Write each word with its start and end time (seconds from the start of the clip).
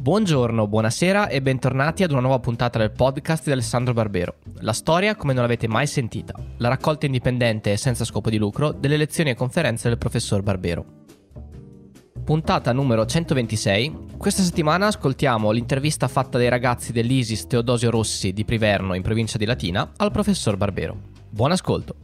Buongiorno, 0.00 0.66
buonasera 0.66 1.28
e 1.28 1.42
bentornati 1.42 2.02
ad 2.02 2.10
una 2.10 2.22
nuova 2.22 2.38
puntata 2.38 2.78
del 2.78 2.90
podcast 2.90 3.44
di 3.44 3.52
Alessandro 3.52 3.92
Barbero. 3.92 4.36
La 4.60 4.72
storia 4.72 5.14
come 5.14 5.34
non 5.34 5.42
l'avete 5.42 5.68
mai 5.68 5.86
sentita, 5.86 6.32
la 6.56 6.68
raccolta 6.68 7.04
indipendente 7.04 7.70
e 7.70 7.76
senza 7.76 8.06
scopo 8.06 8.30
di 8.30 8.38
lucro 8.38 8.72
delle 8.72 8.96
lezioni 8.96 9.28
e 9.28 9.34
conferenze 9.34 9.90
del 9.90 9.98
professor 9.98 10.42
Barbero. 10.42 10.86
Puntata 12.24 12.72
numero 12.72 13.04
126. 13.04 14.06
Questa 14.16 14.40
settimana 14.40 14.86
ascoltiamo 14.86 15.50
l'intervista 15.50 16.08
fatta 16.08 16.38
dai 16.38 16.48
ragazzi 16.48 16.92
dell'ISIS 16.92 17.46
Teodosio 17.46 17.90
Rossi 17.90 18.32
di 18.32 18.46
Priverno 18.46 18.94
in 18.94 19.02
provincia 19.02 19.36
di 19.36 19.44
Latina 19.44 19.92
al 19.98 20.10
professor 20.10 20.56
Barbero. 20.56 20.96
Buon 21.28 21.50
ascolto. 21.50 21.94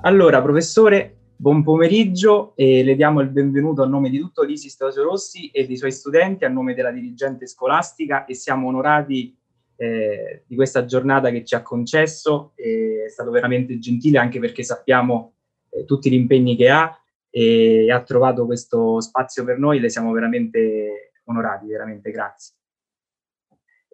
Allora, 0.00 0.40
professore, 0.40 1.18
buon 1.42 1.64
pomeriggio 1.64 2.52
e 2.54 2.84
le 2.84 2.94
diamo 2.94 3.20
il 3.20 3.28
benvenuto 3.28 3.82
a 3.82 3.86
nome 3.88 4.10
di 4.10 4.18
tutto 4.20 4.44
l'ISIS 4.44 4.76
Teodosio 4.76 5.02
Rossi 5.02 5.50
e 5.50 5.66
dei 5.66 5.76
suoi 5.76 5.90
studenti, 5.90 6.44
a 6.44 6.48
nome 6.48 6.72
della 6.72 6.92
dirigente 6.92 7.48
scolastica 7.48 8.26
e 8.26 8.34
siamo 8.36 8.68
onorati 8.68 9.36
eh, 9.74 10.44
di 10.46 10.54
questa 10.54 10.84
giornata 10.84 11.30
che 11.30 11.44
ci 11.44 11.56
ha 11.56 11.62
concesso. 11.62 12.52
è 12.54 13.08
stato 13.08 13.32
veramente 13.32 13.76
gentile 13.80 14.18
anche 14.18 14.38
perché 14.38 14.62
sappiamo 14.62 15.32
eh, 15.70 15.84
tutti 15.84 16.08
gli 16.10 16.14
impegni 16.14 16.54
che 16.54 16.70
ha 16.70 16.96
e 17.28 17.90
ha 17.90 18.00
trovato 18.04 18.46
questo 18.46 19.00
spazio 19.00 19.42
per 19.42 19.58
noi, 19.58 19.80
le 19.80 19.88
siamo 19.88 20.12
veramente 20.12 21.10
onorati, 21.24 21.66
veramente 21.66 22.12
grazie. 22.12 22.54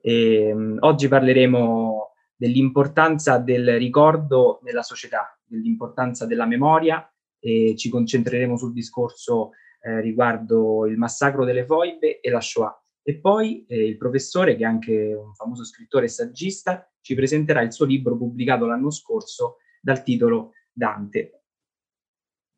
E, 0.02 0.52
um, 0.52 0.76
oggi 0.80 1.08
parleremo 1.08 2.12
dell'importanza 2.36 3.38
del 3.38 3.78
ricordo 3.78 4.60
nella 4.64 4.82
società, 4.82 5.34
dell'importanza 5.46 6.26
della 6.26 6.44
memoria 6.44 7.10
e 7.38 7.74
ci 7.76 7.88
concentreremo 7.88 8.56
sul 8.56 8.72
discorso 8.72 9.50
eh, 9.80 10.00
riguardo 10.00 10.86
il 10.86 10.96
massacro 10.96 11.44
delle 11.44 11.64
foibe 11.64 12.20
e 12.20 12.30
la 12.30 12.40
Shoah. 12.40 12.82
E 13.02 13.18
poi 13.18 13.64
eh, 13.66 13.86
il 13.86 13.96
professore, 13.96 14.56
che 14.56 14.62
è 14.62 14.66
anche 14.66 15.14
un 15.14 15.34
famoso 15.34 15.64
scrittore 15.64 16.06
e 16.06 16.08
saggista, 16.08 16.90
ci 17.00 17.14
presenterà 17.14 17.62
il 17.62 17.72
suo 17.72 17.86
libro 17.86 18.16
pubblicato 18.16 18.66
l'anno 18.66 18.90
scorso 18.90 19.56
dal 19.80 20.02
titolo 20.02 20.52
Dante. 20.72 21.44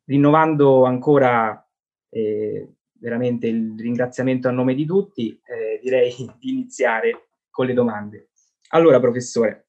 Rinnovando 0.05 0.83
ancora 0.83 1.65
eh, 2.09 2.75
veramente 2.99 3.47
il 3.47 3.75
ringraziamento 3.77 4.47
a 4.47 4.51
nome 4.51 4.75
di 4.75 4.85
tutti, 4.85 5.39
eh, 5.45 5.79
direi 5.81 6.13
di 6.39 6.49
iniziare 6.49 7.29
con 7.49 7.65
le 7.65 7.73
domande. 7.73 8.29
Allora, 8.69 8.99
professore, 8.99 9.67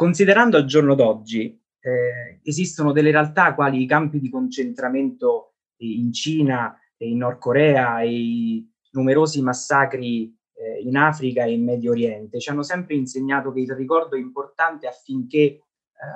Considerando 0.00 0.56
al 0.56 0.64
giorno 0.64 0.94
d'oggi, 0.94 1.59
eh, 1.80 2.40
esistono 2.42 2.92
delle 2.92 3.10
realtà 3.10 3.54
quali 3.54 3.82
i 3.82 3.86
campi 3.86 4.20
di 4.20 4.30
concentramento 4.30 5.54
in 5.78 6.12
Cina 6.12 6.78
e 6.96 7.08
in 7.08 7.18
Nord 7.18 7.38
Corea 7.38 8.00
e 8.00 8.10
i 8.12 8.70
numerosi 8.92 9.40
massacri 9.40 10.34
eh, 10.54 10.82
in 10.82 10.96
Africa 10.96 11.44
e 11.44 11.52
in 11.52 11.64
Medio 11.64 11.92
Oriente, 11.92 12.38
ci 12.38 12.50
hanno 12.50 12.62
sempre 12.62 12.94
insegnato 12.94 13.52
che 13.52 13.60
il 13.60 13.72
ricordo 13.72 14.16
è 14.16 14.18
importante 14.18 14.86
affinché 14.86 15.38
eh, 15.38 15.62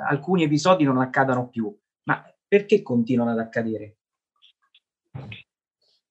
alcuni 0.09 0.45
episodi 0.45 0.85
non 0.85 0.99
accadano 0.99 1.49
più. 1.49 1.75
Ma 2.05 2.23
perché 2.47 2.83
continuano 2.83 3.31
ad 3.31 3.39
accadere? 3.39 3.97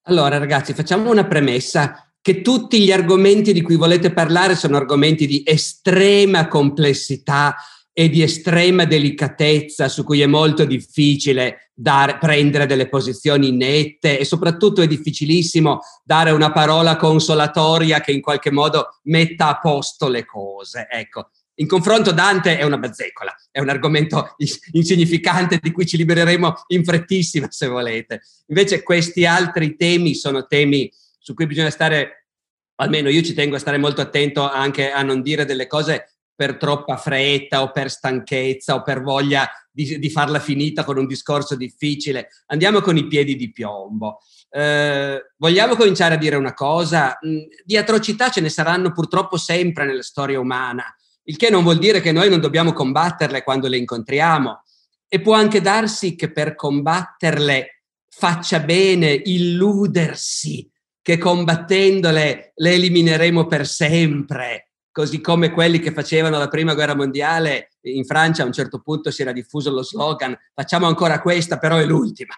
Allora, 0.04 0.38
ragazzi, 0.38 0.74
facciamo 0.74 1.12
una 1.12 1.26
premessa 1.26 2.12
che 2.20 2.42
tutti 2.42 2.82
gli 2.82 2.92
argomenti 2.92 3.54
di 3.54 3.62
cui 3.62 3.76
volete 3.76 4.12
parlare 4.12 4.56
sono 4.56 4.78
argomenti 4.78 5.28
di 5.28 5.44
estrema 5.46 6.48
complessità 6.48 7.56
e 7.96 8.10
di 8.10 8.24
estrema 8.24 8.86
delicatezza 8.86 9.88
su 9.88 10.04
cui 10.04 10.22
è 10.22 10.26
molto 10.26 10.66
difficile 10.66 11.72
dare, 11.76 12.18
prendere 12.18 12.66
delle 12.66 12.90
posizioni 12.90 13.52
nette 13.52 14.18
e 14.20 14.26
soprattutto 14.26 14.82
è 14.82 14.88
difficilissimo 14.88 15.80
dare 16.04 16.32
una 16.32 16.52
parola 16.52 16.96
consolatoria 16.96 18.02
che 18.02 18.12
in 18.12 18.22
qualche 18.22 18.52
modo 18.52 19.00
metta 19.04 19.48
a 19.50 19.60
posto 19.60 20.08
le 20.08 20.26
cose. 20.26 20.88
Ecco, 20.90 21.30
in 21.56 21.68
confronto 21.68 22.12
Dante 22.12 22.58
è 22.58 22.64
una 22.64 22.80
bazzecola, 22.80 23.32
è 23.52 23.60
un 23.60 23.70
argomento 23.70 24.36
insignificante 24.72 25.60
di 25.62 25.72
cui 25.72 25.86
ci 25.86 25.98
libereremo 25.98 26.64
in 26.68 26.84
frettissima 26.84 27.46
se 27.52 27.68
volete. 27.68 28.22
Invece 28.48 28.82
questi 28.82 29.28
altri 29.28 29.76
temi 29.76 30.16
sono 30.16 30.48
temi 30.48 30.92
su 31.20 31.36
cui 31.36 31.46
bisogna 31.46 31.70
stare, 31.70 32.30
almeno 32.78 33.10
io 33.10 33.22
ci 33.22 33.36
tengo 33.36 33.56
a 33.56 33.60
stare 33.60 33.78
molto 33.78 34.02
attento 34.02 34.50
anche 34.50 34.90
a 34.90 35.04
non 35.04 35.22
dire 35.22 35.46
delle 35.46 35.68
cose 35.68 36.13
per 36.36 36.58
troppa 36.58 36.98
fretta 36.98 37.62
o 37.62 37.72
per 37.72 37.90
stanchezza 37.90 38.76
o 38.76 38.82
per 38.82 39.02
voglia 39.02 39.50
di, 39.72 40.00
di 40.00 40.10
farla 40.10 40.40
finita 40.40 40.84
con 40.84 40.98
un 40.98 41.08
discorso 41.08 41.56
difficile. 41.56 42.30
Andiamo 42.48 42.82
con 42.82 42.98
i 42.98 43.08
piedi 43.08 43.36
di 43.36 43.52
piombo. 43.52 44.20
Eh, 44.50 45.32
vogliamo 45.38 45.76
cominciare 45.76 46.16
a 46.16 46.18
dire 46.18 46.36
una 46.36 46.54
cosa? 46.54 47.18
Mm, 47.26 47.40
di 47.64 47.78
atrocità 47.78 48.30
ce 48.30 48.42
ne 48.42 48.50
saranno 48.50 48.92
purtroppo 48.92 49.38
sempre 49.38 49.86
nella 49.86 50.04
storia 50.04 50.40
umana, 50.40 50.86
il 51.24 51.38
che 51.38 51.50
non 51.50 51.64
vuol 51.64 51.80
dire 51.80 52.02
che 52.02 52.12
noi 52.12 52.30
non 52.30 52.40
dobbiamo 52.40 52.74
combatterle 52.74 53.44
quando 53.44 53.68
le 53.68 53.78
incontriamo. 53.78 54.64
E 55.08 55.22
può 55.22 55.34
anche 55.34 55.62
darsi 55.62 56.16
che 56.16 56.32
per 56.32 56.56
combatterle 56.56 57.84
faccia 58.08 58.60
bene 58.60 59.12
illudersi 59.12 60.70
che 61.04 61.18
combattendole 61.18 62.54
le 62.56 62.72
elimineremo 62.72 63.46
per 63.46 63.68
sempre, 63.68 64.73
così 64.94 65.20
come 65.22 65.52
quelli 65.52 65.80
che 65.80 65.92
facevano 65.92 66.38
la 66.38 66.48
prima 66.48 66.76
guerra 66.76 66.96
mondiale 66.96 67.72
in 67.82 68.06
Francia 68.06 68.44
a 68.44 68.46
un 68.46 68.54
certo 68.54 68.80
punto 68.80 69.10
si 69.10 69.24
era 69.24 69.34
diffuso 69.34 69.72
lo 69.72 69.84
slogan 69.84 70.38
facciamo 70.54 70.86
ancora 70.86 71.20
questa, 71.20 71.58
però 71.58 71.78
è 71.78 71.84
l'ultima, 71.84 72.36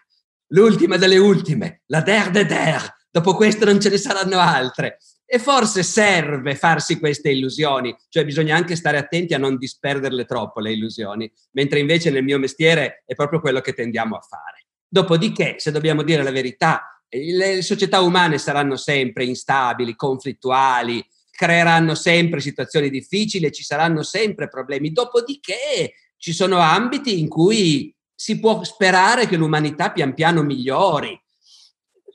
l'ultima 0.47 0.95
delle 0.97 1.17
ultime, 1.17 1.81
la 1.87 2.01
der 2.01 2.31
de 2.31 2.45
der, 2.45 2.95
dopo 3.11 3.35
questo 3.35 3.65
non 3.65 3.79
ce 3.79 3.89
ne 3.89 3.97
saranno 3.97 4.39
altre. 4.39 4.97
E 5.27 5.39
forse 5.39 5.81
serve 5.81 6.55
farsi 6.55 6.99
queste 6.99 7.31
illusioni, 7.31 7.95
cioè 8.09 8.23
bisogna 8.23 8.55
anche 8.55 8.75
stare 8.75 8.97
attenti 8.97 9.33
a 9.33 9.39
non 9.39 9.57
disperderle 9.57 10.23
troppo 10.23 10.59
le 10.59 10.71
illusioni, 10.71 11.29
mentre 11.53 11.79
invece 11.79 12.11
nel 12.11 12.23
mio 12.23 12.37
mestiere 12.37 13.03
è 13.05 13.15
proprio 13.15 13.41
quello 13.41 13.59
che 13.59 13.73
tendiamo 13.73 14.15
a 14.15 14.21
fare. 14.21 14.67
Dopodiché, 14.87 15.55
se 15.57 15.71
dobbiamo 15.71 16.03
dire 16.03 16.21
la 16.21 16.31
verità, 16.31 17.01
le 17.09 17.61
società 17.63 18.01
umane 18.01 18.37
saranno 18.37 18.75
sempre 18.75 19.25
instabili, 19.25 19.95
conflittuali, 19.95 21.03
creeranno 21.35 21.95
sempre 21.95 22.39
situazioni 22.39 22.89
difficili, 22.89 23.51
ci 23.51 23.63
saranno 23.63 24.03
sempre 24.03 24.47
problemi. 24.47 24.91
Dopodiché 24.91 25.93
ci 26.17 26.33
sono 26.33 26.59
ambiti 26.59 27.19
in 27.19 27.27
cui 27.27 27.93
si 28.15 28.39
può 28.39 28.63
sperare 28.63 29.27
che 29.27 29.35
l'umanità 29.35 29.91
pian 29.91 30.13
piano 30.13 30.41
migliori. 30.41 31.19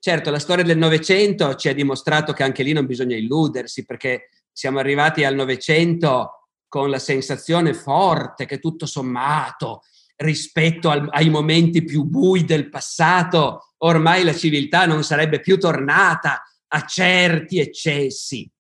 Certo, 0.00 0.30
la 0.30 0.38
storia 0.38 0.64
del 0.64 0.78
Novecento 0.78 1.54
ci 1.56 1.68
ha 1.68 1.74
dimostrato 1.74 2.32
che 2.32 2.42
anche 2.42 2.62
lì 2.62 2.72
non 2.72 2.86
bisogna 2.86 3.16
illudersi, 3.16 3.84
perché 3.84 4.30
siamo 4.50 4.78
arrivati 4.78 5.24
al 5.24 5.34
Novecento 5.34 6.48
con 6.66 6.88
la 6.88 6.98
sensazione 6.98 7.74
forte 7.74 8.46
che 8.46 8.58
tutto 8.58 8.86
sommato 8.86 9.82
rispetto 10.16 10.88
al, 10.88 11.06
ai 11.10 11.28
momenti 11.28 11.84
più 11.84 12.04
bui 12.04 12.44
del 12.44 12.68
passato, 12.68 13.74
ormai 13.78 14.24
la 14.24 14.34
civiltà 14.34 14.86
non 14.86 15.02
sarebbe 15.02 15.40
più 15.40 15.58
tornata 15.58 16.42
a 16.68 16.84
certi 16.84 17.58
eccessi. 17.58 18.50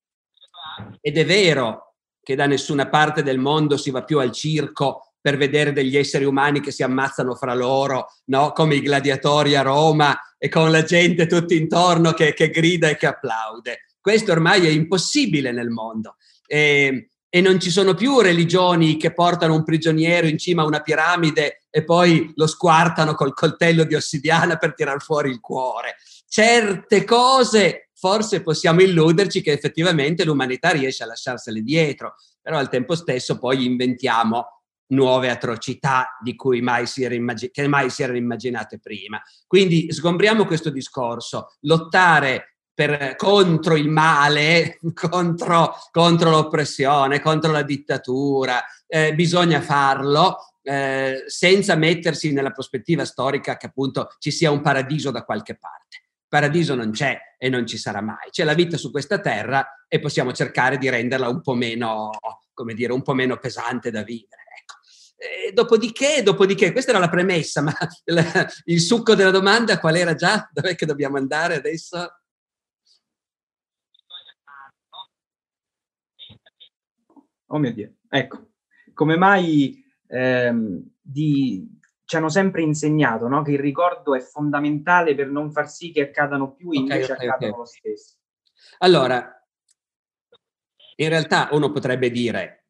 Ed 1.00 1.16
è 1.16 1.24
vero 1.24 1.94
che 2.22 2.34
da 2.34 2.46
nessuna 2.46 2.88
parte 2.88 3.22
del 3.22 3.38
mondo 3.38 3.76
si 3.76 3.90
va 3.90 4.04
più 4.04 4.18
al 4.18 4.32
circo 4.32 5.14
per 5.20 5.36
vedere 5.36 5.72
degli 5.72 5.96
esseri 5.96 6.24
umani 6.24 6.60
che 6.60 6.70
si 6.70 6.82
ammazzano 6.82 7.34
fra 7.34 7.54
loro, 7.54 8.06
no? 8.26 8.52
come 8.52 8.76
i 8.76 8.80
gladiatori 8.80 9.54
a 9.54 9.62
Roma 9.62 10.18
e 10.38 10.48
con 10.48 10.70
la 10.70 10.82
gente 10.82 11.26
tutto 11.26 11.52
intorno 11.52 12.12
che, 12.12 12.32
che 12.32 12.48
grida 12.48 12.88
e 12.88 12.96
che 12.96 13.06
applaude. 13.06 13.86
Questo 14.00 14.32
ormai 14.32 14.66
è 14.66 14.70
impossibile 14.70 15.52
nel 15.52 15.68
mondo. 15.68 16.16
E, 16.46 17.10
e 17.28 17.40
non 17.40 17.60
ci 17.60 17.70
sono 17.70 17.94
più 17.94 18.20
religioni 18.20 18.96
che 18.96 19.12
portano 19.12 19.54
un 19.54 19.62
prigioniero 19.62 20.26
in 20.26 20.38
cima 20.38 20.62
a 20.62 20.66
una 20.66 20.80
piramide 20.80 21.62
e 21.70 21.84
poi 21.84 22.32
lo 22.34 22.46
squartano 22.46 23.14
col 23.14 23.34
coltello 23.34 23.84
di 23.84 23.94
ossidiana 23.94 24.56
per 24.56 24.74
tirar 24.74 25.00
fuori 25.02 25.30
il 25.30 25.40
cuore. 25.40 25.96
Certe 26.26 27.04
cose 27.04 27.89
forse 28.00 28.40
possiamo 28.40 28.80
illuderci 28.80 29.42
che 29.42 29.52
effettivamente 29.52 30.24
l'umanità 30.24 30.70
riesce 30.70 31.02
a 31.02 31.06
lasciarsele 31.06 31.60
dietro, 31.60 32.14
però 32.40 32.56
al 32.56 32.70
tempo 32.70 32.94
stesso 32.94 33.38
poi 33.38 33.66
inventiamo 33.66 34.62
nuove 34.88 35.28
atrocità 35.28 36.16
di 36.22 36.34
cui 36.34 36.62
mai 36.62 36.86
si 36.86 37.04
immagin- 37.04 37.50
che 37.52 37.68
mai 37.68 37.90
si 37.90 38.02
erano 38.02 38.16
immaginate 38.16 38.80
prima. 38.80 39.22
Quindi 39.46 39.92
sgombriamo 39.92 40.46
questo 40.46 40.70
discorso. 40.70 41.56
Lottare 41.60 42.56
per, 42.72 43.16
contro 43.16 43.76
il 43.76 43.90
male, 43.90 44.78
contro, 44.94 45.74
contro, 45.90 46.30
l'oppressione, 46.30 47.20
contro 47.20 47.52
la 47.52 47.62
dittatura. 47.62 48.64
Eh, 48.86 49.14
bisogna 49.14 49.60
farlo 49.60 50.38
eh, 50.62 51.24
senza 51.26 51.74
mettersi 51.76 52.32
nella 52.32 52.50
prospettiva 52.50 53.04
storica 53.04 53.58
che 53.58 53.66
appunto 53.66 54.08
ci 54.18 54.30
sia 54.30 54.50
un 54.50 54.62
paradiso 54.62 55.10
da 55.10 55.22
qualche 55.22 55.56
parte. 55.56 56.09
Paradiso 56.30 56.76
non 56.76 56.92
c'è 56.92 57.18
e 57.36 57.48
non 57.48 57.66
ci 57.66 57.76
sarà 57.76 58.00
mai. 58.00 58.30
C'è 58.30 58.44
la 58.44 58.54
vita 58.54 58.76
su 58.76 58.92
questa 58.92 59.18
terra 59.18 59.84
e 59.88 59.98
possiamo 59.98 60.32
cercare 60.32 60.78
di 60.78 60.88
renderla 60.88 61.28
un 61.28 61.40
po' 61.40 61.54
meno, 61.54 62.10
come 62.54 62.72
dire, 62.74 62.92
un 62.92 63.02
po' 63.02 63.14
meno 63.14 63.36
pesante 63.38 63.90
da 63.90 64.04
vivere. 64.04 64.42
Ecco. 64.60 64.74
E 65.16 65.52
dopodiché, 65.52 66.22
dopodiché, 66.22 66.70
questa 66.70 66.92
era 66.92 67.00
la 67.00 67.08
premessa, 67.08 67.62
ma 67.62 67.74
il 68.66 68.80
succo 68.80 69.16
della 69.16 69.32
domanda 69.32 69.80
qual 69.80 69.96
era 69.96 70.14
già? 70.14 70.48
Dov'è 70.52 70.76
che 70.76 70.86
dobbiamo 70.86 71.16
andare 71.16 71.56
adesso? 71.56 72.22
Oh 77.48 77.58
mio 77.58 77.72
Dio, 77.72 77.94
ecco, 78.08 78.50
come 78.94 79.16
mai 79.16 79.84
ehm, 80.06 80.80
di, 81.00 81.68
ci 82.10 82.16
hanno 82.16 82.28
sempre 82.28 82.62
insegnato 82.62 83.28
no? 83.28 83.42
che 83.42 83.52
il 83.52 83.60
ricordo 83.60 84.16
è 84.16 84.20
fondamentale 84.20 85.14
per 85.14 85.28
non 85.28 85.52
far 85.52 85.70
sì 85.70 85.92
che 85.92 86.00
accadano 86.00 86.56
più, 86.56 86.70
okay, 86.70 86.80
invece 86.80 87.12
okay, 87.12 87.28
accadono 87.28 87.52
okay. 87.52 87.58
lo 87.60 87.64
stesso. 87.66 88.16
Allora, 88.78 89.46
in 90.96 91.08
realtà 91.08 91.50
uno 91.52 91.70
potrebbe 91.70 92.10
dire, 92.10 92.64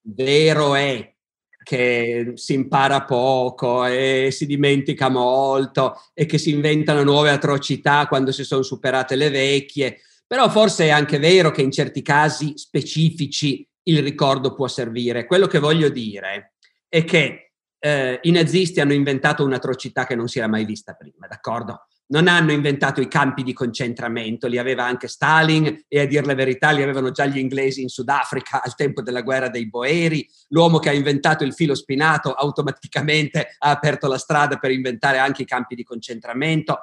vero 0.00 0.74
è 0.74 1.14
che 1.62 2.32
si 2.36 2.54
impara 2.54 3.04
poco 3.04 3.84
e 3.84 4.30
si 4.30 4.46
dimentica 4.46 5.10
molto 5.10 6.00
e 6.14 6.24
che 6.24 6.38
si 6.38 6.50
inventano 6.50 7.02
nuove 7.02 7.28
atrocità 7.28 8.06
quando 8.06 8.32
si 8.32 8.42
sono 8.42 8.62
superate 8.62 9.16
le 9.16 9.28
vecchie, 9.28 10.00
però 10.26 10.48
forse 10.48 10.86
è 10.86 10.90
anche 10.90 11.18
vero 11.18 11.50
che 11.50 11.60
in 11.60 11.70
certi 11.70 12.00
casi 12.00 12.56
specifici 12.56 13.68
il 13.82 14.02
ricordo 14.02 14.54
può 14.54 14.66
servire. 14.66 15.26
Quello 15.26 15.46
che 15.46 15.58
voglio 15.58 15.90
dire 15.90 16.54
è 16.88 17.04
che 17.04 17.47
eh, 17.80 18.18
i 18.22 18.30
nazisti 18.30 18.80
hanno 18.80 18.92
inventato 18.92 19.44
un'atrocità 19.44 20.04
che 20.04 20.14
non 20.14 20.28
si 20.28 20.38
era 20.38 20.48
mai 20.48 20.64
vista 20.64 20.94
prima, 20.94 21.26
d'accordo? 21.26 21.86
Non 22.10 22.26
hanno 22.26 22.52
inventato 22.52 23.00
i 23.00 23.08
campi 23.08 23.42
di 23.42 23.52
concentramento, 23.52 24.46
li 24.46 24.56
aveva 24.56 24.84
anche 24.84 25.08
Stalin 25.08 25.84
e 25.86 26.00
a 26.00 26.06
dir 26.06 26.24
la 26.24 26.34
verità 26.34 26.70
li 26.70 26.82
avevano 26.82 27.10
già 27.10 27.26
gli 27.26 27.36
inglesi 27.36 27.82
in 27.82 27.88
Sudafrica 27.88 28.62
al 28.62 28.74
tempo 28.74 29.02
della 29.02 29.20
guerra 29.20 29.50
dei 29.50 29.68
Boeri. 29.68 30.26
L'uomo 30.48 30.78
che 30.78 30.88
ha 30.88 30.94
inventato 30.94 31.44
il 31.44 31.52
filo 31.52 31.74
spinato 31.74 32.32
automaticamente 32.32 33.56
ha 33.58 33.70
aperto 33.70 34.08
la 34.08 34.18
strada 34.18 34.56
per 34.56 34.70
inventare 34.70 35.18
anche 35.18 35.42
i 35.42 35.46
campi 35.46 35.74
di 35.74 35.84
concentramento. 35.84 36.80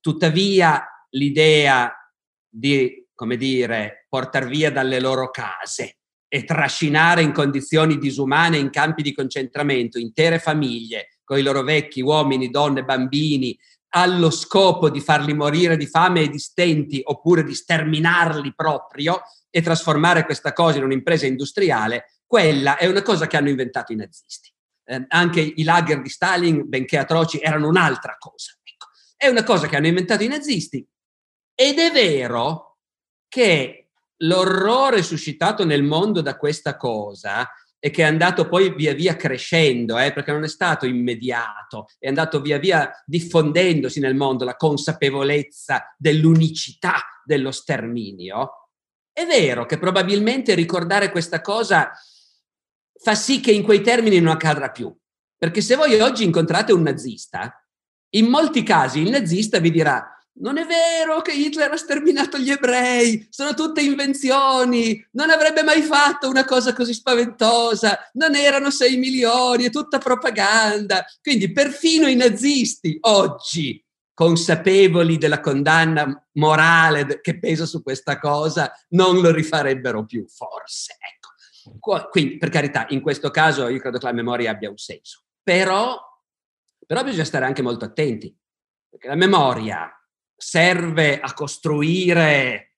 Tuttavia 0.00 0.82
l'idea 1.10 1.92
di, 2.48 3.06
come 3.14 3.36
dire, 3.36 4.06
portare 4.08 4.46
via 4.46 4.72
dalle 4.72 4.98
loro 4.98 5.30
case 5.30 5.98
e 6.28 6.44
trascinare 6.44 7.22
in 7.22 7.32
condizioni 7.32 7.98
disumane 7.98 8.56
in 8.58 8.70
campi 8.70 9.02
di 9.02 9.14
concentramento 9.14 9.98
intere 9.98 10.38
famiglie 10.38 11.18
con 11.24 11.38
i 11.38 11.42
loro 11.42 11.62
vecchi, 11.62 12.02
uomini, 12.02 12.50
donne, 12.50 12.84
bambini, 12.84 13.58
allo 13.96 14.30
scopo 14.30 14.90
di 14.90 15.00
farli 15.00 15.34
morire 15.34 15.76
di 15.76 15.86
fame 15.86 16.22
e 16.22 16.28
di 16.28 16.38
stenti 16.38 17.00
oppure 17.04 17.44
di 17.44 17.54
sterminarli 17.54 18.52
proprio 18.54 19.22
e 19.50 19.62
trasformare 19.62 20.24
questa 20.24 20.52
cosa 20.52 20.78
in 20.78 20.84
un'impresa 20.84 21.26
industriale, 21.26 22.20
quella 22.26 22.76
è 22.76 22.86
una 22.86 23.02
cosa 23.02 23.26
che 23.26 23.36
hanno 23.36 23.50
inventato 23.50 23.92
i 23.92 23.96
nazisti. 23.96 24.52
Eh, 24.86 25.06
anche 25.08 25.40
i 25.40 25.62
lager 25.62 26.02
di 26.02 26.08
Stalin, 26.08 26.68
benché 26.68 26.98
atroci, 26.98 27.38
erano 27.38 27.68
un'altra 27.68 28.16
cosa. 28.18 28.52
Ecco. 28.62 28.88
È 29.16 29.28
una 29.28 29.44
cosa 29.44 29.68
che 29.68 29.76
hanno 29.76 29.86
inventato 29.86 30.24
i 30.24 30.28
nazisti 30.28 30.86
ed 31.54 31.78
è 31.78 31.92
vero 31.92 32.78
che 33.28 33.83
l'orrore 34.24 35.02
suscitato 35.02 35.64
nel 35.64 35.82
mondo 35.82 36.20
da 36.20 36.36
questa 36.36 36.76
cosa 36.76 37.48
e 37.78 37.90
che 37.90 38.02
è 38.02 38.06
andato 38.06 38.48
poi 38.48 38.74
via 38.74 38.94
via 38.94 39.14
crescendo, 39.14 39.98
eh, 39.98 40.12
perché 40.12 40.32
non 40.32 40.42
è 40.42 40.48
stato 40.48 40.86
immediato, 40.86 41.88
è 41.98 42.08
andato 42.08 42.40
via 42.40 42.58
via 42.58 42.90
diffondendosi 43.04 44.00
nel 44.00 44.14
mondo 44.14 44.44
la 44.44 44.56
consapevolezza 44.56 45.94
dell'unicità 45.98 46.94
dello 47.24 47.50
sterminio. 47.50 48.70
È 49.12 49.26
vero 49.26 49.66
che 49.66 49.78
probabilmente 49.78 50.54
ricordare 50.54 51.10
questa 51.10 51.42
cosa 51.42 51.92
fa 52.94 53.14
sì 53.14 53.40
che 53.40 53.52
in 53.52 53.62
quei 53.62 53.82
termini 53.82 54.18
non 54.18 54.32
accadrà 54.32 54.70
più, 54.70 54.94
perché 55.36 55.60
se 55.60 55.76
voi 55.76 56.00
oggi 56.00 56.24
incontrate 56.24 56.72
un 56.72 56.82
nazista, 56.82 57.62
in 58.14 58.26
molti 58.26 58.62
casi 58.62 59.00
il 59.02 59.10
nazista 59.10 59.58
vi 59.58 59.70
dirà 59.70 60.13
non 60.36 60.58
è 60.58 60.66
vero 60.66 61.20
che 61.22 61.32
Hitler 61.32 61.70
ha 61.70 61.76
sterminato 61.76 62.38
gli 62.38 62.50
ebrei, 62.50 63.26
sono 63.30 63.54
tutte 63.54 63.82
invenzioni, 63.82 65.06
non 65.12 65.30
avrebbe 65.30 65.62
mai 65.62 65.82
fatto 65.82 66.28
una 66.28 66.44
cosa 66.44 66.72
così 66.72 66.92
spaventosa, 66.92 68.10
non 68.14 68.34
erano 68.34 68.70
6 68.70 68.96
milioni, 68.96 69.64
è 69.64 69.70
tutta 69.70 69.98
propaganda. 69.98 71.04
Quindi 71.22 71.52
perfino 71.52 72.08
i 72.08 72.16
nazisti 72.16 72.98
oggi, 73.02 73.82
consapevoli 74.12 75.18
della 75.18 75.40
condanna 75.40 76.26
morale 76.32 77.20
che 77.20 77.38
pesa 77.38 77.64
su 77.64 77.82
questa 77.82 78.18
cosa, 78.18 78.72
non 78.90 79.20
lo 79.20 79.30
rifarebbero 79.30 80.04
più, 80.04 80.26
forse. 80.26 80.96
Ecco. 80.98 82.08
Quindi, 82.10 82.38
per 82.38 82.48
carità, 82.48 82.86
in 82.90 83.00
questo 83.00 83.30
caso 83.30 83.68
io 83.68 83.78
credo 83.78 83.98
che 83.98 84.06
la 84.06 84.12
memoria 84.12 84.50
abbia 84.50 84.68
un 84.68 84.78
senso. 84.78 85.22
Però, 85.42 85.98
però 86.86 87.04
bisogna 87.04 87.24
stare 87.24 87.44
anche 87.44 87.62
molto 87.62 87.84
attenti, 87.84 88.36
perché 88.88 89.08
la 89.08 89.14
memoria 89.14 89.90
serve 90.36 91.20
a 91.20 91.32
costruire, 91.32 92.76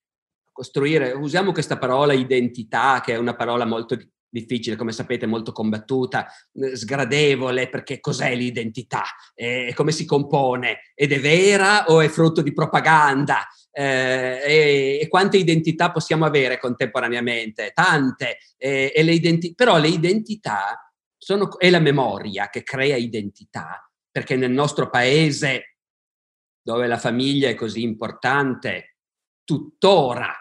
costruire, 0.52 1.12
usiamo 1.12 1.52
questa 1.52 1.78
parola 1.78 2.12
identità, 2.12 3.00
che 3.04 3.14
è 3.14 3.16
una 3.16 3.34
parola 3.34 3.64
molto 3.64 3.96
difficile, 4.28 4.76
come 4.76 4.92
sapete, 4.92 5.26
molto 5.26 5.52
combattuta, 5.52 6.26
eh, 6.52 6.76
sgradevole, 6.76 7.68
perché 7.68 8.00
cos'è 8.00 8.34
l'identità? 8.34 9.04
E 9.34 9.72
come 9.74 9.92
si 9.92 10.04
compone? 10.04 10.92
Ed 10.94 11.12
è 11.12 11.20
vera 11.20 11.86
o 11.86 12.00
è 12.00 12.08
frutto 12.08 12.42
di 12.42 12.52
propaganda? 12.52 13.46
Eh, 13.70 14.40
e, 14.44 14.98
e, 15.00 15.08
quante 15.08 15.36
identità 15.36 15.90
possiamo 15.90 16.24
avere 16.24 16.58
contemporaneamente? 16.58 17.72
Tante. 17.74 18.38
E, 18.56 18.92
e 18.94 19.02
le 19.02 19.12
identi- 19.12 19.54
però 19.54 19.78
le 19.78 19.88
identità 19.88 20.92
sono, 21.16 21.58
è 21.58 21.70
la 21.70 21.80
memoria 21.80 22.48
che 22.48 22.62
crea 22.62 22.96
identità, 22.96 23.90
perché 24.10 24.36
nel 24.36 24.52
nostro 24.52 24.88
paese 24.90 25.75
dove 26.66 26.88
la 26.88 26.98
famiglia 26.98 27.48
è 27.48 27.54
così 27.54 27.82
importante, 27.82 28.96
tuttora 29.44 30.34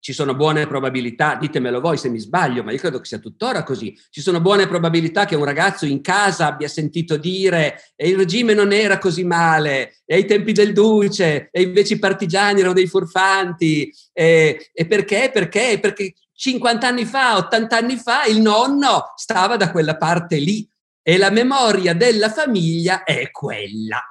ci 0.00 0.12
sono 0.12 0.34
buone 0.34 0.66
probabilità, 0.66 1.36
ditemelo 1.36 1.80
voi 1.80 1.98
se 1.98 2.08
mi 2.08 2.18
sbaglio, 2.18 2.64
ma 2.64 2.72
io 2.72 2.78
credo 2.78 2.98
che 2.98 3.06
sia 3.06 3.20
tuttora 3.20 3.62
così, 3.62 3.96
ci 4.10 4.20
sono 4.20 4.40
buone 4.40 4.66
probabilità 4.66 5.24
che 5.24 5.36
un 5.36 5.44
ragazzo 5.44 5.86
in 5.86 6.00
casa 6.00 6.46
abbia 6.46 6.66
sentito 6.66 7.16
dire 7.16 7.92
e 7.94 8.08
il 8.08 8.16
regime 8.16 8.54
non 8.54 8.72
era 8.72 8.98
così 8.98 9.22
male, 9.22 9.98
e 10.04 10.16
ai 10.16 10.24
tempi 10.24 10.50
del 10.50 10.72
duce, 10.72 11.48
e 11.52 11.62
invece 11.62 11.94
i 11.94 11.98
partigiani 12.00 12.58
erano 12.58 12.74
dei 12.74 12.88
furfanti, 12.88 13.92
e, 14.12 14.70
e 14.72 14.86
perché? 14.86 15.30
Perché? 15.32 15.78
Perché 15.80 16.14
50 16.32 16.88
anni 16.88 17.04
fa, 17.04 17.36
80 17.36 17.76
anni 17.76 17.96
fa 17.96 18.24
il 18.24 18.40
nonno 18.40 19.12
stava 19.14 19.56
da 19.56 19.70
quella 19.70 19.96
parte 19.96 20.38
lì 20.38 20.68
e 21.02 21.18
la 21.18 21.30
memoria 21.30 21.94
della 21.94 22.30
famiglia 22.30 23.04
è 23.04 23.30
quella. 23.30 24.02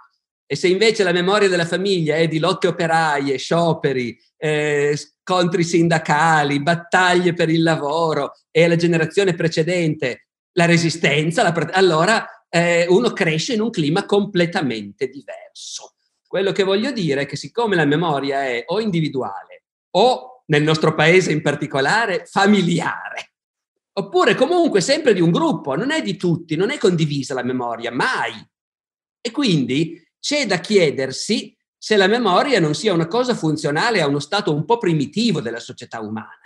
E 0.47 0.55
se 0.55 0.67
invece 0.67 1.03
la 1.03 1.11
memoria 1.11 1.49
della 1.49 1.65
famiglia 1.65 2.15
è 2.15 2.27
di 2.27 2.39
lotte 2.39 2.67
operaie, 2.67 3.37
scioperi, 3.37 4.17
eh, 4.37 4.95
scontri 4.95 5.63
sindacali, 5.63 6.61
battaglie 6.61 7.33
per 7.33 7.49
il 7.49 7.63
lavoro 7.63 8.33
e 8.51 8.67
la 8.67 8.75
generazione 8.75 9.33
precedente 9.33 10.25
la 10.55 10.65
resistenza, 10.65 11.43
la, 11.43 11.53
allora 11.71 12.45
eh, 12.49 12.85
uno 12.87 13.11
cresce 13.11 13.53
in 13.53 13.61
un 13.61 13.69
clima 13.69 14.05
completamente 14.05 15.07
diverso. 15.07 15.95
Quello 16.25 16.51
che 16.51 16.63
voglio 16.63 16.91
dire 16.91 17.21
è 17.21 17.25
che 17.25 17.35
siccome 17.35 17.75
la 17.75 17.85
memoria 17.85 18.43
è 18.45 18.63
o 18.67 18.79
individuale 18.79 19.63
o 19.91 20.43
nel 20.47 20.63
nostro 20.63 20.93
paese 20.93 21.31
in 21.31 21.41
particolare 21.41 22.25
familiare, 22.25 23.33
oppure 23.93 24.35
comunque 24.35 24.81
sempre 24.81 25.13
di 25.13 25.21
un 25.21 25.31
gruppo, 25.31 25.75
non 25.75 25.91
è 25.91 26.01
di 26.01 26.17
tutti, 26.17 26.55
non 26.55 26.71
è 26.71 26.77
condivisa 26.77 27.33
la 27.33 27.43
memoria, 27.43 27.91
mai. 27.91 28.33
E 29.21 29.31
quindi 29.31 30.04
c'è 30.25 30.48
da 30.48 30.60
chiedersi 30.60 31.55
se 31.77 31.96
la 31.96 32.08
memoria 32.08 32.60
non 32.60 32.74
sia 32.74 32.94
una 32.94 33.08
cosa 33.08 33.36
funzionale 33.36 34.01
a 34.01 34.08
uno 34.08 34.17
stato 34.17 34.51
un 34.51 34.65
po' 34.65 34.79
primitivo 34.79 35.39
della 35.39 35.60
società 35.60 36.00
umana. 36.00 36.41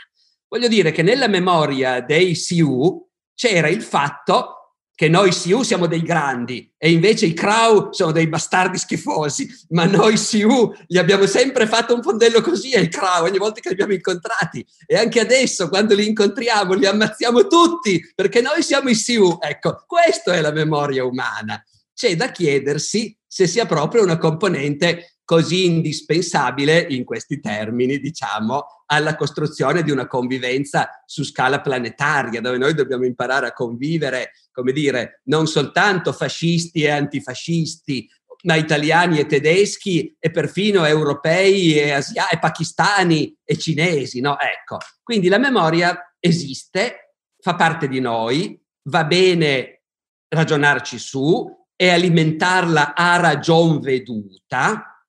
Voglio 0.50 0.68
dire 0.68 0.92
che 0.92 1.02
nella 1.02 1.30
memoria 1.30 2.02
dei 2.02 2.36
Sioux 2.36 3.08
c'era 3.34 3.70
il 3.70 3.82
fatto 3.82 4.56
che 4.94 5.08
noi 5.08 5.32
Sioux 5.32 5.66
siamo 5.66 5.88
dei 5.88 6.02
grandi 6.02 6.70
e 6.78 6.92
invece 6.92 7.28
i 7.28 7.34
Crow 7.34 7.94
sono 7.94 8.12
dei 8.12 8.28
bastardi 8.28 8.78
schifosi, 8.78 9.50
ma 9.70 9.86
noi 9.86 10.18
Sioux 10.18 10.78
gli 10.86 10.98
abbiamo 10.98 11.26
sempre 11.26 11.66
fatto 11.66 11.96
un 11.96 12.04
fondello 12.04 12.42
così 12.42 12.76
ai 12.76 12.90
Crow 12.90 13.24
ogni 13.24 13.38
volta 13.38 13.62
che 13.62 13.70
li 13.70 13.76
abbiamo 13.76 13.94
incontrati 13.94 14.66
e 14.86 14.98
anche 14.98 15.22
adesso 15.22 15.70
quando 15.70 15.96
li 15.96 16.06
incontriamo 16.06 16.74
li 16.74 16.86
ammazziamo 16.86 17.48
tutti 17.48 18.12
perché 18.14 18.42
noi 18.42 18.62
siamo 18.62 18.90
i 18.90 18.96
Sioux. 18.96 19.38
Ecco, 19.40 19.86
questa 19.88 20.34
è 20.34 20.42
la 20.42 20.52
memoria 20.52 21.06
umana. 21.06 21.64
C'è 21.94 22.18
da 22.18 22.30
chiedersi 22.30 23.18
se 23.32 23.46
sia 23.46 23.68
proprio 23.68 24.02
una 24.02 24.18
componente 24.18 25.20
così 25.24 25.66
indispensabile 25.66 26.88
in 26.90 27.04
questi 27.04 27.40
termini, 27.40 28.00
diciamo, 28.00 28.66
alla 28.88 29.16
costruzione 29.16 29.84
di 29.84 29.92
una 29.92 30.08
convivenza 30.08 31.04
su 31.06 31.24
scala 31.24 31.62
planetaria, 31.62 32.42
dove 32.42 32.58
noi 32.58 32.74
dobbiamo 32.74 33.06
imparare 33.06 33.46
a 33.46 33.54
convivere, 33.54 34.32
come 34.52 34.72
dire, 34.72 35.22
non 35.26 35.46
soltanto 35.46 36.14
fascisti 36.14 36.82
e 36.82 36.90
antifascisti, 36.90 38.10
ma 38.46 38.56
italiani 38.56 39.20
e 39.20 39.28
tedeschi 39.28 40.16
e 40.18 40.32
perfino 40.32 40.84
europei 40.86 41.78
e, 41.78 41.92
asia- 41.92 42.30
e 42.30 42.40
pakistani 42.40 43.38
e 43.44 43.56
cinesi, 43.56 44.22
no? 44.22 44.36
Ecco, 44.40 44.78
quindi 45.04 45.28
la 45.28 45.38
memoria 45.38 46.16
esiste, 46.20 47.14
fa 47.40 47.54
parte 47.54 47.88
di 47.88 48.00
noi, 48.00 48.60
va 48.90 49.04
bene 49.04 49.84
ragionarci 50.28 50.98
su 50.98 51.59
e 51.82 51.90
alimentarla 51.90 52.94
a 52.94 53.16
ragion 53.16 53.80
veduta 53.80 55.02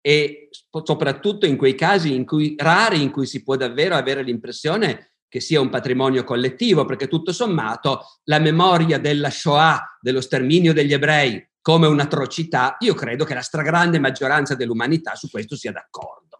e 0.00 0.48
soprattutto 0.84 1.44
in 1.44 1.56
quei 1.56 1.74
casi 1.74 2.14
in 2.14 2.24
cui, 2.24 2.54
rari 2.56 3.02
in 3.02 3.10
cui 3.10 3.26
si 3.26 3.42
può 3.42 3.56
davvero 3.56 3.96
avere 3.96 4.22
l'impressione 4.22 5.14
che 5.26 5.40
sia 5.40 5.60
un 5.60 5.70
patrimonio 5.70 6.22
collettivo, 6.22 6.84
perché 6.84 7.08
tutto 7.08 7.32
sommato 7.32 8.20
la 8.24 8.38
memoria 8.38 8.98
della 8.98 9.28
Shoah, 9.28 9.98
dello 10.00 10.20
sterminio 10.20 10.72
degli 10.72 10.92
ebrei 10.92 11.44
come 11.60 11.88
un'atrocità, 11.88 12.76
io 12.78 12.94
credo 12.94 13.24
che 13.24 13.34
la 13.34 13.42
stragrande 13.42 13.98
maggioranza 13.98 14.54
dell'umanità 14.54 15.16
su 15.16 15.28
questo 15.28 15.56
sia 15.56 15.72
d'accordo. 15.72 16.36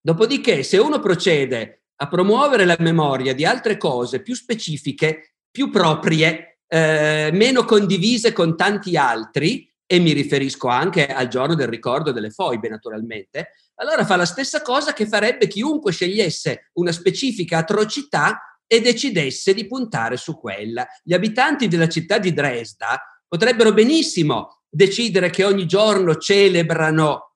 Dopodiché, 0.00 0.64
se 0.64 0.76
uno 0.76 0.98
procede 0.98 1.84
a 1.94 2.08
promuovere 2.08 2.64
la 2.64 2.76
memoria 2.80 3.32
di 3.32 3.44
altre 3.44 3.76
cose 3.76 4.20
più 4.20 4.34
specifiche, 4.34 5.36
più 5.50 5.70
proprie, 5.70 6.51
eh, 6.74 7.28
meno 7.34 7.66
condivise 7.66 8.32
con 8.32 8.56
tanti 8.56 8.96
altri, 8.96 9.70
e 9.84 9.98
mi 9.98 10.12
riferisco 10.12 10.68
anche 10.68 11.06
al 11.06 11.28
giorno 11.28 11.54
del 11.54 11.68
ricordo 11.68 12.12
delle 12.12 12.30
foibe, 12.30 12.70
naturalmente, 12.70 13.50
allora 13.74 14.06
fa 14.06 14.16
la 14.16 14.24
stessa 14.24 14.62
cosa 14.62 14.94
che 14.94 15.06
farebbe 15.06 15.48
chiunque 15.48 15.92
scegliesse 15.92 16.70
una 16.74 16.92
specifica 16.92 17.58
atrocità 17.58 18.58
e 18.66 18.80
decidesse 18.80 19.52
di 19.52 19.66
puntare 19.66 20.16
su 20.16 20.38
quella. 20.40 20.86
Gli 21.02 21.12
abitanti 21.12 21.68
della 21.68 21.90
città 21.90 22.16
di 22.16 22.32
Dresda 22.32 23.02
potrebbero 23.28 23.74
benissimo 23.74 24.62
decidere 24.66 25.28
che 25.28 25.44
ogni 25.44 25.66
giorno 25.66 26.16
celebrano 26.16 27.34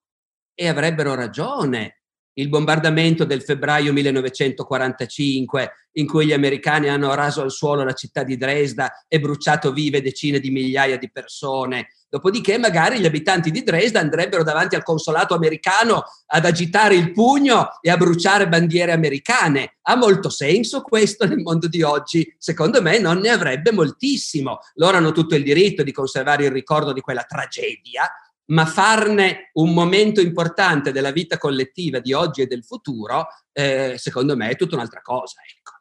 e 0.55 0.67
avrebbero 0.67 1.13
ragione 1.13 1.96
il 2.39 2.49
bombardamento 2.49 3.25
del 3.25 3.41
febbraio 3.41 3.93
1945 3.93 5.71
in 5.93 6.07
cui 6.07 6.27
gli 6.27 6.33
americani 6.33 6.89
hanno 6.89 7.13
raso 7.15 7.41
al 7.41 7.51
suolo 7.51 7.83
la 7.83 7.93
città 7.93 8.23
di 8.23 8.37
Dresda 8.37 9.05
e 9.07 9.19
bruciato 9.19 9.71
vive 9.71 10.01
decine 10.01 10.39
di 10.39 10.51
migliaia 10.51 10.97
di 10.97 11.09
persone. 11.11 11.87
Dopodiché 12.09 12.57
magari 12.57 12.99
gli 12.99 13.05
abitanti 13.05 13.51
di 13.51 13.63
Dresda 13.63 13.99
andrebbero 13.99 14.43
davanti 14.43 14.75
al 14.75 14.83
consolato 14.83 15.33
americano 15.33 16.03
ad 16.27 16.45
agitare 16.45 16.95
il 16.95 17.11
pugno 17.11 17.79
e 17.81 17.89
a 17.89 17.97
bruciare 17.97 18.47
bandiere 18.47 18.91
americane. 18.91 19.77
Ha 19.81 19.95
molto 19.95 20.29
senso 20.29 20.81
questo 20.81 21.25
nel 21.27 21.39
mondo 21.39 21.67
di 21.67 21.81
oggi? 21.81 22.33
Secondo 22.37 22.81
me 22.81 22.99
non 22.99 23.17
ne 23.17 23.29
avrebbe 23.29 23.71
moltissimo. 23.71 24.59
Loro 24.75 24.97
hanno 24.97 25.11
tutto 25.11 25.35
il 25.35 25.43
diritto 25.43 25.81
di 25.81 25.91
conservare 25.91 26.45
il 26.45 26.51
ricordo 26.51 26.93
di 26.93 27.01
quella 27.01 27.23
tragedia, 27.23 28.07
ma 28.47 28.65
farne 28.65 29.49
un 29.53 29.73
momento 29.73 30.21
importante 30.21 30.91
della 30.91 31.11
vita 31.11 31.37
collettiva 31.37 31.99
di 31.99 32.13
oggi 32.13 32.41
e 32.41 32.47
del 32.47 32.63
futuro, 32.63 33.27
eh, 33.51 33.95
secondo 33.97 34.35
me 34.35 34.49
è 34.49 34.55
tutta 34.55 34.75
un'altra 34.75 35.01
cosa. 35.01 35.41
Ecco. 35.41 35.71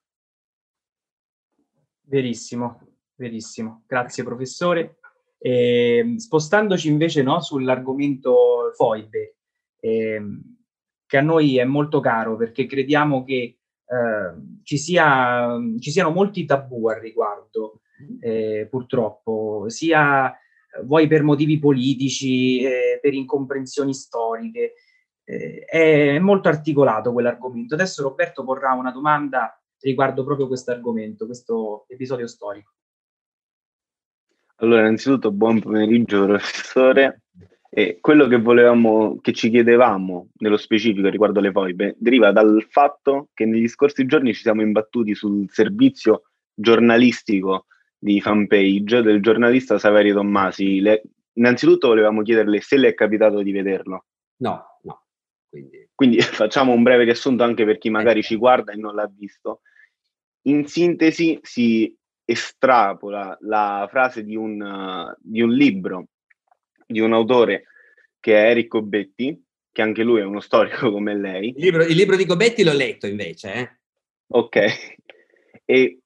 Verissimo, 2.03 2.81
verissimo. 3.15 3.85
Grazie 3.87 4.25
professore. 4.25 4.99
Eh, 5.39 6.15
spostandoci 6.17 6.89
invece 6.89 7.23
no, 7.23 7.41
sull'argomento 7.41 8.73
foibe, 8.75 9.37
eh, 9.81 10.23
che 11.07 11.17
a 11.17 11.23
noi 11.23 11.59
è 11.59 11.65
molto 11.65 12.01
caro 12.01 12.37
perché 12.37 12.67
crediamo 12.67 13.23
che 13.23 13.35
eh, 13.35 14.35
ci, 14.65 14.79
sia, 14.79 15.57
ci, 15.79 15.91
siano 15.91 16.11
molti 16.11 16.45
tabù 16.45 16.89
al 16.89 16.99
riguardo, 16.99 17.83
mm. 18.03 18.17
eh, 18.21 18.67
purtroppo, 18.69 19.67
sia 19.69 20.37
vuoi 20.85 21.07
per 21.07 21.23
motivi 21.23 21.59
politici, 21.59 22.63
eh, 22.63 22.99
per 23.01 23.15
incomprensioni 23.15 23.95
storiche. 23.95 24.75
Eh, 25.25 25.65
è 25.65 26.19
molto 26.19 26.49
articolato 26.49 27.13
quell'argomento. 27.13 27.75
Adesso 27.75 28.03
Roberto 28.03 28.45
porrà 28.45 28.73
una 28.73 28.93
domanda 28.93 29.61
riguardo 29.81 30.25
proprio 30.25 30.47
questo 30.47 30.71
argomento, 30.71 31.27
questo 31.27 31.87
episodio 31.89 32.27
storico. 32.27 32.73
Allora, 34.57 34.81
innanzitutto 34.83 35.33
buon 35.33 35.61
pomeriggio 35.61 36.25
professore. 36.25 37.23
E 37.69 37.99
quello 38.01 38.27
che 38.27 38.39
volevamo, 38.39 39.19
che 39.21 39.33
ci 39.33 39.51
chiedevamo 39.51 40.29
nello 40.39 40.57
specifico 40.57 41.09
riguardo 41.09 41.41
le 41.41 41.53
foibe, 41.53 41.95
deriva 41.99 42.33
dal 42.33 42.65
fatto 42.71 43.29
che 43.35 43.45
negli 43.45 43.69
scorsi 43.69 44.07
giorni 44.07 44.33
ci 44.33 44.41
siamo 44.41 44.63
imbattuti 44.63 45.15
sul 45.15 45.45
servizio 45.51 46.23
giornalistico 46.55 47.67
di 47.99 48.21
fanpage 48.21 49.03
del 49.03 49.21
giornalista 49.21 49.79
Saverio 49.79 50.15
Tommasi. 50.15 50.81
Le, 50.81 51.03
innanzitutto 51.35 51.89
volevamo 51.89 52.23
chiederle 52.23 52.61
se 52.61 52.77
le 52.77 52.89
è 52.89 52.95
capitato 52.95 53.43
di 53.43 53.53
vederlo. 53.53 54.07
No, 54.39 54.79
no. 54.83 55.05
Quindi... 55.49 55.89
Quindi 55.95 56.21
facciamo 56.21 56.73
un 56.73 56.83
breve 56.83 57.05
riassunto 57.05 57.43
anche 57.43 57.65
per 57.65 57.79
chi 57.79 57.91
magari 57.91 58.23
ci 58.23 58.37
guarda 58.37 58.73
e 58.73 58.77
non 58.77 58.95
l'ha 58.95 59.11
visto. 59.13 59.61
In 60.43 60.67
sintesi 60.67 61.39
si 61.43 61.95
estrapola 62.25 63.37
la 63.43 63.87
frase 63.91 64.25
di 64.25 64.37
un, 64.37 64.61
uh, 64.61 65.17
di 65.21 65.41
un 65.41 65.53
libro 65.53 66.09
di 66.87 67.01
un 67.01 67.13
autore 67.13 67.65
che 68.21 68.35
è 68.35 68.51
Eric 68.51 68.69
Gobetti, 68.69 69.45
che 69.73 69.83
anche 69.83 70.03
lui 70.03 70.21
è 70.21 70.25
uno 70.25 70.41
storico 70.41 70.91
come 70.91 71.17
lei. 71.17 71.49
Il 71.49 71.63
libro, 71.63 71.85
il 71.85 71.97
libro 71.97 72.17
di 72.17 72.25
Gobetti 72.25 72.65
l'ho 72.65 72.73
letto 72.73 73.07
invece. 73.07 73.53
Eh? 73.53 73.79
Ok. 74.29 74.57
E 75.65 76.01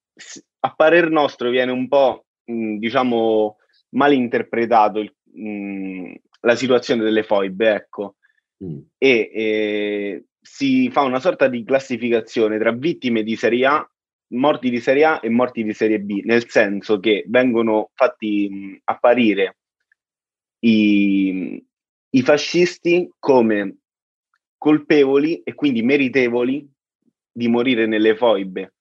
a 0.60 0.74
parer 0.74 1.10
nostro 1.10 1.50
viene 1.50 1.72
un 1.72 1.88
po', 1.88 2.26
mh, 2.44 2.76
diciamo, 2.76 3.56
mal 3.90 4.12
interpretato 4.12 4.98
il, 5.00 5.14
mh, 5.32 6.12
la 6.40 6.54
situazione 6.54 7.02
delle 7.02 7.22
foibe, 7.22 7.72
ecco. 7.72 8.16
Mm. 8.62 8.78
E, 8.98 9.30
e 9.32 10.24
si 10.40 10.90
fa 10.90 11.02
una 11.02 11.20
sorta 11.20 11.48
di 11.48 11.64
classificazione 11.64 12.58
tra 12.58 12.72
vittime 12.72 13.22
di 13.22 13.36
serie 13.36 13.66
A, 13.66 13.90
morti 14.32 14.70
di 14.70 14.80
serie 14.80 15.04
A 15.04 15.20
e 15.22 15.28
morti 15.28 15.64
di 15.64 15.72
serie 15.72 16.00
B, 16.00 16.22
nel 16.24 16.48
senso 16.48 17.00
che 17.00 17.24
vengono 17.26 17.90
fatti 17.94 18.48
mh, 18.50 18.80
apparire 18.84 19.56
i, 20.60 21.64
i 22.10 22.22
fascisti 22.22 23.10
come 23.18 23.76
colpevoli 24.58 25.42
e 25.42 25.54
quindi 25.54 25.82
meritevoli 25.82 26.68
di 27.32 27.48
morire 27.48 27.86
nelle 27.86 28.14
foibe 28.14 28.74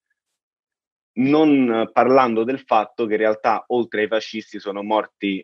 non 1.20 1.90
parlando 1.92 2.44
del 2.44 2.60
fatto 2.60 3.06
che 3.06 3.14
in 3.14 3.20
realtà 3.20 3.64
oltre 3.68 4.02
ai 4.02 4.08
fascisti 4.08 4.60
sono 4.60 4.84
morti, 4.84 5.44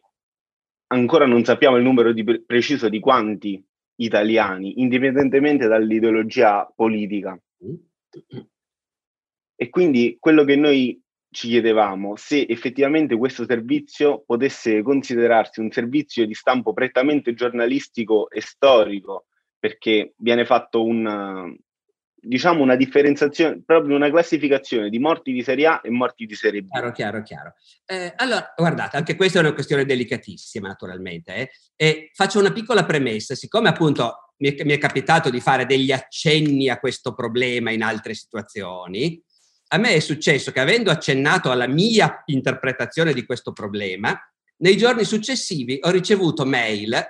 ancora 0.87 1.25
non 1.25 1.43
sappiamo 1.43 1.77
il 1.77 1.83
numero 1.83 2.13
di, 2.13 2.23
preciso 2.43 2.89
di 2.89 2.99
quanti 2.99 3.63
italiani, 3.97 4.81
indipendentemente 4.81 5.67
dall'ideologia 5.67 6.71
politica. 6.75 7.39
E 9.57 9.69
quindi 9.69 10.17
quello 10.19 10.43
che 10.43 10.55
noi 10.55 11.01
ci 11.29 11.49
chiedevamo, 11.49 12.15
se 12.15 12.45
effettivamente 12.47 13.17
questo 13.17 13.45
servizio 13.45 14.23
potesse 14.25 14.81
considerarsi 14.81 15.59
un 15.59 15.69
servizio 15.71 16.25
di 16.25 16.33
stampo 16.33 16.71
prettamente 16.71 17.33
giornalistico 17.33 18.29
e 18.29 18.39
storico, 18.39 19.25
perché 19.59 20.13
viene 20.17 20.45
fatto 20.45 20.85
un, 20.85 21.57
diciamo 22.25 22.61
una 22.61 22.75
differenziazione, 22.75 23.61
proprio 23.65 23.95
una 23.95 24.09
classificazione 24.09 24.89
di 24.89 24.99
morti 24.99 25.31
di 25.31 25.43
serie 25.43 25.67
A 25.67 25.81
e 25.83 25.89
morti 25.89 26.25
di 26.25 26.35
serie 26.35 26.61
B. 26.61 26.69
Chiaro, 26.69 26.91
chiaro, 26.91 27.21
chiaro. 27.21 27.53
Eh, 27.85 28.13
allora, 28.17 28.53
guardate, 28.55 28.97
anche 28.97 29.15
questa 29.15 29.39
è 29.39 29.41
una 29.41 29.53
questione 29.53 29.85
delicatissima, 29.85 30.67
naturalmente. 30.67 31.35
Eh? 31.35 31.49
E 31.75 32.09
faccio 32.13 32.39
una 32.39 32.51
piccola 32.51 32.85
premessa, 32.85 33.35
siccome 33.35 33.69
appunto 33.69 34.33
mi 34.37 34.53
è, 34.53 34.63
mi 34.63 34.73
è 34.73 34.77
capitato 34.77 35.29
di 35.29 35.39
fare 35.39 35.65
degli 35.65 35.91
accenni 35.91 36.69
a 36.69 36.79
questo 36.79 37.13
problema 37.13 37.71
in 37.71 37.83
altre 37.83 38.13
situazioni, 38.13 39.21
a 39.69 39.77
me 39.77 39.93
è 39.93 39.99
successo 39.99 40.51
che 40.51 40.59
avendo 40.59 40.91
accennato 40.91 41.51
alla 41.51 41.67
mia 41.67 42.23
interpretazione 42.25 43.13
di 43.13 43.25
questo 43.25 43.51
problema, 43.51 44.17
nei 44.57 44.77
giorni 44.77 45.03
successivi 45.03 45.79
ho 45.81 45.89
ricevuto 45.89 46.45
mail 46.45 47.03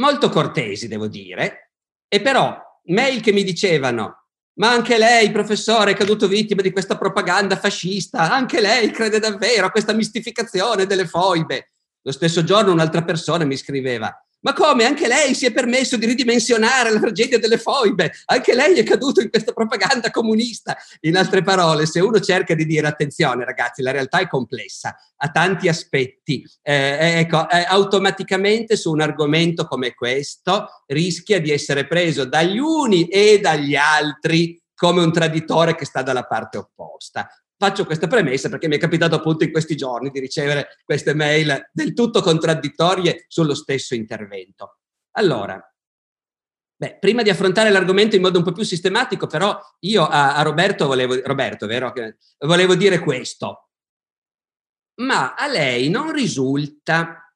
molto 0.00 0.28
cortesi, 0.28 0.88
devo 0.88 1.06
dire, 1.06 1.72
e 2.08 2.20
però 2.20 2.58
mail 2.86 3.20
che 3.20 3.32
mi 3.32 3.44
dicevano 3.44 4.23
ma 4.54 4.70
anche 4.70 4.98
lei, 4.98 5.32
professore, 5.32 5.92
è 5.92 5.96
caduto 5.96 6.28
vittima 6.28 6.62
di 6.62 6.70
questa 6.70 6.96
propaganda 6.96 7.56
fascista. 7.56 8.30
Anche 8.30 8.60
lei 8.60 8.90
crede 8.90 9.18
davvero 9.18 9.66
a 9.66 9.70
questa 9.70 9.92
mistificazione 9.92 10.86
delle 10.86 11.06
foibe. 11.06 11.72
Lo 12.02 12.12
stesso 12.12 12.44
giorno 12.44 12.70
un'altra 12.70 13.02
persona 13.02 13.44
mi 13.44 13.56
scriveva, 13.56 14.23
ma 14.44 14.52
come? 14.52 14.84
Anche 14.84 15.08
lei 15.08 15.34
si 15.34 15.46
è 15.46 15.52
permesso 15.52 15.96
di 15.96 16.04
ridimensionare 16.04 16.92
la 16.92 17.00
tragedia 17.00 17.38
delle 17.38 17.56
foibe? 17.56 18.12
Anche 18.26 18.54
lei 18.54 18.78
è 18.78 18.82
caduto 18.82 19.22
in 19.22 19.30
questa 19.30 19.52
propaganda 19.52 20.10
comunista? 20.10 20.76
In 21.00 21.16
altre 21.16 21.42
parole, 21.42 21.86
se 21.86 22.00
uno 22.00 22.20
cerca 22.20 22.54
di 22.54 22.66
dire 22.66 22.86
attenzione 22.86 23.44
ragazzi, 23.44 23.80
la 23.80 23.90
realtà 23.90 24.18
è 24.18 24.28
complessa, 24.28 24.94
ha 25.16 25.30
tanti 25.30 25.66
aspetti, 25.68 26.46
eh, 26.62 26.72
eh 26.74 27.18
ecco, 27.20 27.48
eh, 27.48 27.64
automaticamente 27.66 28.76
su 28.76 28.92
un 28.92 29.00
argomento 29.00 29.66
come 29.66 29.94
questo 29.94 30.68
rischia 30.86 31.40
di 31.40 31.50
essere 31.50 31.86
preso 31.86 32.26
dagli 32.26 32.58
uni 32.58 33.08
e 33.08 33.40
dagli 33.40 33.74
altri 33.74 34.60
come 34.74 35.02
un 35.02 35.12
traditore 35.12 35.74
che 35.74 35.86
sta 35.86 36.02
dalla 36.02 36.24
parte 36.24 36.58
opposta. 36.58 37.26
Faccio 37.64 37.86
questa 37.86 38.08
premessa 38.08 38.50
perché 38.50 38.68
mi 38.68 38.76
è 38.76 38.78
capitato 38.78 39.14
appunto 39.14 39.42
in 39.42 39.50
questi 39.50 39.74
giorni 39.74 40.10
di 40.10 40.20
ricevere 40.20 40.76
queste 40.84 41.14
mail 41.14 41.70
del 41.72 41.94
tutto 41.94 42.20
contraddittorie 42.20 43.24
sullo 43.26 43.54
stesso 43.54 43.94
intervento. 43.94 44.80
Allora, 45.12 45.58
beh, 46.76 46.98
prima 47.00 47.22
di 47.22 47.30
affrontare 47.30 47.70
l'argomento 47.70 48.16
in 48.16 48.22
modo 48.22 48.36
un 48.36 48.44
po' 48.44 48.52
più 48.52 48.64
sistematico, 48.64 49.26
però 49.26 49.58
io 49.80 50.06
a, 50.06 50.36
a 50.36 50.42
Roberto 50.42 50.86
volevo, 50.86 51.18
Roberto, 51.24 51.66
vero? 51.66 51.90
Volevo 52.40 52.74
dire 52.74 52.98
questo. 52.98 53.70
ma 54.96 55.34
a 55.34 55.46
lei 55.46 55.88
non 55.88 56.12
risulta 56.12 57.34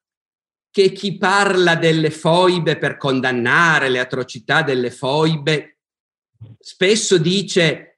che 0.69 0.91
chi 0.91 1.17
parla 1.17 1.75
delle 1.75 2.11
foibe 2.11 2.77
per 2.77 2.97
condannare 2.97 3.89
le 3.89 3.99
atrocità 3.99 4.61
delle 4.61 4.91
foibe 4.91 5.79
spesso 6.59 7.17
dice 7.17 7.88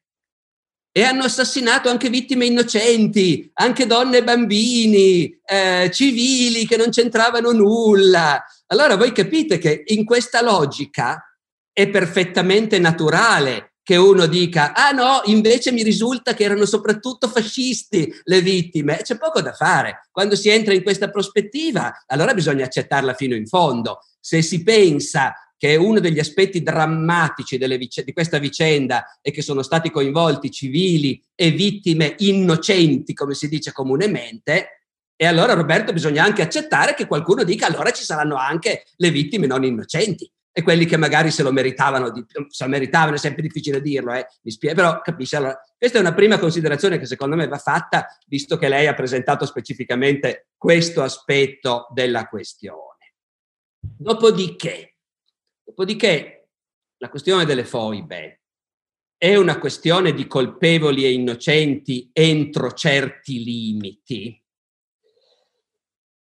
e 0.93 1.03
hanno 1.03 1.23
assassinato 1.23 1.89
anche 1.89 2.09
vittime 2.09 2.45
innocenti, 2.45 3.49
anche 3.53 3.85
donne 3.85 4.17
e 4.17 4.23
bambini, 4.23 5.39
eh, 5.45 5.89
civili 5.93 6.67
che 6.67 6.75
non 6.75 6.89
c'entravano 6.89 7.51
nulla. 7.51 8.43
Allora 8.67 8.97
voi 8.97 9.13
capite 9.13 9.57
che 9.57 9.83
in 9.87 10.03
questa 10.03 10.41
logica 10.41 11.23
è 11.71 11.89
perfettamente 11.89 12.77
naturale 12.77 13.71
che 13.83 13.95
uno 13.95 14.27
dica, 14.27 14.73
ah 14.73 14.91
no, 14.91 15.21
invece 15.25 15.71
mi 15.71 15.81
risulta 15.81 16.33
che 16.33 16.43
erano 16.43 16.65
soprattutto 16.65 17.27
fascisti 17.27 18.13
le 18.23 18.41
vittime. 18.41 18.99
C'è 19.01 19.17
poco 19.17 19.41
da 19.41 19.53
fare. 19.53 20.07
Quando 20.11 20.35
si 20.35 20.49
entra 20.49 20.73
in 20.73 20.83
questa 20.83 21.09
prospettiva, 21.09 22.03
allora 22.07 22.33
bisogna 22.33 22.65
accettarla 22.65 23.13
fino 23.13 23.35
in 23.35 23.47
fondo. 23.47 23.99
Se 24.19 24.41
si 24.41 24.61
pensa 24.61 25.33
che 25.61 25.75
uno 25.75 25.99
degli 25.99 26.17
aspetti 26.17 26.63
drammatici 26.63 27.59
vic- 27.59 28.03
di 28.03 28.13
questa 28.13 28.39
vicenda 28.39 29.19
è 29.21 29.31
che 29.31 29.43
sono 29.43 29.61
stati 29.61 29.91
coinvolti 29.91 30.49
civili 30.49 31.23
e 31.35 31.51
vittime 31.51 32.15
innocenti, 32.17 33.13
come 33.13 33.35
si 33.35 33.47
dice 33.47 33.71
comunemente, 33.71 34.87
e 35.15 35.27
allora 35.27 35.53
Roberto 35.53 35.93
bisogna 35.93 36.23
anche 36.23 36.41
accettare 36.41 36.95
che 36.95 37.05
qualcuno 37.05 37.43
dica 37.43 37.67
allora 37.67 37.91
ci 37.91 38.03
saranno 38.03 38.37
anche 38.37 38.85
le 38.95 39.11
vittime 39.11 39.45
non 39.45 39.63
innocenti 39.63 40.27
e 40.51 40.63
quelli 40.63 40.85
che 40.85 40.97
magari 40.97 41.29
se 41.29 41.43
lo 41.43 41.51
meritavano, 41.51 42.09
di, 42.09 42.25
se 42.47 42.63
lo 42.63 42.69
meritavano 42.71 43.17
è 43.17 43.19
sempre 43.19 43.43
difficile 43.43 43.83
dirlo, 43.83 44.13
eh, 44.13 44.25
mi 44.41 44.49
spiego, 44.49 44.75
però 44.81 44.99
capisci. 45.01 45.35
Allora, 45.35 45.61
questa 45.77 45.99
è 45.99 46.01
una 46.01 46.15
prima 46.15 46.39
considerazione 46.39 46.97
che 46.97 47.05
secondo 47.05 47.35
me 47.35 47.47
va 47.47 47.59
fatta, 47.59 48.07
visto 48.25 48.57
che 48.57 48.67
lei 48.67 48.87
ha 48.87 48.95
presentato 48.95 49.45
specificamente 49.45 50.47
questo 50.57 51.03
aspetto 51.03 51.85
della 51.93 52.27
questione. 52.27 53.13
Dopodiché, 53.79 54.90
Dopodiché 55.71 56.49
la 56.97 57.07
questione 57.07 57.45
delle 57.45 57.63
foibe 57.63 58.41
è 59.17 59.37
una 59.37 59.57
questione 59.57 60.13
di 60.13 60.27
colpevoli 60.27 61.05
e 61.05 61.13
innocenti 61.13 62.09
entro 62.11 62.73
certi 62.73 63.41
limiti. 63.41 64.43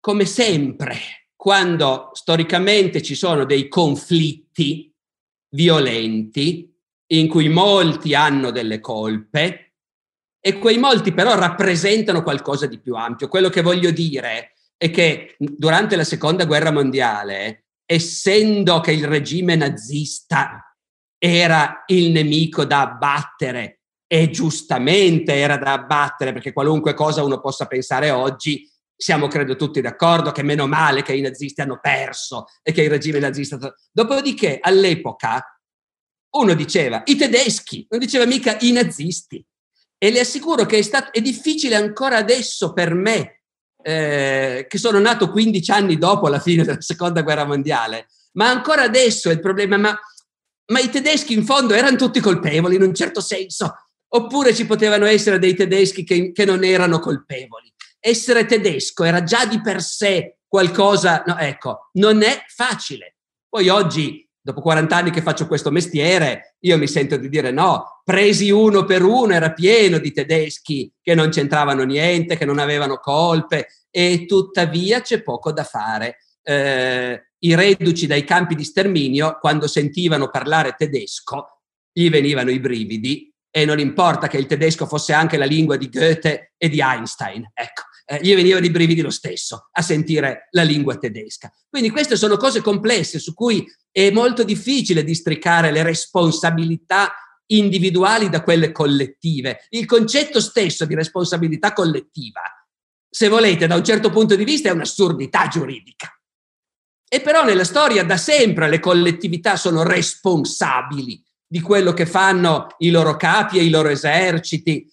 Come 0.01 0.27
sempre, 0.27 0.99
quando 1.35 2.11
storicamente 2.13 3.01
ci 3.01 3.15
sono 3.15 3.47
dei 3.47 3.69
conflitti 3.69 4.95
violenti 5.55 6.71
in 7.13 7.27
cui 7.27 7.49
molti 7.49 8.15
hanno 8.15 8.51
delle 8.51 8.81
colpe 8.81 9.77
e 10.39 10.59
quei 10.59 10.77
molti 10.77 11.13
però 11.13 11.35
rappresentano 11.37 12.23
qualcosa 12.23 12.67
di 12.67 12.79
più 12.79 12.97
ampio. 12.97 13.29
Quello 13.29 13.49
che 13.49 13.63
voglio 13.63 13.91
dire 13.93 14.57
è 14.77 14.91
che 14.91 15.37
durante 15.39 15.97
la 15.97 16.05
seconda 16.05 16.45
guerra 16.45 16.71
mondiale 16.71 17.68
essendo 17.91 18.81
che 18.81 18.93
il 18.93 19.07
regime 19.07 19.57
nazista 19.57 20.77
era 21.17 21.85
il 21.87 22.11
nemico 22.11 22.67
da 22.67 22.83
abbattere 22.83 23.81
e 24.07 24.29
giustamente 24.29 25.35
era 25.35 25.57
da 25.57 25.73
abbattere 25.73 26.35
perché 26.35 26.53
qualunque 26.53 26.93
cosa 26.93 27.23
uno 27.23 27.41
possa 27.41 27.65
pensare 27.65 28.11
oggi, 28.11 28.71
siamo 28.95 29.27
credo 29.27 29.57
tutti 29.57 29.81
d'accordo 29.81 30.33
che 30.33 30.43
meno 30.43 30.67
male 30.67 31.03
che 31.03 31.15
i 31.15 31.23
nazisti 31.23 31.63
hanno 31.63 31.79
perso 31.81 32.45
e 32.63 32.73
che 32.73 32.83
il 32.83 32.91
regime 32.91 33.21
nazista... 33.21 33.59
Dopodiché 33.91 34.59
all'epoca 34.61 35.43
uno 36.37 36.53
diceva 36.53 37.03
i 37.07 37.17
tedeschi, 37.17 37.87
non 37.89 38.01
diceva 38.01 38.27
mica 38.27 38.59
i 38.61 38.73
nazisti. 38.73 39.43
E 39.97 40.11
le 40.11 40.21
assicuro 40.21 40.67
che 40.67 40.79
è, 40.79 40.83
stato, 40.83 41.13
è 41.13 41.23
difficile 41.23 41.75
ancora 41.75 42.19
adesso 42.19 42.75
per 42.75 42.93
me 42.93 43.38
eh, 43.89 44.67
che 44.69 44.77
sono 44.77 44.99
nato 44.99 45.31
15 45.31 45.71
anni 45.71 45.97
dopo 45.97 46.29
la 46.29 46.39
fine 46.39 46.63
della 46.63 46.83
seconda 46.83 47.23
guerra 47.23 47.47
mondiale, 47.47 48.09
ma 48.33 48.51
ancora 48.51 48.83
adesso 48.83 49.31
è 49.31 49.33
il 49.33 49.41
problema, 49.41 49.79
ma, 49.79 49.99
ma 50.67 50.79
i 50.79 50.91
tedeschi 50.91 51.33
in 51.33 51.47
fondo 51.47 51.73
erano 51.73 51.97
tutti 51.97 52.21
colpevoli 52.21 52.77
in 52.77 52.83
un 52.83 52.95
certo 52.95 53.23
senso, 53.23 53.75
oppure 54.09 54.55
ci 54.55 54.67
potevano 54.67 55.07
essere 55.07 55.39
dei 55.39 55.55
tedeschi 55.55 56.05
che, 56.05 56.33
che 56.33 56.45
non 56.45 56.65
erano 56.65 56.99
colpevoli. 56.99 57.73
Essere 57.99 58.45
tedesco 58.45 59.05
era 59.05 59.23
già 59.23 59.47
di 59.47 59.59
per 59.63 59.81
sé 59.81 60.37
qualcosa, 60.47 61.23
no, 61.27 61.39
ecco, 61.39 61.89
non 61.95 62.21
è 62.23 62.45
facile. 62.47 63.17
Poi 63.49 63.71
oggi 63.71 64.28
dopo 64.49 64.63
40 64.63 64.97
anni 64.97 65.11
che 65.11 65.21
faccio 65.21 65.47
questo 65.47 65.71
mestiere, 65.71 66.57
io 66.61 66.79
mi 66.79 66.89
sento 66.89 67.19
di 67.19 67.29
dire 67.29 67.51
no, 67.51 68.01
presi 68.03 68.51
uno 68.51 68.87
per 68.87 69.03
uno, 69.03 69.35
era 69.35 69.53
pieno 69.53 69.99
di 69.99 70.11
tedeschi 70.11 70.91
che 71.03 71.15
non 71.15 71.29
c'entravano 71.29 71.83
niente, 71.83 72.39
che 72.39 72.47
non 72.47 72.59
avevano 72.59 72.97
colpe 72.97 73.69
e 73.91 74.25
tuttavia 74.25 75.03
c'è 75.03 75.23
poco 75.23 75.53
da 75.53 75.65
fare. 75.65 76.17
Eh, 76.43 77.29
I 77.41 77.55
reduci 77.55 78.07
dai 78.07 78.25
campi 78.25 78.55
di 78.55 78.65
sterminio, 78.65 79.37
quando 79.39 79.67
sentivano 79.67 80.31
parlare 80.31 80.75
tedesco, 80.79 81.61
gli 81.93 82.09
venivano 82.09 82.51
i 82.51 82.59
brividi 82.59 83.31
e 83.51 83.67
non 83.67 83.79
importa 83.79 84.29
che 84.29 84.39
il 84.39 84.47
tedesco 84.47 84.87
fosse 84.87 85.13
anche 85.13 85.37
la 85.37 85.45
lingua 85.45 85.77
di 85.77 85.91
Goethe 85.91 86.55
e 86.57 86.71
di 86.71 86.81
Einstein. 86.81 87.51
Ecco, 87.53 87.83
eh, 88.11 88.21
gli 88.23 88.35
venivano 88.35 88.65
i 88.65 88.71
brividi 88.71 89.03
lo 89.03 89.11
stesso 89.11 89.69
a 89.71 89.83
sentire 89.83 90.49
la 90.53 90.63
lingua 90.63 90.97
tedesca. 90.97 91.53
Quindi 91.69 91.91
queste 91.91 92.17
sono 92.17 92.39
cose 92.39 92.63
complesse 92.63 93.19
su 93.19 93.35
cui 93.35 93.71
è 93.93 94.11
molto 94.11 94.45
difficile 94.45 95.05
districare 95.05 95.71
le 95.71 95.83
responsabilità 95.83 97.13
individuali 97.51 98.31
da 98.31 98.43
quelle 98.43 98.73
collettive. 98.73 99.67
Il 99.71 99.85
concetto 99.85 100.41
stesso 100.41 100.87
di 100.87 100.95
responsabilità 100.95 101.75
collettiva, 101.75 102.41
se 103.11 103.29
volete, 103.29 103.67
da 103.67 103.75
un 103.75 103.85
certo 103.85 104.09
punto 104.09 104.37
di 104.37 104.45
vista 104.45 104.71
è 104.71 104.73
un'assurdità 104.73 105.49
giuridica. 105.49 106.11
E 107.11 107.21
però 107.21 107.45
nella 107.45 107.65
storia 107.65 108.05
da 108.05 108.17
sempre 108.17 108.71
le 108.71 108.81
collettività 108.81 109.57
sono 109.57 109.83
responsabili 109.83 111.23
di 111.47 111.61
quello 111.61 111.93
che 111.93 112.07
fanno 112.07 112.69
i 112.79 112.91
loro 112.91 113.17
capi 113.17 113.59
e 113.59 113.65
i 113.65 113.71
loro 113.71 113.89
eserciti. 113.89 114.91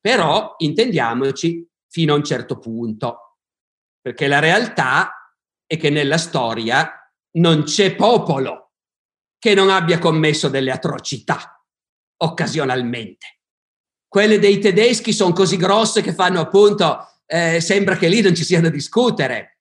Però, 0.00 0.54
intendiamoci, 0.58 1.68
fino 1.88 2.12
a 2.12 2.16
un 2.16 2.24
certo 2.24 2.58
punto, 2.58 3.38
perché 4.00 4.26
la 4.26 4.38
realtà 4.38 5.34
è 5.66 5.76
che 5.76 5.90
nella 5.90 6.18
storia 6.18 6.90
non 7.38 7.64
c'è 7.64 7.94
popolo 7.94 8.72
che 9.38 9.54
non 9.54 9.70
abbia 9.70 9.98
commesso 9.98 10.48
delle 10.48 10.70
atrocità 10.70 11.64
occasionalmente. 12.18 13.40
Quelle 14.08 14.38
dei 14.38 14.58
tedeschi 14.58 15.12
sono 15.12 15.32
così 15.32 15.56
grosse 15.56 16.00
che 16.00 16.14
fanno 16.14 16.40
appunto, 16.40 17.06
eh, 17.26 17.60
sembra 17.60 17.96
che 17.96 18.08
lì 18.08 18.20
non 18.20 18.34
ci 18.34 18.44
sia 18.44 18.60
da 18.60 18.70
discutere. 18.70 19.58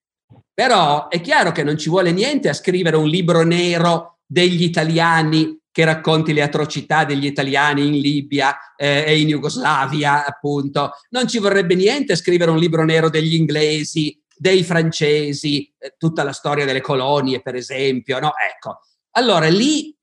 Però 0.53 1.09
è 1.09 1.19
chiaro 1.19 1.51
che 1.51 1.63
non 1.63 1.77
ci 1.77 1.89
vuole 1.89 2.11
niente 2.11 2.47
a 2.47 2.53
scrivere 2.53 2.95
un 2.95 3.07
libro 3.07 3.43
nero 3.43 4.19
degli 4.25 4.63
italiani 4.63 5.59
che 5.75 5.83
racconti 5.83 6.31
le 6.31 6.41
atrocità 6.41 7.03
degli 7.03 7.25
italiani 7.25 7.85
in 7.85 7.99
Libia 7.99 8.55
eh, 8.77 9.03
e 9.05 9.19
in 9.19 9.27
Jugoslavia, 9.27 10.25
appunto. 10.25 10.91
Non 11.09 11.27
ci 11.27 11.37
vorrebbe 11.37 11.75
niente 11.75 12.15
scrivere 12.15 12.49
un 12.49 12.57
libro 12.57 12.85
nero 12.85 13.09
degli 13.09 13.33
inglesi, 13.33 14.17
dei 14.33 14.63
francesi, 14.63 15.69
eh, 15.77 15.95
tutta 15.97 16.23
la 16.23 16.31
storia 16.31 16.63
delle 16.63 16.79
colonie, 16.79 17.41
per 17.41 17.55
esempio, 17.55 18.19
no? 18.19 18.31
Ecco. 18.53 18.83
Allora, 19.17 19.49
lì, 19.49 19.93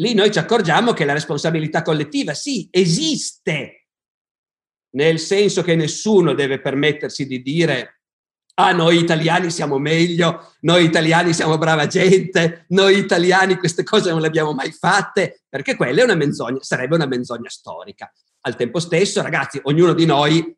lì 0.00 0.14
noi 0.14 0.32
ci 0.32 0.40
accorgiamo 0.40 0.92
che 0.92 1.04
la 1.04 1.12
responsabilità 1.12 1.82
collettiva, 1.82 2.34
sì, 2.34 2.66
esiste, 2.68 3.90
nel 4.96 5.20
senso 5.20 5.62
che 5.62 5.76
nessuno 5.76 6.34
deve 6.34 6.60
permettersi 6.60 7.24
di 7.24 7.40
dire 7.40 7.97
ah, 8.60 8.72
noi 8.72 8.98
italiani 8.98 9.50
siamo 9.50 9.78
meglio, 9.78 10.52
noi 10.60 10.84
italiani 10.84 11.32
siamo 11.32 11.58
brava 11.58 11.86
gente, 11.86 12.64
noi 12.68 12.98
italiani 12.98 13.56
queste 13.56 13.84
cose 13.84 14.10
non 14.10 14.20
le 14.20 14.26
abbiamo 14.26 14.52
mai 14.52 14.72
fatte, 14.72 15.42
perché 15.48 15.76
quella 15.76 16.00
è 16.00 16.04
una 16.04 16.16
menzogna, 16.16 16.58
sarebbe 16.60 16.96
una 16.96 17.06
menzogna 17.06 17.48
storica. 17.48 18.12
Al 18.42 18.56
tempo 18.56 18.80
stesso, 18.80 19.22
ragazzi, 19.22 19.60
ognuno 19.64 19.92
di 19.92 20.06
noi 20.06 20.56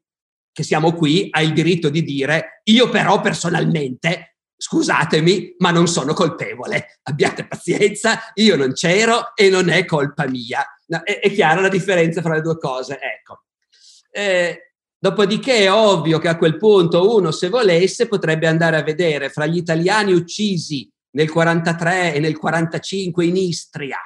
che 0.52 0.62
siamo 0.62 0.94
qui 0.94 1.28
ha 1.30 1.42
il 1.42 1.52
diritto 1.52 1.90
di 1.90 2.02
dire 2.02 2.62
io 2.64 2.88
però 2.88 3.20
personalmente 3.20 4.36
scusatemi, 4.56 5.56
ma 5.58 5.70
non 5.70 5.86
sono 5.86 6.12
colpevole. 6.12 6.98
Abbiate 7.04 7.46
pazienza, 7.46 8.30
io 8.34 8.56
non 8.56 8.72
c'ero 8.72 9.34
e 9.34 9.48
non 9.48 9.68
è 9.68 9.84
colpa 9.84 10.26
mia. 10.26 10.64
No, 10.86 11.02
è, 11.02 11.20
è, 11.20 11.32
chiara 11.32 11.60
la 11.60 11.68
differenza 11.68 12.20
fra 12.20 12.34
le 12.34 12.42
due 12.42 12.58
cose. 12.58 12.98
Ecco. 13.00 13.44
Eh, 14.10 14.69
Dopodiché 15.02 15.60
è 15.60 15.72
ovvio 15.72 16.18
che 16.18 16.28
a 16.28 16.36
quel 16.36 16.58
punto 16.58 17.16
uno, 17.16 17.30
se 17.30 17.48
volesse, 17.48 18.06
potrebbe 18.06 18.46
andare 18.46 18.76
a 18.76 18.82
vedere 18.82 19.30
fra 19.30 19.46
gli 19.46 19.56
italiani 19.56 20.12
uccisi 20.12 20.86
nel 21.12 21.30
43 21.30 22.14
e 22.14 22.20
nel 22.20 22.36
45 22.36 23.24
in 23.24 23.36
Istria. 23.36 23.98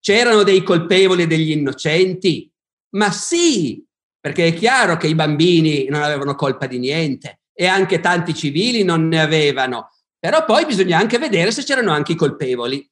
C'erano 0.00 0.42
dei 0.42 0.64
colpevoli 0.64 1.22
e 1.22 1.26
degli 1.28 1.52
innocenti? 1.52 2.50
Ma 2.96 3.12
sì, 3.12 3.84
perché 4.18 4.48
è 4.48 4.54
chiaro 4.54 4.96
che 4.96 5.06
i 5.06 5.14
bambini 5.14 5.86
non 5.88 6.02
avevano 6.02 6.34
colpa 6.34 6.66
di 6.66 6.80
niente 6.80 7.42
e 7.52 7.66
anche 7.66 8.00
tanti 8.00 8.34
civili 8.34 8.82
non 8.82 9.06
ne 9.06 9.20
avevano. 9.20 9.92
Però 10.18 10.44
poi 10.44 10.66
bisogna 10.66 10.98
anche 10.98 11.18
vedere 11.18 11.52
se 11.52 11.62
c'erano 11.62 11.92
anche 11.92 12.12
i 12.12 12.16
colpevoli. 12.16 12.84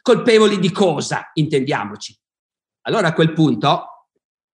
Colpevoli 0.00 0.58
di 0.58 0.70
cosa, 0.70 1.30
intendiamoci. 1.34 2.18
Allora 2.86 3.08
a 3.08 3.12
quel 3.12 3.34
punto 3.34 3.93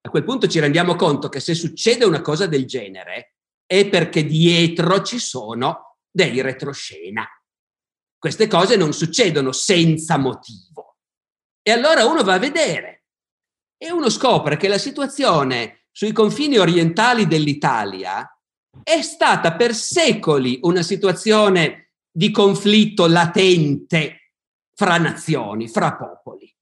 a 0.02 0.10
quel 0.10 0.24
punto 0.24 0.48
ci 0.48 0.60
rendiamo 0.60 0.96
conto 0.96 1.28
che 1.28 1.40
se 1.40 1.54
succede 1.54 2.04
una 2.04 2.22
cosa 2.22 2.46
del 2.46 2.66
genere, 2.66 3.34
è 3.66 3.88
perché 3.88 4.24
dietro 4.24 5.02
ci 5.02 5.18
sono 5.18 5.98
dei 6.10 6.40
retroscena. 6.40 7.26
Queste 8.18 8.46
cose 8.46 8.76
non 8.76 8.92
succedono 8.92 9.52
senza 9.52 10.16
motivo. 10.16 10.96
E 11.62 11.70
allora 11.70 12.06
uno 12.06 12.22
va 12.22 12.34
a 12.34 12.38
vedere 12.38 13.04
e 13.76 13.92
uno 13.92 14.10
scopre 14.10 14.56
che 14.56 14.68
la 14.68 14.78
situazione 14.78 15.86
sui 15.90 16.12
confini 16.12 16.58
orientali 16.58 17.26
dell'Italia 17.26 18.26
è 18.82 19.02
stata 19.02 19.54
per 19.54 19.74
secoli 19.74 20.58
una 20.62 20.82
situazione 20.82 21.92
di 22.10 22.30
conflitto 22.30 23.06
latente 23.06 24.32
fra 24.74 24.96
nazioni, 24.98 25.68
fra 25.68 25.96
popoli. 25.96 26.52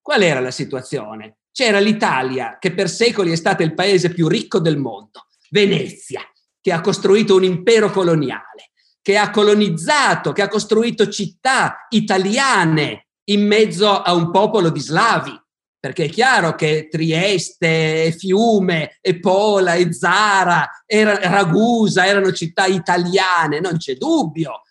Qual 0.00 0.22
era 0.22 0.40
la 0.40 0.50
situazione? 0.50 1.38
C'era 1.54 1.78
l'Italia, 1.78 2.56
che 2.58 2.74
per 2.74 2.90
secoli 2.90 3.30
è 3.30 3.36
stata 3.36 3.62
il 3.62 3.74
paese 3.74 4.12
più 4.12 4.26
ricco 4.26 4.58
del 4.58 4.76
mondo, 4.76 5.28
Venezia, 5.50 6.20
che 6.60 6.72
ha 6.72 6.80
costruito 6.80 7.36
un 7.36 7.44
impero 7.44 7.92
coloniale, 7.92 8.72
che 9.00 9.16
ha 9.16 9.30
colonizzato, 9.30 10.32
che 10.32 10.42
ha 10.42 10.48
costruito 10.48 11.08
città 11.08 11.86
italiane 11.90 13.06
in 13.26 13.46
mezzo 13.46 13.88
a 13.88 14.12
un 14.14 14.32
popolo 14.32 14.70
di 14.70 14.80
slavi, 14.80 15.40
perché 15.78 16.06
è 16.06 16.08
chiaro 16.08 16.56
che 16.56 16.88
Trieste, 16.90 18.12
Fiume, 18.18 18.98
e 19.00 19.20
Pola, 19.20 19.74
e 19.74 19.92
Zara, 19.92 20.68
Ragusa 20.88 22.04
erano 22.04 22.32
città 22.32 22.66
italiane, 22.66 23.60
non 23.60 23.76
c'è 23.76 23.94
dubbio, 23.94 24.62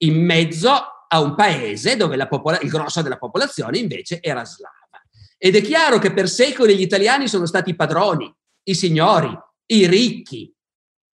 in 0.00 0.22
mezzo 0.22 0.70
a 1.08 1.20
un 1.22 1.34
paese 1.34 1.96
dove 1.96 2.26
popola- 2.26 2.60
il 2.60 2.68
grosso 2.68 3.00
della 3.00 3.16
popolazione 3.16 3.78
invece 3.78 4.20
era 4.20 4.44
slava. 4.44 4.81
Ed 5.44 5.56
è 5.56 5.60
chiaro 5.60 5.98
che 5.98 6.12
per 6.12 6.28
secoli 6.28 6.76
gli 6.76 6.82
italiani 6.82 7.26
sono 7.26 7.46
stati 7.46 7.70
i 7.70 7.74
padroni, 7.74 8.32
i 8.68 8.76
signori, 8.76 9.36
i 9.72 9.88
ricchi 9.88 10.54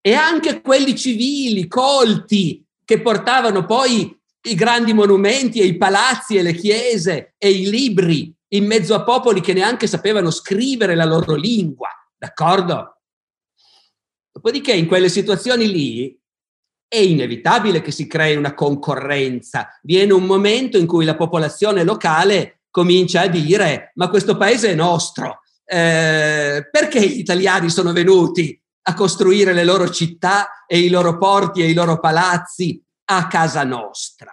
e 0.03 0.13
anche 0.13 0.61
quelli 0.61 0.95
civili, 0.95 1.67
colti, 1.67 2.63
che 2.85 3.01
portavano 3.01 3.65
poi 3.65 4.15
i 4.43 4.55
grandi 4.55 4.93
monumenti 4.93 5.61
e 5.61 5.65
i 5.65 5.79
palazzi 5.79 6.37
e 6.37 6.43
le 6.43 6.53
chiese 6.53 7.37
e 7.39 7.51
i 7.51 7.71
libri 7.71 8.31
in 8.49 8.67
mezzo 8.67 8.95
a 8.95 9.03
popoli 9.03 9.41
che 9.41 9.55
neanche 9.55 9.87
sapevano 9.87 10.31
scrivere 10.31 10.95
la 10.95 11.07
loro 11.07 11.35
lingua, 11.35 11.89
d'accordo? 12.15 12.99
Dopodiché 14.31 14.75
in 14.75 14.87
quelle 14.87 15.09
situazioni 15.09 15.67
lì 15.73 16.21
è 16.87 16.99
inevitabile 16.99 17.81
che 17.81 17.93
si 17.93 18.07
crei 18.07 18.37
una 18.37 18.53
concorrenza, 18.53 19.69
viene 19.85 20.13
un 20.13 20.27
momento 20.27 20.77
in 20.77 20.87
cui 20.87 21.07
la 21.07 21.17
popolazione 21.17 21.83
locale 21.83 22.58
comincia 22.71 23.23
a 23.23 23.27
dire 23.29 23.93
ma 23.95 24.09
questo 24.09 24.37
paese 24.37 24.71
è 24.71 24.75
nostro, 24.75 25.41
eh, 25.65 26.69
perché 26.71 27.01
gli 27.01 27.19
italiani 27.19 27.71
sono 27.71 27.93
venuti 27.93 28.61
a 28.83 28.95
costruire 28.95 29.53
le 29.53 29.65
loro 29.65 29.91
città 29.91 30.65
e 30.67 30.79
i 30.79 30.89
loro 30.89 31.19
porti 31.19 31.63
e 31.63 31.69
i 31.69 31.75
loro 31.75 32.01
palazzi 32.01 32.83
a 33.11 33.27
casa 33.27 33.65
nostra? 33.65 34.33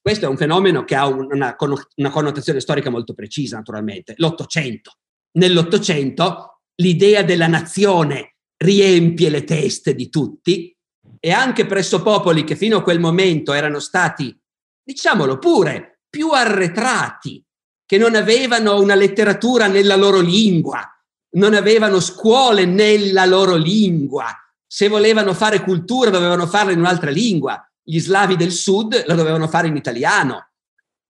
Questo 0.00 0.26
è 0.26 0.28
un 0.28 0.36
fenomeno 0.36 0.84
che 0.84 0.96
ha 0.96 1.06
una, 1.06 1.56
una 1.94 2.10
connotazione 2.10 2.58
storica 2.58 2.90
molto 2.90 3.14
precisa, 3.14 3.56
naturalmente, 3.56 4.14
l'Ottocento. 4.16 4.96
Nell'Ottocento 5.38 6.62
l'idea 6.76 7.22
della 7.22 7.46
nazione 7.46 8.34
riempie 8.56 9.30
le 9.30 9.44
teste 9.44 9.94
di 9.94 10.08
tutti 10.08 10.76
e 11.20 11.30
anche 11.30 11.66
presso 11.66 12.02
popoli 12.02 12.42
che 12.42 12.56
fino 12.56 12.78
a 12.78 12.82
quel 12.82 12.98
momento 12.98 13.52
erano 13.52 13.78
stati, 13.78 14.36
diciamolo 14.82 15.38
pure, 15.38 15.91
più 16.12 16.28
arretrati, 16.28 17.42
che 17.86 17.96
non 17.96 18.14
avevano 18.14 18.78
una 18.78 18.94
letteratura 18.94 19.66
nella 19.66 19.96
loro 19.96 20.20
lingua, 20.20 20.86
non 21.36 21.54
avevano 21.54 22.00
scuole 22.00 22.66
nella 22.66 23.24
loro 23.24 23.56
lingua. 23.56 24.28
Se 24.66 24.88
volevano 24.88 25.32
fare 25.32 25.62
cultura 25.62 26.10
dovevano 26.10 26.46
farla 26.46 26.72
in 26.72 26.80
un'altra 26.80 27.10
lingua 27.10 27.66
gli 27.82 27.98
slavi 27.98 28.36
del 28.36 28.52
sud 28.52 29.04
la 29.06 29.14
dovevano 29.14 29.48
fare 29.48 29.68
in 29.68 29.76
italiano, 29.76 30.50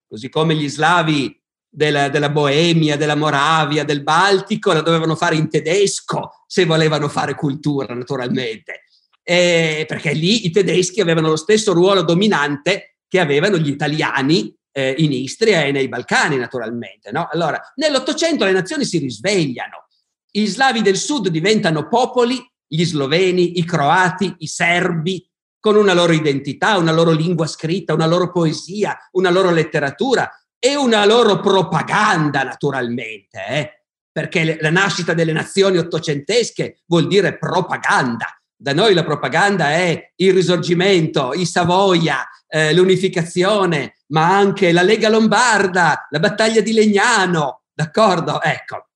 così 0.09 0.29
come 0.29 0.55
gli 0.55 0.69
slavi 0.69 1.37
della, 1.69 2.09
della, 2.09 2.31
Boemia, 2.31 2.97
della 2.97 3.17
Moravia, 3.17 3.85
del 3.85 4.05
Baltico 4.05 4.73
la 4.73 4.83
dovevano 4.83 5.17
fare 5.17 5.35
in 5.35 5.51
tedesco 5.51 6.45
se 6.47 6.65
volevano 6.65 7.09
fare 7.09 7.35
cultura, 7.35 7.93
naturalmente. 7.93 8.85
Eh, 9.25 9.85
perché 9.89 10.13
lì 10.13 10.47
i 10.47 10.51
tedeschi 10.51 11.01
avevano 11.01 11.29
lo 11.29 11.37
stesso 11.37 11.73
ruolo 11.73 12.03
dominante 12.03 12.99
che 13.09 13.21
avevano 13.21 13.59
gli 13.59 13.69
italiani 13.69 14.55
eh, 14.73 14.95
in 14.99 15.13
Istria 15.13 15.65
e 15.65 15.73
nei 15.73 15.89
Balcani, 15.89 16.37
naturalmente. 16.37 17.13
No? 17.13 17.29
Allora, 17.31 17.61
nell'Ottocento 17.77 18.45
le 18.45 18.53
nazioni 18.53 18.85
si 18.85 18.99
risvegliano, 18.99 19.87
gli 20.31 20.47
slavi 20.47 20.83
del 20.83 20.97
sud 20.97 21.29
diventano 21.29 21.89
popoli, 21.89 22.39
gli 22.67 22.85
sloveni, 22.85 23.59
i 23.59 23.65
croati, 23.65 24.35
i 24.39 24.47
serbi, 24.47 25.25
con 25.61 25.77
una 25.77 25.93
loro 25.93 26.13
identità, 26.13 26.77
una 26.79 26.91
loro 26.91 27.13
lingua 27.13 27.47
scritta, 27.47 27.95
una 27.95 28.07
loro 28.07 28.33
poesia, 28.33 28.99
una 29.13 29.31
loro 29.31 29.51
letteratura 29.51 30.29
e 30.59 30.75
una 30.75 31.05
loro 31.05 31.39
propaganda, 31.39 32.43
naturalmente, 32.43 33.47
eh? 33.49 33.85
perché 34.11 34.59
la 34.61 34.71
nascita 34.71 35.15
delle 35.15 35.33
nazioni 35.33 35.79
ottocentesche 35.79 36.83
vuol 36.87 37.07
dire 37.07 37.39
propaganda. 37.39 38.27
Da 38.57 38.73
noi 38.73 38.95
la 38.95 39.05
propaganda 39.05 39.71
è 39.71 40.13
il 40.17 40.33
risorgimento, 40.33 41.33
i 41.33 41.47
Savoia, 41.47 42.27
eh, 42.49 42.75
l'unificazione, 42.75 43.99
ma 44.13 44.37
anche 44.37 44.73
la 44.73 44.83
Lega 44.83 45.09
Lombarda, 45.09 46.07
la 46.11 46.19
battaglia 46.19 46.61
di 46.61 46.73
Legnano, 46.73 47.65
d'accordo? 47.73 48.41
Ecco. 48.41 48.89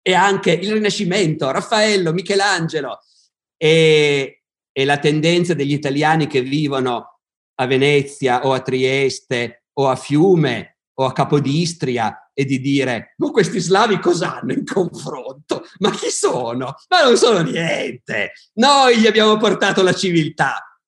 E 0.00 0.14
anche 0.14 0.52
il 0.52 0.72
Rinascimento, 0.72 1.50
Raffaello, 1.50 2.12
Michelangelo. 2.12 3.00
E, 3.56 4.42
e 4.72 4.84
la 4.84 4.98
tendenza 4.98 5.54
degli 5.54 5.72
italiani 5.72 6.26
che 6.26 6.42
vivono 6.42 7.20
a 7.56 7.66
Venezia 7.66 8.44
o 8.46 8.52
a 8.52 8.60
Trieste 8.60 9.64
o 9.74 9.88
a 9.88 9.96
Fiume 9.96 10.78
o 10.94 11.04
a 11.04 11.12
Capodistria 11.12 12.30
e 12.34 12.44
di 12.44 12.60
dire 12.60 13.14
ma 13.18 13.30
questi 13.30 13.60
slavi 13.60 13.98
cosa 13.98 14.38
hanno 14.38 14.52
in 14.52 14.64
confronto? 14.64 15.66
Ma 15.78 15.90
chi 15.90 16.08
sono? 16.08 16.74
Ma 16.88 17.02
non 17.02 17.16
sono 17.16 17.40
niente. 17.42 18.32
Noi 18.54 18.98
gli 18.98 19.06
abbiamo 19.06 19.36
portato 19.36 19.82
la 19.82 19.92
civiltà. 19.92 20.78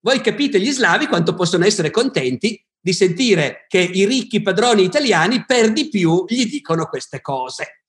Voi 0.00 0.20
capite 0.20 0.60
gli 0.60 0.70
slavi 0.70 1.06
quanto 1.06 1.34
possono 1.34 1.64
essere 1.64 1.90
contenti 1.90 2.62
di 2.80 2.92
sentire 2.92 3.66
che 3.68 3.78
i 3.80 4.06
ricchi 4.06 4.40
padroni 4.40 4.82
italiani 4.82 5.44
per 5.44 5.72
di 5.72 5.88
più 5.88 6.24
gli 6.26 6.46
dicono 6.46 6.86
queste 6.86 7.20
cose. 7.20 7.84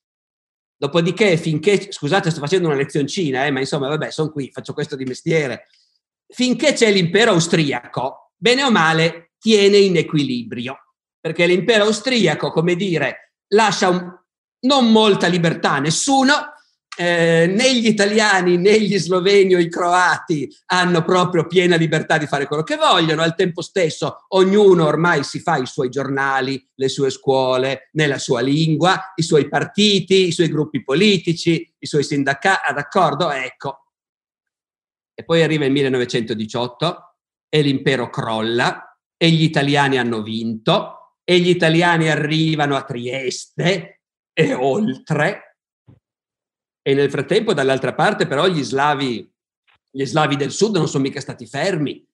Dopodiché, 0.76 1.38
finché, 1.38 1.92
scusate, 1.92 2.32
sto 2.32 2.40
facendo 2.40 2.68
una 2.68 2.78
lezioncina, 2.78 3.46
eh, 3.46 3.52
ma 3.52 3.60
insomma, 3.60 3.88
vabbè, 3.88 4.10
sono 4.10 4.32
qui, 4.32 4.52
faccio 4.52 4.74
questo 4.74 4.96
di 4.96 5.06
mestiere. 5.06 5.68
Finché 6.28 6.74
c'è 6.74 6.92
l'impero 6.92 7.32
austriaco, 7.32 8.32
bene 8.36 8.64
o 8.64 8.72
male, 8.72 9.34
tiene 9.38 9.78
in 9.78 9.98
equilibrio, 9.98 10.78
perché 11.20 11.46
l'impero 11.46 11.84
austriaco, 11.84 12.52
come 12.52 12.76
dire, 12.76 13.36
lascia 13.50 13.90
un, 13.90 14.12
non 14.62 14.92
molta 14.92 15.28
libertà 15.28 15.74
a 15.74 15.80
nessuno, 15.80 16.54
eh, 17.02 17.48
né 17.48 17.76
gli 17.76 17.88
italiani 17.88 18.58
né 18.58 18.80
gli 18.80 18.96
sloveni 19.00 19.56
o 19.56 19.60
i 19.60 19.70
croati 19.70 20.48
hanno 20.68 21.04
proprio 21.04 21.48
piena 21.48 21.76
libertà 21.76 22.20
di 22.20 22.28
fare 22.28 22.46
quello 22.46 22.62
che 22.62 22.76
vogliono, 22.76 23.24
al 23.24 23.34
tempo 23.34 23.64
stesso 23.64 24.26
ognuno 24.30 24.86
ormai 24.86 25.24
si 25.24 25.40
fa 25.40 25.58
i 25.58 25.66
suoi 25.66 25.90
giornali, 25.90 26.64
le 26.76 26.90
sue 26.90 27.10
scuole, 27.10 27.90
nella 27.94 28.20
sua 28.20 28.42
lingua, 28.42 29.14
i 29.16 29.24
suoi 29.24 29.50
partiti, 29.50 30.28
i 30.28 30.32
suoi 30.32 30.50
gruppi 30.50 30.84
politici, 30.84 31.74
i 31.80 31.88
suoi 31.88 32.04
sindacati, 32.04 32.70
ah, 32.70 32.74
d'accordo? 32.74 33.32
Ecco. 33.32 33.86
E 35.16 35.24
poi 35.24 35.42
arriva 35.42 35.66
il 35.66 35.72
1918 35.72 37.16
e 37.50 37.62
l'impero 37.62 38.12
crolla 38.12 38.96
e 39.18 39.30
gli 39.32 39.44
italiani 39.44 39.98
hanno 39.98 40.22
vinto 40.22 41.16
e 41.24 41.40
gli 41.40 41.50
italiani 41.50 42.10
arrivano 42.10 42.76
a 42.76 42.84
Trieste 42.84 44.02
e 44.34 44.54
oltre 44.54 45.51
e 46.92 46.94
nel 46.94 47.10
frattempo, 47.10 47.54
dall'altra 47.54 47.94
parte, 47.94 48.28
però, 48.28 48.48
gli 48.48 48.62
slavi, 48.62 49.30
gli 49.90 50.04
slavi 50.04 50.36
del 50.36 50.52
sud 50.52 50.76
non 50.76 50.90
sono 50.90 51.04
mica 51.04 51.22
stati 51.22 51.46
fermi. 51.46 52.06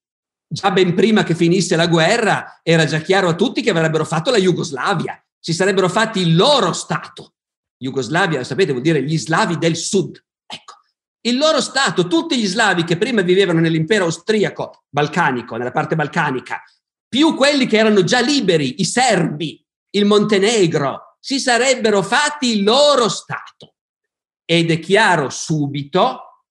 Già 0.48 0.70
ben 0.70 0.94
prima 0.94 1.24
che 1.24 1.34
finisse 1.34 1.76
la 1.76 1.88
guerra 1.88 2.60
era 2.62 2.86
già 2.86 3.00
chiaro 3.00 3.28
a 3.28 3.36
tutti 3.36 3.64
che 3.64 3.72
avrebbero 3.72 4.06
fatto 4.06 4.30
la 4.30 4.38
Jugoslavia, 4.38 5.20
si 5.40 5.52
sarebbero 5.52 5.90
fatti 5.90 6.20
il 6.20 6.36
loro 6.36 6.74
Stato. 6.74 7.34
Jugoslavia, 7.76 8.44
sapete, 8.44 8.70
vuol 8.70 8.84
dire 8.84 9.02
gli 9.02 9.18
slavi 9.18 9.58
del 9.58 9.76
sud. 9.76 10.24
Ecco, 10.46 10.76
il 11.22 11.38
loro 11.38 11.60
Stato, 11.60 12.06
tutti 12.06 12.38
gli 12.38 12.46
slavi 12.46 12.84
che 12.84 12.98
prima 12.98 13.22
vivevano 13.24 13.60
nell'impero 13.60 14.06
austriaco, 14.06 14.84
balcanico, 14.90 15.56
nella 15.56 15.72
parte 15.72 15.96
balcanica, 15.96 16.62
più 17.10 17.34
quelli 17.34 17.66
che 17.66 17.78
erano 17.78 18.04
già 18.04 18.20
liberi, 18.20 18.80
i 18.80 18.86
serbi, 18.86 19.66
il 19.96 20.06
Montenegro, 20.06 21.18
si 21.20 21.40
sarebbero 21.40 22.04
fatti 22.04 22.58
il 22.58 22.64
loro 22.64 23.10
Stato 23.10 23.72
ed 24.50 24.72
è 24.72 24.80
chiaro 24.80 25.30
subito 25.30 26.46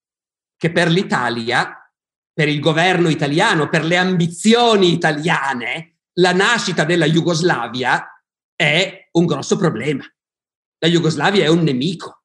che 0.54 0.70
per 0.70 0.88
l'Italia, 0.88 1.90
per 2.30 2.46
il 2.46 2.60
governo 2.60 3.08
italiano, 3.08 3.70
per 3.70 3.84
le 3.84 3.96
ambizioni 3.96 4.92
italiane, 4.92 6.00
la 6.18 6.34
nascita 6.34 6.84
della 6.84 7.06
Jugoslavia 7.06 8.06
è 8.54 9.08
un 9.12 9.24
grosso 9.24 9.56
problema. 9.56 10.04
La 10.78 10.88
Jugoslavia 10.88 11.44
è 11.44 11.48
un 11.48 11.62
nemico. 11.62 12.20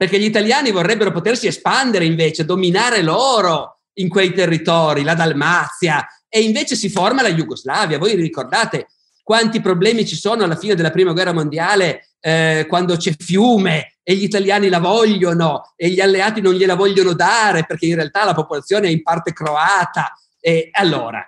perché 0.00 0.18
gli 0.18 0.24
italiani 0.24 0.70
vorrebbero 0.70 1.12
potersi 1.12 1.46
espandere 1.46 2.06
invece, 2.06 2.46
dominare 2.46 3.02
loro 3.02 3.82
in 3.98 4.08
quei 4.08 4.32
territori, 4.32 5.02
la 5.02 5.12
Dalmazia, 5.12 6.06
e 6.26 6.40
invece 6.40 6.74
si 6.74 6.88
forma 6.88 7.20
la 7.20 7.30
Jugoslavia. 7.30 7.98
Voi 7.98 8.14
ricordate 8.14 8.86
quanti 9.22 9.60
problemi 9.60 10.06
ci 10.06 10.16
sono 10.16 10.42
alla 10.42 10.56
fine 10.56 10.74
della 10.74 10.90
prima 10.90 11.12
guerra 11.12 11.34
mondiale 11.34 12.09
eh, 12.20 12.66
quando 12.68 12.96
c'è 12.96 13.14
fiume 13.18 13.96
e 14.02 14.14
gli 14.14 14.24
italiani 14.24 14.68
la 14.68 14.78
vogliono 14.78 15.72
e 15.76 15.88
gli 15.88 16.00
alleati 16.00 16.40
non 16.40 16.54
gliela 16.54 16.74
vogliono 16.74 17.14
dare 17.14 17.64
perché 17.64 17.86
in 17.86 17.94
realtà 17.94 18.24
la 18.24 18.34
popolazione 18.34 18.88
è 18.88 18.90
in 18.90 19.02
parte 19.02 19.32
croata. 19.32 20.14
E 20.38 20.68
allora, 20.72 21.24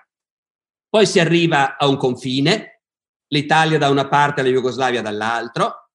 poi 0.88 1.06
si 1.06 1.18
arriva 1.18 1.76
a 1.76 1.86
un 1.86 1.96
confine, 1.96 2.82
l'Italia 3.28 3.78
da 3.78 3.88
una 3.88 4.08
parte 4.08 4.40
e 4.40 4.44
la 4.44 4.50
Jugoslavia 4.50 5.02
dall'altro, 5.02 5.90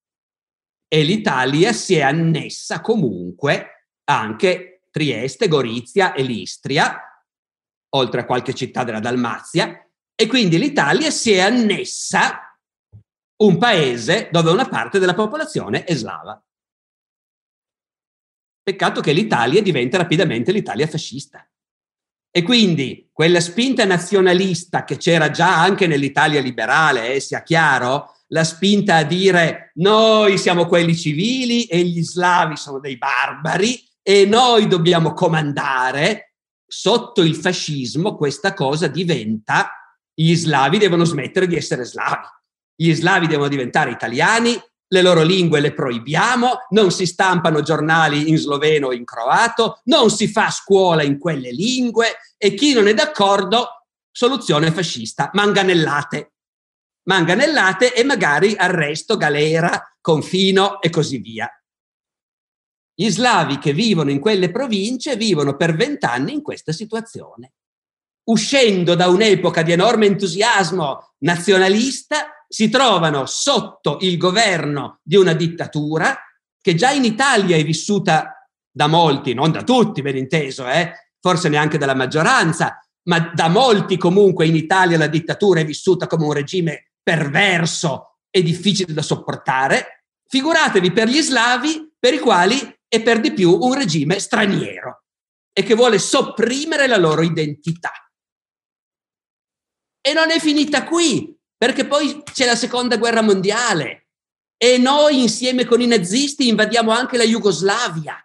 e 0.88 1.02
l'Italia 1.02 1.72
si 1.72 1.96
è 1.96 2.00
annessa 2.00 2.80
comunque 2.80 3.90
anche 4.04 4.82
Trieste, 4.90 5.46
Gorizia 5.48 6.14
e 6.14 6.22
l'Istria, 6.22 7.00
oltre 7.90 8.22
a 8.22 8.24
qualche 8.24 8.54
città 8.54 8.84
della 8.84 9.00
Dalmazia, 9.00 9.86
e 10.14 10.26
quindi 10.26 10.58
l'Italia 10.58 11.10
si 11.10 11.32
è 11.32 11.40
annessa 11.40 12.47
un 13.38 13.58
paese 13.58 14.28
dove 14.30 14.50
una 14.50 14.68
parte 14.68 14.98
della 14.98 15.14
popolazione 15.14 15.84
è 15.84 15.94
slava. 15.94 16.42
Peccato 18.62 19.00
che 19.00 19.12
l'Italia 19.12 19.62
diventa 19.62 19.96
rapidamente 19.96 20.52
l'Italia 20.52 20.86
fascista. 20.86 21.48
E 22.30 22.42
quindi 22.42 23.08
quella 23.12 23.40
spinta 23.40 23.84
nazionalista 23.84 24.84
che 24.84 24.96
c'era 24.96 25.30
già 25.30 25.60
anche 25.60 25.86
nell'Italia 25.86 26.40
liberale, 26.40 27.14
eh, 27.14 27.20
sia 27.20 27.42
chiaro, 27.42 28.14
la 28.28 28.44
spinta 28.44 28.96
a 28.96 29.04
dire 29.04 29.72
noi 29.76 30.36
siamo 30.36 30.66
quelli 30.66 30.94
civili 30.94 31.64
e 31.64 31.82
gli 31.82 32.02
slavi 32.02 32.56
sono 32.56 32.78
dei 32.78 32.98
barbari 32.98 33.82
e 34.02 34.26
noi 34.26 34.66
dobbiamo 34.66 35.14
comandare, 35.14 36.34
sotto 36.66 37.22
il 37.22 37.34
fascismo 37.34 38.14
questa 38.16 38.52
cosa 38.52 38.86
diventa 38.86 39.72
gli 40.12 40.34
slavi 40.34 40.78
devono 40.78 41.04
smettere 41.04 41.46
di 41.46 41.56
essere 41.56 41.84
slavi. 41.84 42.26
Gli 42.80 42.94
slavi 42.94 43.26
devono 43.26 43.48
diventare 43.48 43.90
italiani, 43.90 44.56
le 44.90 45.02
loro 45.02 45.22
lingue 45.22 45.58
le 45.58 45.74
proibiamo, 45.74 46.66
non 46.70 46.92
si 46.92 47.06
stampano 47.06 47.60
giornali 47.60 48.28
in 48.28 48.36
sloveno 48.36 48.86
o 48.86 48.92
in 48.92 49.04
croato, 49.04 49.80
non 49.86 50.10
si 50.10 50.28
fa 50.28 50.48
scuola 50.48 51.02
in 51.02 51.18
quelle 51.18 51.50
lingue 51.50 52.18
e 52.36 52.54
chi 52.54 52.74
non 52.74 52.86
è 52.86 52.94
d'accordo, 52.94 53.86
soluzione 54.12 54.70
fascista, 54.70 55.28
manganellate. 55.32 56.34
Manganellate 57.08 57.92
e 57.92 58.04
magari 58.04 58.54
arresto, 58.56 59.16
galera, 59.16 59.96
confino 60.00 60.80
e 60.80 60.88
così 60.88 61.18
via. 61.18 61.50
Gli 62.94 63.10
slavi 63.10 63.58
che 63.58 63.72
vivono 63.72 64.12
in 64.12 64.20
quelle 64.20 64.52
province 64.52 65.16
vivono 65.16 65.56
per 65.56 65.74
vent'anni 65.74 66.32
in 66.32 66.42
questa 66.42 66.70
situazione 66.70 67.54
uscendo 68.28 68.94
da 68.94 69.08
un'epoca 69.08 69.62
di 69.62 69.72
enorme 69.72 70.06
entusiasmo 70.06 71.14
nazionalista, 71.18 72.44
si 72.48 72.68
trovano 72.68 73.26
sotto 73.26 73.98
il 74.00 74.16
governo 74.16 75.00
di 75.02 75.16
una 75.16 75.34
dittatura 75.34 76.16
che 76.60 76.74
già 76.74 76.90
in 76.90 77.04
Italia 77.04 77.56
è 77.56 77.64
vissuta 77.64 78.48
da 78.70 78.86
molti, 78.86 79.34
non 79.34 79.50
da 79.50 79.62
tutti, 79.62 80.02
ben 80.02 80.16
inteso, 80.16 80.66
eh? 80.68 80.92
forse 81.20 81.48
neanche 81.48 81.78
dalla 81.78 81.94
maggioranza, 81.94 82.78
ma 83.08 83.32
da 83.34 83.48
molti 83.48 83.96
comunque 83.96 84.46
in 84.46 84.56
Italia 84.56 84.98
la 84.98 85.06
dittatura 85.06 85.60
è 85.60 85.64
vissuta 85.64 86.06
come 86.06 86.24
un 86.24 86.32
regime 86.32 86.90
perverso 87.02 88.18
e 88.30 88.42
difficile 88.42 88.92
da 88.92 89.02
sopportare. 89.02 90.04
Figuratevi 90.26 90.92
per 90.92 91.08
gli 91.08 91.20
slavi 91.20 91.94
per 91.98 92.14
i 92.14 92.18
quali 92.18 92.60
è 92.86 93.02
per 93.02 93.20
di 93.20 93.32
più 93.32 93.58
un 93.60 93.74
regime 93.74 94.18
straniero 94.18 95.04
e 95.52 95.62
che 95.62 95.74
vuole 95.74 95.98
sopprimere 95.98 96.86
la 96.86 96.98
loro 96.98 97.22
identità. 97.22 97.90
E 100.08 100.14
non 100.14 100.30
è 100.30 100.38
finita 100.38 100.84
qui, 100.84 101.36
perché 101.54 101.86
poi 101.86 102.22
c'è 102.32 102.46
la 102.46 102.54
seconda 102.54 102.96
guerra 102.96 103.20
mondiale. 103.20 104.06
E 104.56 104.78
noi 104.78 105.20
insieme 105.20 105.66
con 105.66 105.82
i 105.82 105.86
nazisti 105.86 106.48
invadiamo 106.48 106.90
anche 106.90 107.18
la 107.18 107.24
Jugoslavia. 107.24 108.16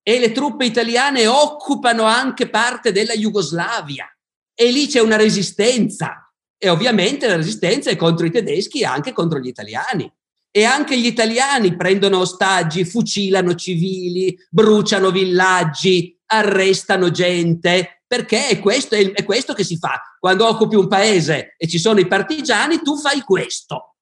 E 0.00 0.18
le 0.20 0.30
truppe 0.30 0.64
italiane 0.64 1.26
occupano 1.26 2.04
anche 2.04 2.48
parte 2.48 2.92
della 2.92 3.14
Jugoslavia. 3.14 4.06
E 4.54 4.70
lì 4.70 4.86
c'è 4.86 5.00
una 5.00 5.16
resistenza. 5.16 6.32
E 6.56 6.68
ovviamente 6.68 7.26
la 7.26 7.34
resistenza 7.34 7.90
è 7.90 7.96
contro 7.96 8.24
i 8.24 8.30
tedeschi 8.30 8.82
e 8.82 8.84
anche 8.84 9.12
contro 9.12 9.40
gli 9.40 9.48
italiani. 9.48 10.08
E 10.52 10.62
anche 10.62 10.96
gli 10.96 11.06
italiani 11.06 11.74
prendono 11.74 12.18
ostaggi, 12.18 12.84
fucilano 12.84 13.56
civili, 13.56 14.38
bruciano 14.48 15.10
villaggi, 15.10 16.16
arrestano 16.26 17.10
gente 17.10 17.95
perché 18.06 18.48
è 18.48 18.60
questo, 18.60 18.94
è 18.94 19.24
questo 19.24 19.52
che 19.52 19.64
si 19.64 19.76
fa. 19.76 20.00
Quando 20.18 20.46
occupi 20.46 20.76
un 20.76 20.88
paese 20.88 21.54
e 21.56 21.66
ci 21.66 21.78
sono 21.78 22.00
i 22.00 22.06
partigiani, 22.06 22.80
tu 22.82 22.96
fai 22.96 23.20
questo. 23.20 23.96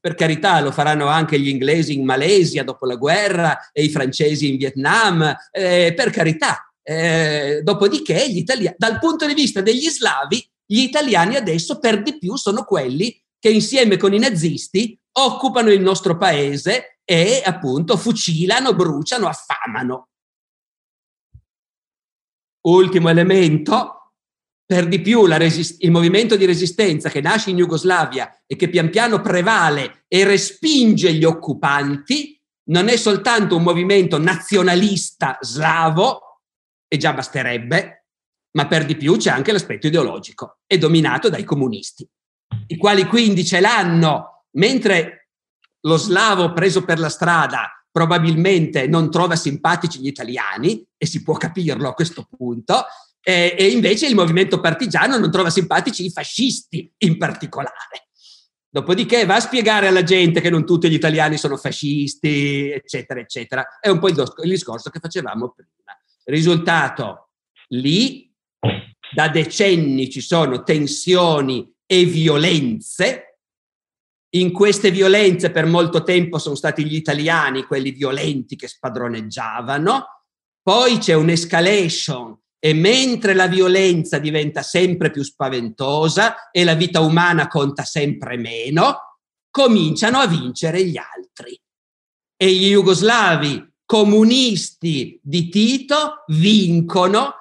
Per 0.00 0.14
carità, 0.14 0.60
lo 0.60 0.70
faranno 0.70 1.08
anche 1.08 1.38
gli 1.38 1.48
inglesi 1.48 1.94
in 1.94 2.04
Malesia 2.04 2.62
dopo 2.62 2.86
la 2.86 2.94
guerra 2.94 3.70
e 3.72 3.82
i 3.82 3.90
francesi 3.90 4.48
in 4.48 4.56
Vietnam, 4.56 5.36
eh, 5.50 5.92
per 5.94 6.10
carità. 6.10 6.72
Eh, 6.82 7.60
dopodiché, 7.62 8.22
italiani, 8.22 8.76
dal 8.78 8.98
punto 8.98 9.26
di 9.26 9.34
vista 9.34 9.60
degli 9.60 9.88
slavi, 9.88 10.48
gli 10.64 10.80
italiani 10.80 11.34
adesso 11.34 11.78
per 11.78 12.02
di 12.02 12.16
più 12.16 12.36
sono 12.36 12.64
quelli 12.64 13.20
che 13.38 13.50
insieme 13.50 13.96
con 13.96 14.14
i 14.14 14.18
nazisti 14.18 14.98
occupano 15.12 15.70
il 15.70 15.80
nostro 15.80 16.16
paese 16.16 17.00
e 17.04 17.42
appunto 17.44 17.96
fucilano, 17.96 18.74
bruciano, 18.74 19.26
affamano. 19.26 20.10
Ultimo 22.62 23.08
elemento, 23.08 24.14
per 24.64 24.86
di 24.86 25.00
più 25.00 25.26
resist- 25.26 25.82
il 25.82 25.90
movimento 25.90 26.36
di 26.36 26.44
resistenza 26.44 27.08
che 27.08 27.20
nasce 27.20 27.50
in 27.50 27.56
Jugoslavia 27.56 28.30
e 28.46 28.56
che 28.56 28.68
pian 28.68 28.90
piano 28.90 29.20
prevale 29.20 30.04
e 30.06 30.24
respinge 30.24 31.12
gli 31.12 31.24
occupanti, 31.24 32.40
non 32.68 32.88
è 32.88 32.96
soltanto 32.96 33.56
un 33.56 33.62
movimento 33.62 34.18
nazionalista 34.18 35.38
slavo, 35.40 36.42
e 36.86 36.96
già 36.96 37.12
basterebbe, 37.12 38.06
ma 38.56 38.66
per 38.66 38.84
di 38.84 38.96
più 38.96 39.16
c'è 39.16 39.30
anche 39.30 39.52
l'aspetto 39.52 39.86
ideologico, 39.86 40.58
è 40.66 40.76
dominato 40.76 41.28
dai 41.28 41.44
comunisti, 41.44 42.08
i 42.66 42.76
quali 42.76 43.06
quindi 43.06 43.44
ce 43.44 43.60
l'hanno, 43.60 44.46
mentre 44.56 45.30
lo 45.82 45.96
slavo 45.96 46.52
preso 46.52 46.84
per 46.84 46.98
la 46.98 47.08
strada 47.08 47.79
probabilmente 47.90 48.86
non 48.86 49.10
trova 49.10 49.36
simpatici 49.36 50.00
gli 50.00 50.06
italiani, 50.06 50.84
e 50.96 51.06
si 51.06 51.22
può 51.22 51.34
capirlo 51.36 51.88
a 51.88 51.94
questo 51.94 52.26
punto, 52.36 52.84
e, 53.22 53.54
e 53.58 53.68
invece 53.68 54.06
il 54.06 54.14
movimento 54.14 54.60
partigiano 54.60 55.18
non 55.18 55.30
trova 55.30 55.50
simpatici 55.50 56.04
i 56.04 56.10
fascisti 56.10 56.90
in 56.98 57.18
particolare. 57.18 58.08
Dopodiché 58.72 59.26
va 59.26 59.34
a 59.34 59.40
spiegare 59.40 59.88
alla 59.88 60.04
gente 60.04 60.40
che 60.40 60.48
non 60.48 60.64
tutti 60.64 60.88
gli 60.88 60.94
italiani 60.94 61.36
sono 61.36 61.56
fascisti, 61.56 62.70
eccetera, 62.70 63.18
eccetera. 63.18 63.78
È 63.80 63.88
un 63.88 63.98
po' 63.98 64.08
il, 64.08 64.14
discorso 64.44 64.90
che 64.90 65.00
facevamo 65.00 65.50
prima. 65.50 65.98
Risultato, 66.24 67.30
lì 67.70 68.32
da 69.12 69.28
decenni 69.28 70.08
ci 70.08 70.20
sono 70.20 70.62
tensioni 70.62 71.68
e 71.84 72.04
violenze 72.04 73.29
in 74.30 74.52
queste 74.52 74.90
violenze 74.90 75.50
per 75.50 75.66
molto 75.66 76.02
tempo 76.02 76.38
sono 76.38 76.54
stati 76.54 76.84
gli 76.84 76.94
italiani 76.94 77.64
quelli 77.64 77.90
violenti 77.90 78.56
che 78.56 78.68
spadroneggiavano, 78.68 80.06
poi 80.62 80.98
c'è 80.98 81.14
un'escalation 81.14 82.38
e 82.58 82.74
mentre 82.74 83.34
la 83.34 83.48
violenza 83.48 84.18
diventa 84.18 84.62
sempre 84.62 85.10
più 85.10 85.22
spaventosa 85.22 86.50
e 86.50 86.62
la 86.62 86.74
vita 86.74 87.00
umana 87.00 87.48
conta 87.48 87.84
sempre 87.84 88.36
meno, 88.36 89.18
cominciano 89.50 90.18
a 90.18 90.26
vincere 90.26 90.84
gli 90.84 90.98
altri. 90.98 91.58
E 92.36 92.52
gli 92.52 92.70
jugoslavi 92.70 93.66
comunisti 93.84 95.18
di 95.22 95.48
Tito 95.48 96.24
vincono 96.28 97.39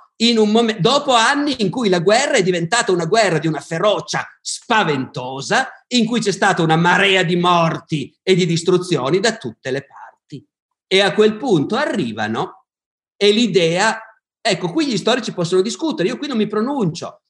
momento, 0.49 0.81
dopo 0.81 1.13
anni 1.13 1.61
in 1.61 1.69
cui 1.69 1.87
la 1.89 1.99
guerra 1.99 2.33
è 2.33 2.43
diventata 2.43 2.91
una 2.91 3.05
guerra 3.05 3.39
di 3.39 3.47
una 3.47 3.61
ferocia 3.61 4.27
spaventosa, 4.41 5.69
in 5.87 6.05
cui 6.05 6.19
c'è 6.19 6.31
stata 6.31 6.61
una 6.61 6.75
marea 6.75 7.23
di 7.23 7.35
morti 7.35 8.13
e 8.21 8.35
di 8.35 8.45
distruzioni 8.45 9.19
da 9.19 9.37
tutte 9.37 9.71
le 9.71 9.85
parti. 9.85 10.45
E 10.87 11.01
a 11.01 11.13
quel 11.13 11.37
punto 11.37 11.75
arrivano 11.75 12.65
e 13.15 13.31
l'idea, 13.31 13.99
ecco, 14.41 14.71
qui 14.71 14.87
gli 14.87 14.97
storici 14.97 15.33
possono 15.33 15.61
discutere, 15.61 16.09
io 16.09 16.17
qui 16.17 16.27
non 16.27 16.37
mi 16.37 16.47
pronuncio. 16.47 17.21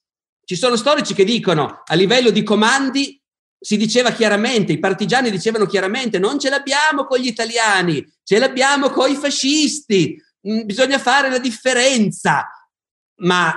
Ci 0.43 0.55
sono 0.55 0.75
storici 0.75 1.13
che 1.13 1.23
dicono 1.23 1.83
a 1.85 1.93
livello 1.93 2.31
di 2.31 2.41
comandi 2.43 3.21
si 3.61 3.75
diceva 3.75 4.11
chiaramente, 4.11 4.71
i 4.71 4.79
partigiani 4.79 5.29
dicevano 5.29 5.65
chiaramente, 5.65 6.17
non 6.17 6.39
ce 6.39 6.49
l'abbiamo 6.49 7.03
con 7.03 7.19
gli 7.19 7.27
italiani, 7.27 8.03
ce 8.23 8.39
l'abbiamo 8.39 8.89
con 8.89 9.11
i 9.11 9.15
fascisti, 9.15 10.15
mm, 10.47 10.61
bisogna 10.63 10.97
fare 10.97 11.29
la 11.29 11.39
differenza 11.39 12.47
ma 13.19 13.53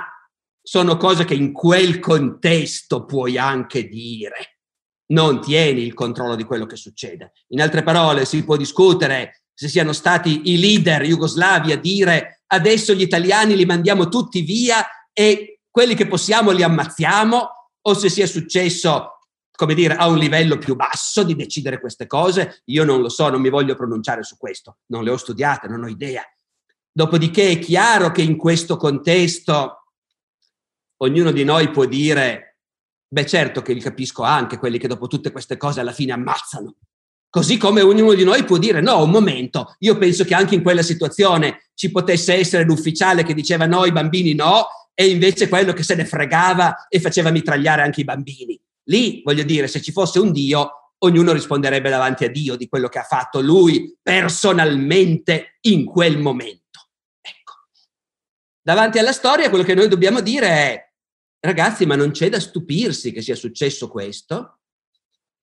sono 0.61 0.97
cose 0.97 1.25
che 1.25 1.33
in 1.33 1.51
quel 1.51 1.99
contesto 1.99 3.05
puoi 3.05 3.37
anche 3.37 3.87
dire. 3.87 4.59
Non 5.07 5.41
tieni 5.41 5.81
il 5.81 5.93
controllo 5.93 6.35
di 6.35 6.43
quello 6.43 6.65
che 6.65 6.77
succede. 6.77 7.33
In 7.49 7.61
altre 7.61 7.83
parole, 7.83 8.25
si 8.25 8.43
può 8.43 8.55
discutere 8.55 9.43
se 9.53 9.67
siano 9.67 9.93
stati 9.93 10.51
i 10.51 10.59
leader 10.59 11.03
jugoslavi 11.03 11.71
a 11.71 11.77
dire 11.77 12.43
adesso 12.47 12.93
gli 12.93 13.01
italiani 13.01 13.55
li 13.55 13.65
mandiamo 13.65 14.09
tutti 14.09 14.41
via 14.41 14.85
e 15.11 15.59
quelli 15.69 15.95
che 15.95 16.07
possiamo 16.07 16.51
li 16.51 16.63
ammazziamo, 16.63 17.49
o 17.85 17.93
se 17.95 18.09
sia 18.09 18.27
successo, 18.27 19.17
come 19.51 19.73
dire, 19.73 19.95
a 19.95 20.07
un 20.07 20.17
livello 20.17 20.57
più 20.57 20.75
basso 20.75 21.23
di 21.23 21.35
decidere 21.35 21.79
queste 21.79 22.05
cose, 22.05 22.61
io 22.65 22.83
non 22.83 23.01
lo 23.01 23.09
so, 23.09 23.29
non 23.29 23.41
mi 23.41 23.49
voglio 23.49 23.75
pronunciare 23.75 24.23
su 24.23 24.37
questo, 24.37 24.77
non 24.87 25.03
le 25.03 25.09
ho 25.09 25.17
studiate, 25.17 25.67
non 25.67 25.83
ho 25.83 25.87
idea. 25.87 26.23
Dopodiché 26.95 27.49
è 27.49 27.59
chiaro 27.59 28.11
che 28.11 28.21
in 28.21 28.37
questo 28.37 28.77
contesto 28.77 29.93
ognuno 30.97 31.31
di 31.31 31.43
noi 31.43 31.71
può 31.71 31.85
dire, 31.85 32.59
beh 33.07 33.25
certo 33.25 33.61
che 33.63 33.73
li 33.73 33.81
capisco 33.81 34.21
anche 34.21 34.59
quelli 34.59 34.77
che 34.77 34.87
dopo 34.87 35.07
tutte 35.07 35.31
queste 35.31 35.57
cose 35.57 35.79
alla 35.79 35.91
fine 35.91 36.13
ammazzano, 36.13 36.75
Così 37.33 37.57
come 37.57 37.81
ognuno 37.81 38.13
di 38.13 38.23
noi 38.23 38.43
può 38.43 38.59
dire 38.59 38.79
no, 38.79 39.01
un 39.01 39.09
momento, 39.09 39.73
io 39.79 39.97
penso 39.97 40.23
che 40.23 40.35
anche 40.35 40.53
in 40.53 40.61
quella 40.61 40.83
situazione 40.83 41.71
ci 41.73 41.89
potesse 41.89 42.35
essere 42.35 42.63
l'ufficiale 42.63 43.23
che 43.23 43.33
diceva 43.33 43.65
no, 43.65 43.85
i 43.85 43.91
bambini 43.91 44.35
no, 44.35 44.67
e 44.93 45.07
invece 45.07 45.49
quello 45.49 45.73
che 45.73 45.81
se 45.81 45.95
ne 45.95 46.05
fregava 46.05 46.85
e 46.87 46.99
faceva 46.99 47.31
mitragliare 47.31 47.81
anche 47.81 48.01
i 48.01 48.03
bambini. 48.03 48.61
Lì, 48.83 49.23
voglio 49.23 49.41
dire, 49.41 49.67
se 49.67 49.81
ci 49.81 49.91
fosse 49.91 50.19
un 50.19 50.31
Dio, 50.31 50.91
ognuno 50.99 51.31
risponderebbe 51.31 51.89
davanti 51.89 52.23
a 52.23 52.29
Dio 52.29 52.55
di 52.55 52.67
quello 52.67 52.87
che 52.87 52.99
ha 52.99 53.03
fatto 53.03 53.41
lui 53.41 53.97
personalmente 53.99 55.57
in 55.61 55.85
quel 55.85 56.19
momento. 56.19 56.62
Davanti 58.65 58.97
alla 58.97 59.11
storia, 59.11 59.49
quello 59.49 59.65
che 59.65 59.75
noi 59.75 59.89
dobbiamo 59.89 60.21
dire 60.21 60.47
è, 60.47 60.91
ragazzi, 61.41 61.85
ma 61.85 61.97
non 61.97 62.11
c'è 62.11 62.29
da 62.29 62.39
stupirsi 62.39 63.11
che 63.11 63.21
sia 63.21 63.35
successo 63.35 63.89
questo, 63.89 64.59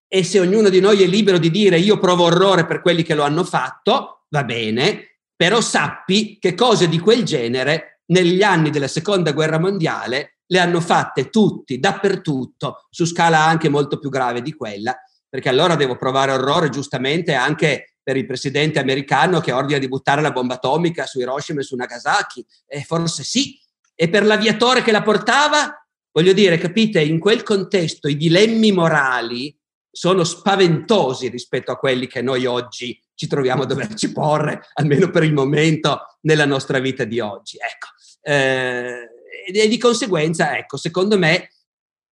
e 0.08 0.24
se 0.24 0.40
ognuno 0.40 0.70
di 0.70 0.80
noi 0.80 1.02
è 1.02 1.06
libero 1.06 1.36
di 1.36 1.50
dire 1.50 1.78
io 1.78 1.98
provo 1.98 2.24
orrore 2.24 2.64
per 2.64 2.80
quelli 2.80 3.02
che 3.02 3.14
lo 3.14 3.22
hanno 3.22 3.44
fatto, 3.44 4.24
va 4.30 4.42
bene, 4.44 5.18
però 5.36 5.60
sappi 5.60 6.38
che 6.38 6.54
cose 6.54 6.88
di 6.88 6.98
quel 6.98 7.22
genere 7.22 8.00
negli 8.06 8.42
anni 8.42 8.70
della 8.70 8.88
seconda 8.88 9.32
guerra 9.32 9.58
mondiale 9.58 10.38
le 10.46 10.58
hanno 10.58 10.80
fatte 10.80 11.28
tutti, 11.28 11.78
dappertutto, 11.78 12.86
su 12.88 13.04
scala 13.04 13.44
anche 13.44 13.68
molto 13.68 13.98
più 13.98 14.08
grave 14.08 14.40
di 14.40 14.54
quella, 14.54 14.96
perché 15.28 15.50
allora 15.50 15.76
devo 15.76 15.96
provare 15.96 16.32
orrore 16.32 16.70
giustamente 16.70 17.34
anche 17.34 17.89
per 18.02 18.16
il 18.16 18.26
presidente 18.26 18.78
americano 18.78 19.40
che 19.40 19.52
ordina 19.52 19.78
di 19.78 19.88
buttare 19.88 20.20
la 20.20 20.32
bomba 20.32 20.54
atomica 20.54 21.06
su 21.06 21.20
Hiroshima 21.20 21.60
e 21.60 21.64
su 21.64 21.76
Nagasaki, 21.76 22.44
e 22.66 22.82
forse 22.82 23.22
sì, 23.22 23.58
e 23.94 24.08
per 24.08 24.24
l'aviatore 24.24 24.82
che 24.82 24.92
la 24.92 25.02
portava, 25.02 25.86
voglio 26.10 26.32
dire, 26.32 26.58
capite, 26.58 27.00
in 27.00 27.18
quel 27.18 27.42
contesto 27.42 28.08
i 28.08 28.16
dilemmi 28.16 28.72
morali 28.72 29.54
sono 29.92 30.24
spaventosi 30.24 31.28
rispetto 31.28 31.70
a 31.72 31.76
quelli 31.76 32.06
che 32.06 32.22
noi 32.22 32.46
oggi 32.46 32.98
ci 33.14 33.26
troviamo 33.26 33.64
a 33.64 33.66
doverci 33.66 34.12
porre, 34.12 34.68
almeno 34.74 35.10
per 35.10 35.24
il 35.24 35.34
momento, 35.34 36.16
nella 36.22 36.46
nostra 36.46 36.78
vita 36.78 37.04
di 37.04 37.20
oggi. 37.20 37.58
Ecco. 37.58 37.88
Eh, 38.22 39.08
e 39.52 39.68
di 39.68 39.78
conseguenza, 39.78 40.56
ecco, 40.56 40.76
secondo 40.76 41.18
me, 41.18 41.50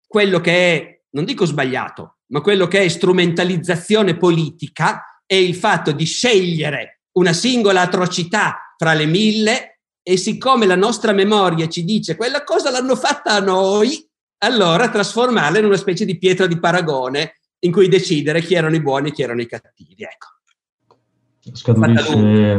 quello 0.07 0.40
che 0.40 0.53
è, 0.53 1.01
non 1.11 1.24
dico 1.24 1.46
sbagliato, 1.46 2.18
ma 2.27 2.40
quello 2.40 2.66
che 2.66 2.83
è 2.83 2.88
strumentalizzazione 2.88 4.16
politica 4.16 5.03
è 5.29 5.35
il 5.35 5.55
fatto 5.55 5.93
di 5.93 6.07
scegliere 6.07 7.03
una 7.19 7.35
singola 7.35 7.83
atrocità 7.83 8.75
fra 8.79 8.95
le 8.95 9.05
mille 9.05 9.81
e 10.03 10.17
siccome 10.17 10.64
la 10.64 10.75
nostra 10.75 11.12
memoria 11.12 11.69
ci 11.69 11.85
dice 11.85 12.17
quella 12.17 12.45
cosa 12.45 12.71
l'hanno 12.71 12.97
fatta 12.97 13.35
a 13.35 13.41
noi, 13.41 14.09
allora 14.38 14.88
trasformarla 14.88 15.59
in 15.59 15.67
una 15.67 15.77
specie 15.77 16.07
di 16.07 16.17
pietra 16.17 16.47
di 16.47 16.59
paragone 16.59 17.41
in 17.59 17.73
cui 17.73 17.88
decidere 17.88 18.41
chi 18.41 18.55
erano 18.55 18.77
i 18.77 18.81
buoni 18.81 19.09
e 19.09 19.12
chi 19.12 19.23
erano 19.23 19.43
i 19.43 19.47
cattivi. 19.47 20.03
Ecco. 20.03 21.53
Scaturisce, 21.53 22.59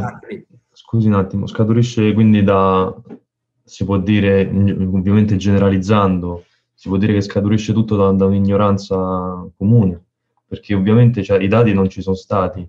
scusi 0.74 1.08
un 1.08 1.16
attimo, 1.16 1.48
scaturisce 1.48 2.14
quindi 2.14 2.44
da, 2.44 2.94
si 3.64 3.84
può 3.84 3.98
dire, 3.98 4.42
ovviamente 4.42 5.38
generalizzando, 5.38 6.46
si 6.76 6.88
può 6.88 6.98
dire 6.98 7.14
che 7.14 7.22
scaturisce 7.22 7.74
tutto 7.74 7.96
da, 7.96 8.12
da 8.12 8.26
un'ignoranza 8.26 9.44
comune, 9.58 10.09
perché 10.50 10.74
ovviamente 10.74 11.24
cioè, 11.24 11.42
i 11.42 11.48
dati 11.48 11.72
non 11.72 11.88
ci 11.88 12.02
sono 12.02 12.18
stati. 12.18 12.68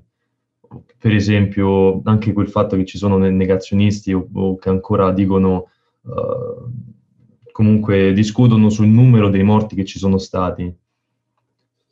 Per 0.98 1.12
esempio, 1.12 2.00
anche 2.04 2.32
quel 2.32 2.48
fatto 2.48 2.76
che 2.76 2.84
ci 2.84 2.98
sono 2.98 3.18
negazionisti 3.18 4.12
o, 4.12 4.28
o 4.32 4.56
che 4.56 4.68
ancora 4.68 5.10
dicono, 5.10 5.70
uh, 6.02 6.70
comunque 7.50 8.12
discutono 8.12 8.70
sul 8.70 8.86
numero 8.86 9.30
dei 9.30 9.42
morti 9.42 9.74
che 9.74 9.84
ci 9.84 9.98
sono 9.98 10.18
stati 10.18 10.72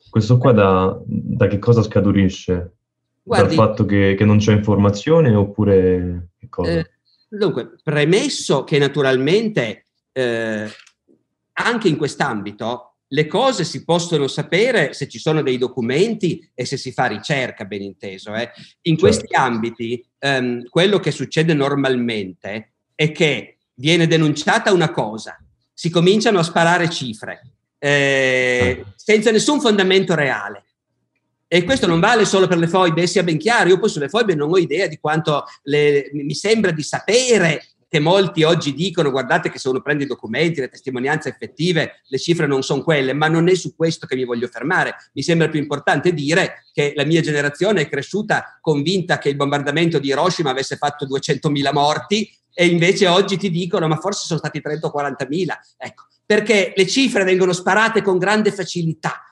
questo 0.09 0.37
qua 0.37 0.51
da, 0.51 0.99
da 1.05 1.47
che 1.47 1.59
cosa 1.59 1.83
scaturisce? 1.83 2.73
Guardi, 3.21 3.55
Dal 3.55 3.67
fatto 3.67 3.85
che, 3.85 4.15
che, 4.17 4.25
non 4.25 4.37
c'è 4.37 4.53
informazione 4.53 5.33
oppure 5.35 6.29
che 6.39 6.49
cosa? 6.49 6.71
Eh, 6.71 6.89
dunque, 7.27 7.75
premesso 7.83 8.63
che 8.63 8.79
naturalmente 8.79 9.85
eh, 10.11 10.67
anche 11.53 11.87
in 11.87 11.97
quest'ambito 11.97 12.88
le 13.11 13.27
cose 13.27 13.63
si 13.63 13.83
possono 13.83 14.27
sapere 14.27 14.93
se 14.93 15.07
ci 15.07 15.19
sono 15.19 15.41
dei 15.41 15.57
documenti 15.57 16.47
e 16.53 16.65
se 16.65 16.77
si 16.77 16.91
fa 16.91 17.05
ricerca, 17.05 17.65
ben 17.65 17.81
inteso. 17.81 18.35
Eh. 18.35 18.51
In 18.83 18.97
certo. 18.97 18.99
questi 18.99 19.35
ambiti, 19.35 20.05
ehm, 20.19 20.67
quello 20.69 20.99
che 20.99 21.11
succede 21.11 21.53
normalmente 21.53 22.73
è 22.93 23.11
che 23.11 23.57
viene 23.75 24.07
denunciata 24.07 24.71
una 24.73 24.91
cosa, 24.91 25.37
si 25.73 25.89
cominciano 25.89 26.39
a 26.39 26.43
sparare 26.43 26.89
cifre, 26.89 27.53
eh, 27.79 28.85
senza 28.95 29.31
nessun 29.31 29.59
fondamento 29.59 30.13
reale. 30.13 30.65
E 31.47 31.63
questo 31.63 31.87
non 31.87 31.99
vale 31.99 32.25
solo 32.25 32.45
per 32.45 32.59
le 32.59 32.67
foibe, 32.67 33.07
sia 33.07 33.23
ben 33.23 33.39
chiaro, 33.39 33.69
io 33.69 33.79
poi 33.79 33.89
sulle 33.89 34.09
foibe 34.09 34.35
non 34.35 34.51
ho 34.51 34.57
idea 34.57 34.85
di 34.85 34.99
quanto 34.99 35.45
le, 35.63 36.11
mi 36.13 36.35
sembra 36.35 36.69
di 36.69 36.83
sapere 36.83 37.69
che 37.89 37.99
molti 37.99 38.43
oggi 38.43 38.75
dicono 38.75 39.09
guardate 39.09 39.49
che 39.49 39.57
se 39.57 39.67
uno 39.67 39.81
prende 39.81 40.03
i 40.03 40.07
documenti, 40.07 40.59
le 40.59 40.69
testimonianze 40.69 41.29
effettive, 41.29 42.01
le 42.05 42.19
cifre 42.19 42.45
non 42.45 42.61
sono 42.61 42.83
quelle, 42.83 43.13
ma 43.13 43.27
non 43.27 43.49
è 43.49 43.55
su 43.55 43.75
questo 43.75 44.05
che 44.05 44.15
mi 44.15 44.25
voglio 44.25 44.47
fermare. 44.47 44.95
Mi 45.13 45.23
sembra 45.23 45.49
più 45.49 45.59
importante 45.59 46.13
dire 46.13 46.65
che 46.71 46.93
la 46.95 47.03
mia 47.03 47.21
generazione 47.21 47.81
è 47.81 47.89
cresciuta 47.89 48.59
convinta 48.61 49.17
che 49.17 49.29
il 49.29 49.35
bombardamento 49.35 49.97
di 49.97 50.09
Hiroshima 50.09 50.51
avesse 50.51 50.77
fatto 50.77 51.07
200.000 51.07 51.73
morti 51.73 52.31
e 52.53 52.67
invece 52.67 53.07
oggi 53.07 53.37
ti 53.37 53.49
dicono 53.49 53.87
ma 53.87 53.95
forse 53.97 54.27
sono 54.27 54.37
stati 54.37 54.61
30 54.61 54.85
o 54.85 54.93
40.000. 54.95 55.45
Ecco, 55.77 56.05
perché 56.23 56.73
le 56.75 56.85
cifre 56.85 57.23
vengono 57.23 57.53
sparate 57.53 58.03
con 58.03 58.19
grande 58.19 58.51
facilità 58.51 59.23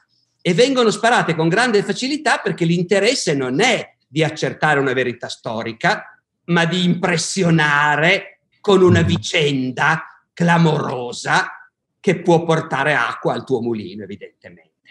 e 0.42 0.54
vengono 0.56 0.90
sparate 0.90 1.36
con 1.36 1.48
grande 1.48 1.84
facilità 1.84 2.40
perché 2.40 2.66
l'interesse 2.66 3.36
non 3.36 3.60
è 3.60 3.96
di 4.08 4.24
accertare 4.24 4.80
una 4.80 4.94
verità 4.94 5.28
storica, 5.28 6.20
ma 6.46 6.66
di 6.66 6.86
impressionare 6.86 8.37
con 8.68 8.82
una 8.82 9.02
vicenda 9.02 10.26
clamorosa 10.34 11.72
che 12.02 12.20
può 12.20 12.44
portare 12.44 12.96
acqua 12.96 13.32
al 13.32 13.46
tuo 13.46 13.62
mulino, 13.62 14.04
evidentemente. 14.04 14.82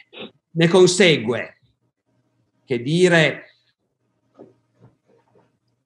Ne 0.52 0.68
consegue 0.68 1.58
che 2.64 2.80
dire 2.80 3.42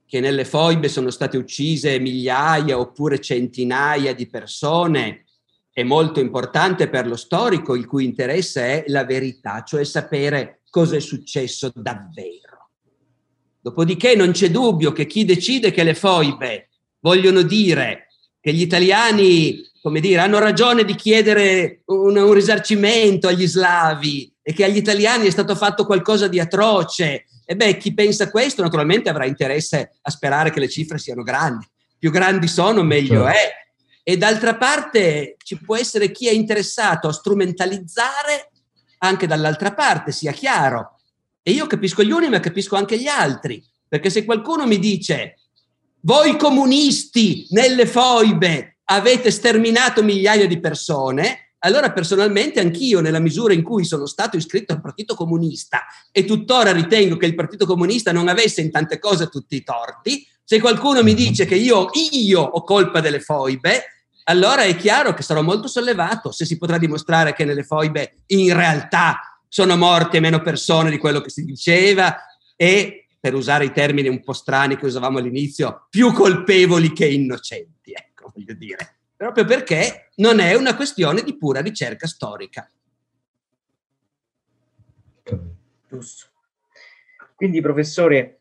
che 0.07 0.20
nelle 0.20 0.44
foibe 0.44 0.88
sono 0.88 1.11
state 1.11 1.37
uccise 1.37 1.98
migliaia 1.98 2.79
oppure 2.79 3.18
centinaia 3.18 4.14
di 4.14 4.29
persone 4.29 5.24
è 5.72 5.83
molto 5.83 6.20
importante 6.20 6.88
per 6.88 7.09
lo 7.09 7.16
storico, 7.16 7.74
il 7.74 7.87
cui 7.87 8.05
interesse 8.05 8.85
è 8.85 8.85
la 8.87 9.05
verità, 9.05 9.64
cioè 9.64 9.83
sapere 9.83 10.61
cosa 10.70 10.94
è 10.94 11.00
successo 11.00 11.72
davvero. 11.74 12.70
Dopodiché 13.61 14.14
non 14.14 14.31
c'è 14.31 14.48
dubbio 14.48 14.92
che 14.92 15.07
chi 15.07 15.24
decide 15.24 15.72
che 15.72 15.83
le 15.83 15.96
foibe 15.96 16.70
vogliono 17.01 17.43
dire 17.43 18.07
che 18.41 18.53
gli 18.53 18.61
italiani, 18.61 19.61
come 19.83 20.01
dire, 20.01 20.21
hanno 20.21 20.39
ragione 20.39 20.85
di 20.85 20.95
chiedere 20.95 21.83
un, 21.87 22.17
un 22.17 22.33
risarcimento 22.33 23.29
agli 23.29 23.47
slavi 23.47 24.33
e 24.43 24.53
che 24.53 24.64
agli 24.64 24.77
italiani 24.77 25.27
è 25.27 25.31
stato 25.31 25.55
fatto 25.55 25.85
qualcosa 25.85 26.29
di 26.29 26.41
atroce, 26.41 27.27
e 27.45 27.57
beh, 27.57 27.77
chi 27.77 27.93
pensa 27.93 28.31
questo 28.31 28.62
naturalmente 28.62 29.11
avrà 29.11 29.27
interesse 29.27 29.99
a 30.03 30.11
sperare 30.11 30.51
che 30.51 30.61
le 30.61 30.68
cifre 30.68 30.99
siano 30.99 31.22
grandi. 31.22 31.66
Più 31.99 32.11
grandi 32.11 32.47
sono, 32.47 32.83
meglio 32.83 33.24
certo. 33.24 33.39
è 33.39 33.61
e 34.03 34.16
d'altra 34.16 34.57
parte 34.57 35.37
ci 35.43 35.59
può 35.59 35.77
essere 35.77 36.11
chi 36.11 36.27
è 36.27 36.33
interessato 36.33 37.09
a 37.09 37.12
strumentalizzare 37.12 38.51
anche 38.99 39.27
dall'altra 39.27 39.72
parte, 39.72 40.11
sia 40.12 40.33
chiaro. 40.33 40.97
E 41.43 41.53
io 41.53 41.66
capisco 41.66 42.03
gli 42.03 42.11
uni, 42.11 42.29
ma 42.29 42.41
capisco 42.41 42.77
anche 42.77 42.99
gli 42.99 43.07
altri, 43.07 43.64
perché 43.89 44.11
se 44.11 44.24
qualcuno 44.24 44.66
mi 44.66 44.79
dice 44.79 45.37
voi 46.03 46.36
comunisti 46.36 47.46
nelle 47.51 47.86
foibe 47.86 48.78
avete 48.84 49.30
sterminato 49.30 50.03
migliaia 50.03 50.46
di 50.46 50.59
persone, 50.59 51.53
allora 51.59 51.92
personalmente 51.92 52.59
anch'io, 52.59 53.01
nella 53.01 53.18
misura 53.18 53.53
in 53.53 53.62
cui 53.62 53.84
sono 53.84 54.07
stato 54.07 54.36
iscritto 54.36 54.72
al 54.72 54.80
Partito 54.80 55.14
Comunista 55.14 55.84
e 56.11 56.24
tuttora 56.24 56.72
ritengo 56.72 57.16
che 57.16 57.26
il 57.26 57.34
Partito 57.34 57.66
Comunista 57.66 58.12
non 58.12 58.28
avesse 58.28 58.62
in 58.62 58.70
tante 58.70 58.98
cose 58.98 59.28
tutti 59.28 59.57
i 59.57 59.62
torti, 59.62 60.26
se 60.42 60.59
qualcuno 60.59 61.03
mi 61.03 61.14
dice 61.14 61.44
che 61.44 61.55
io, 61.55 61.90
io 62.11 62.40
ho 62.40 62.64
colpa 62.64 63.01
delle 63.01 63.20
foibe, 63.20 63.84
allora 64.24 64.62
è 64.62 64.74
chiaro 64.76 65.14
che 65.14 65.22
sarò 65.22 65.42
molto 65.42 65.68
sollevato 65.68 66.32
se 66.32 66.44
si 66.44 66.57
potrà 66.59 66.78
dimostrare 66.78 67.34
che 67.34 67.44
nelle 67.44 67.62
foibe 67.62 68.22
in 68.26 68.55
realtà 68.55 69.40
sono 69.48 69.76
morte 69.76 70.20
meno 70.20 70.40
persone 70.40 70.90
di 70.90 70.98
quello 70.98 71.20
che 71.20 71.30
si 71.30 71.44
diceva 71.44 72.16
e 72.57 73.07
per 73.21 73.35
usare 73.35 73.66
i 73.66 73.73
termini 73.73 74.09
un 74.09 74.23
po' 74.23 74.33
strani 74.33 74.77
che 74.77 74.87
usavamo 74.87 75.18
all'inizio, 75.18 75.87
più 75.91 76.11
colpevoli 76.12 76.93
che 76.93 77.07
innocenti, 77.07 77.93
ecco, 77.93 78.33
voglio 78.35 78.55
dire. 78.55 79.01
Proprio 79.14 79.45
perché 79.45 80.11
non 80.16 80.41
è 80.41 80.55
una 80.55 80.75
questione 80.75 81.23
di 81.23 81.37
pura 81.37 81.61
ricerca 81.61 82.07
storica. 82.07 82.66
Giusto. 85.87 86.29
Quindi, 87.35 87.61
professore, 87.61 88.41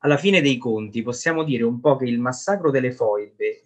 alla 0.00 0.18
fine 0.18 0.42
dei 0.42 0.58
conti 0.58 1.02
possiamo 1.02 1.42
dire 1.42 1.64
un 1.64 1.80
po' 1.80 1.96
che 1.96 2.04
il 2.04 2.18
massacro 2.18 2.70
delle 2.70 2.92
foibe 2.92 3.62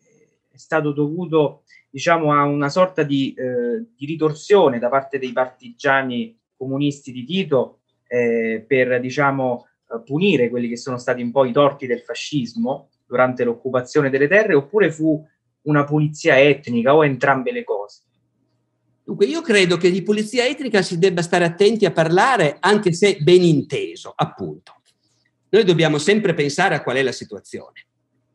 è 0.49 0.57
stato 0.57 0.93
dovuto, 0.93 1.64
diciamo, 1.91 2.32
a 2.32 2.45
una 2.45 2.68
sorta 2.68 3.03
di, 3.03 3.34
eh, 3.34 3.86
di 3.97 4.07
ritorsione 4.07 4.78
da 4.78 4.89
parte 4.89 5.18
dei 5.18 5.32
partigiani 5.32 6.39
comunisti 6.57 7.11
di 7.11 7.24
Tito 7.24 7.80
eh, 8.07 8.64
per, 8.66 9.01
diciamo, 9.01 9.66
punire 10.05 10.51
quelli 10.51 10.68
che 10.68 10.76
sono 10.76 10.99
stati 10.99 11.22
un 11.22 11.30
po' 11.30 11.45
i 11.45 11.53
torti 11.53 11.86
del 11.86 12.01
fascismo 12.01 12.91
durante 13.07 13.45
l'occupazione 13.45 14.11
delle 14.11 14.28
terre, 14.28 14.55
oppure 14.55 14.93
fu 14.93 15.26
una 15.62 15.84
pulizia 15.84 16.39
etnica 16.39 16.95
o 16.95 17.05
entrambe 17.05 17.53
le 17.53 17.64
cose? 17.64 18.03
Dunque, 19.03 19.24
io 19.24 19.41
credo 19.41 19.78
che 19.78 19.91
di 19.91 20.03
pulizia 20.03 20.47
etnica 20.47 20.82
si 20.82 20.99
debba 20.99 21.22
stare 21.22 21.47
attenti 21.47 21.86
a 21.86 21.93
parlare, 21.93 22.59
anche 22.61 22.93
se 22.93 23.16
ben 23.20 23.43
inteso, 23.43 24.12
appunto. 24.14 24.74
Noi 25.49 25.64
dobbiamo 25.64 25.97
sempre 25.97 26.34
pensare 26.34 26.74
a 26.74 26.82
qual 26.82 26.97
è 26.97 27.03
la 27.03 27.12
situazione. 27.12 27.86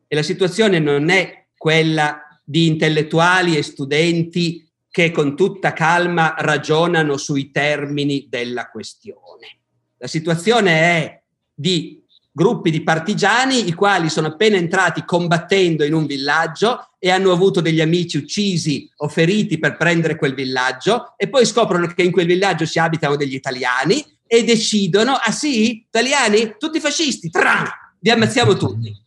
E 0.07 0.15
la 0.15 0.23
situazione 0.23 0.79
non 0.79 1.09
è 1.09 1.45
quella 1.55 2.41
di 2.43 2.65
intellettuali 2.65 3.55
e 3.55 3.61
studenti 3.61 4.67
che 4.89 5.11
con 5.11 5.35
tutta 5.35 5.73
calma 5.73 6.35
ragionano 6.37 7.17
sui 7.17 7.51
termini 7.51 8.27
della 8.29 8.69
questione. 8.69 9.59
La 9.97 10.07
situazione 10.07 10.71
è 10.71 11.22
di 11.53 12.03
gruppi 12.35 12.71
di 12.71 12.81
partigiani 12.81 13.67
i 13.67 13.73
quali 13.73 14.09
sono 14.09 14.27
appena 14.27 14.57
entrati 14.57 15.05
combattendo 15.05 15.83
in 15.85 15.93
un 15.93 16.07
villaggio 16.07 16.93
e 16.97 17.11
hanno 17.11 17.31
avuto 17.31 17.61
degli 17.61 17.79
amici 17.79 18.17
uccisi 18.17 18.89
o 18.97 19.07
feriti 19.07 19.59
per 19.59 19.77
prendere 19.77 20.15
quel 20.15 20.33
villaggio 20.33 21.13
e 21.15 21.29
poi 21.29 21.45
scoprono 21.45 21.85
che 21.85 22.01
in 22.01 22.11
quel 22.11 22.25
villaggio 22.25 22.65
si 22.65 22.79
abitano 22.79 23.15
degli 23.15 23.35
italiani 23.35 24.03
e 24.25 24.43
decidono, 24.43 25.11
ah 25.13 25.31
sì, 25.31 25.85
italiani, 25.87 26.55
tutti 26.57 26.79
fascisti, 26.79 27.29
tran, 27.29 27.67
vi 27.99 28.09
ammazziamo 28.09 28.55
tutti. 28.55 29.01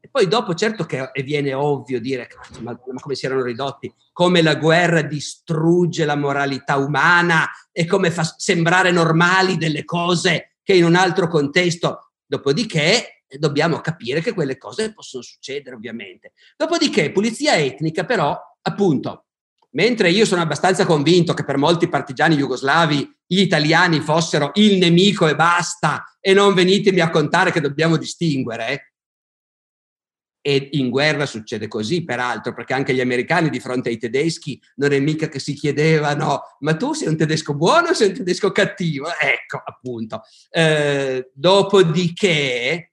E 0.00 0.08
poi 0.10 0.26
dopo 0.26 0.54
certo 0.54 0.84
che 0.86 1.08
viene 1.22 1.54
ovvio 1.54 2.00
dire, 2.00 2.28
ma, 2.62 2.76
ma 2.92 3.00
come 3.00 3.14
si 3.14 3.26
erano 3.26 3.44
ridotti, 3.44 3.94
come 4.12 4.42
la 4.42 4.56
guerra 4.56 5.02
distrugge 5.02 6.04
la 6.04 6.16
moralità 6.16 6.78
umana 6.78 7.48
e 7.70 7.86
come 7.86 8.10
fa 8.10 8.24
sembrare 8.24 8.90
normali 8.90 9.56
delle 9.56 9.84
cose 9.84 10.49
che 10.70 10.76
in 10.76 10.84
un 10.84 10.94
altro 10.94 11.26
contesto 11.26 12.10
Dopodiché 12.30 13.24
dobbiamo 13.40 13.80
capire 13.80 14.20
che 14.20 14.32
quelle 14.32 14.56
cose 14.56 14.92
possono 14.92 15.20
succedere, 15.20 15.74
ovviamente. 15.74 16.32
Dopodiché, 16.56 17.10
pulizia 17.10 17.56
etnica, 17.56 18.04
però, 18.04 18.38
appunto, 18.62 19.24
mentre 19.70 20.10
io 20.10 20.24
sono 20.24 20.40
abbastanza 20.40 20.86
convinto 20.86 21.34
che 21.34 21.42
per 21.42 21.56
molti 21.56 21.88
partigiani 21.88 22.36
jugoslavi 22.36 23.16
gli 23.26 23.40
italiani 23.40 23.98
fossero 23.98 24.52
il 24.54 24.78
nemico 24.78 25.26
e 25.26 25.34
basta, 25.34 26.04
e 26.20 26.32
non 26.32 26.54
venitemi 26.54 27.00
a 27.00 27.10
contare 27.10 27.50
che 27.50 27.60
dobbiamo 27.60 27.96
distinguere, 27.96 28.89
e 30.42 30.68
in 30.72 30.88
guerra 30.88 31.26
succede 31.26 31.68
così, 31.68 32.04
peraltro, 32.04 32.54
perché 32.54 32.72
anche 32.72 32.94
gli 32.94 33.00
americani 33.00 33.50
di 33.50 33.60
fronte 33.60 33.90
ai 33.90 33.98
tedeschi 33.98 34.60
non 34.76 34.92
è 34.92 34.98
mica 34.98 35.28
che 35.28 35.38
si 35.38 35.52
chiedevano 35.54 36.40
ma 36.60 36.76
tu 36.76 36.92
sei 36.92 37.08
un 37.08 37.16
tedesco 37.16 37.54
buono 37.54 37.88
o 37.88 37.94
sei 37.94 38.08
un 38.08 38.14
tedesco 38.14 38.50
cattivo? 38.50 39.08
Ecco, 39.20 39.60
appunto. 39.64 40.22
Eh, 40.48 41.30
dopodiché, 41.34 42.92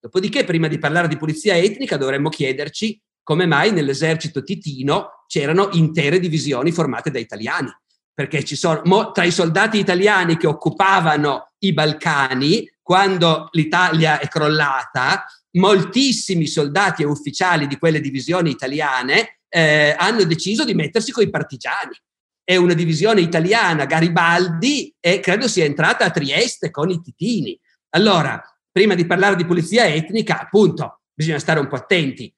dopodiché, 0.00 0.44
prima 0.44 0.66
di 0.66 0.78
parlare 0.78 1.08
di 1.08 1.16
pulizia 1.16 1.56
etnica, 1.56 1.96
dovremmo 1.96 2.28
chiederci 2.28 3.00
come 3.22 3.44
mai 3.44 3.72
nell'esercito 3.72 4.42
titino 4.42 5.24
c'erano 5.26 5.68
intere 5.72 6.18
divisioni 6.18 6.72
formate 6.72 7.10
da 7.10 7.18
italiani. 7.18 7.68
Perché 8.14 8.42
ci 8.42 8.56
sono, 8.56 8.80
mo, 8.84 9.12
tra 9.12 9.22
i 9.22 9.30
soldati 9.30 9.78
italiani 9.78 10.36
che 10.36 10.46
occupavano 10.46 11.52
i 11.58 11.72
Balcani, 11.72 12.68
quando 12.82 13.48
l'Italia 13.52 14.18
è 14.18 14.28
crollata, 14.28 15.26
moltissimi 15.58 16.46
soldati 16.46 17.02
e 17.02 17.06
ufficiali 17.06 17.66
di 17.66 17.78
quelle 17.78 18.00
divisioni 18.00 18.50
italiane 18.50 19.40
eh, 19.48 19.94
hanno 19.98 20.24
deciso 20.24 20.64
di 20.64 20.74
mettersi 20.74 21.12
con 21.12 21.24
i 21.24 21.30
partigiani. 21.30 21.96
È 22.42 22.56
una 22.56 22.74
divisione 22.74 23.20
italiana, 23.20 23.84
Garibaldi, 23.84 24.94
e 24.98 25.20
credo 25.20 25.48
sia 25.48 25.64
entrata 25.64 26.06
a 26.06 26.10
Trieste 26.10 26.70
con 26.70 26.88
i 26.88 27.00
titini. 27.02 27.58
Allora, 27.90 28.42
prima 28.70 28.94
di 28.94 29.06
parlare 29.06 29.36
di 29.36 29.44
pulizia 29.44 29.86
etnica, 29.86 30.40
appunto, 30.40 31.02
bisogna 31.12 31.38
stare 31.38 31.60
un 31.60 31.68
po' 31.68 31.76
attenti. 31.76 32.32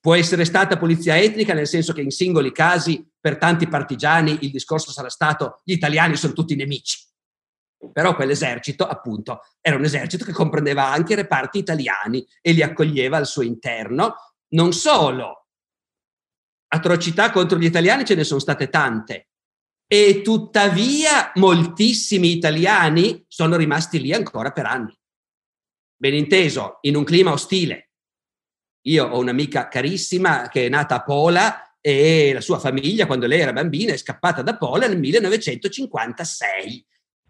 Può 0.00 0.14
essere 0.14 0.44
stata 0.44 0.76
pulizia 0.76 1.16
etnica 1.16 1.54
nel 1.54 1.66
senso 1.66 1.92
che 1.92 2.00
in 2.00 2.10
singoli 2.10 2.52
casi 2.52 3.04
per 3.20 3.38
tanti 3.38 3.68
partigiani 3.68 4.38
il 4.42 4.50
discorso 4.50 4.90
sarà 4.90 5.08
stato 5.08 5.60
gli 5.64 5.72
italiani 5.72 6.16
sono 6.16 6.32
tutti 6.32 6.54
nemici. 6.54 6.98
Però 7.92 8.14
quell'esercito, 8.14 8.86
appunto, 8.86 9.40
era 9.60 9.76
un 9.76 9.84
esercito 9.84 10.24
che 10.24 10.32
comprendeva 10.32 10.86
anche 10.86 11.12
i 11.12 11.16
reparti 11.16 11.58
italiani 11.58 12.26
e 12.40 12.52
li 12.52 12.62
accoglieva 12.62 13.16
al 13.16 13.26
suo 13.26 13.42
interno. 13.42 14.14
Non 14.48 14.72
solo, 14.72 15.48
atrocità 16.68 17.30
contro 17.30 17.58
gli 17.58 17.64
italiani 17.64 18.04
ce 18.04 18.14
ne 18.14 18.24
sono 18.24 18.40
state 18.40 18.68
tante, 18.68 19.28
e 19.86 20.22
tuttavia 20.22 21.30
moltissimi 21.36 22.32
italiani 22.32 23.24
sono 23.28 23.56
rimasti 23.56 24.00
lì 24.00 24.12
ancora 24.12 24.50
per 24.50 24.66
anni. 24.66 24.96
Ben 25.96 26.14
inteso, 26.14 26.78
in 26.82 26.96
un 26.96 27.04
clima 27.04 27.32
ostile. 27.32 27.90
Io 28.86 29.06
ho 29.06 29.18
un'amica 29.18 29.68
carissima 29.68 30.48
che 30.48 30.66
è 30.66 30.68
nata 30.68 30.96
a 30.96 31.02
Pola 31.02 31.76
e 31.80 32.32
la 32.32 32.40
sua 32.40 32.58
famiglia, 32.58 33.06
quando 33.06 33.26
lei 33.26 33.40
era 33.40 33.52
bambina, 33.52 33.92
è 33.92 33.96
scappata 33.96 34.42
da 34.42 34.56
Pola 34.56 34.88
nel 34.88 34.98
1956 34.98 36.86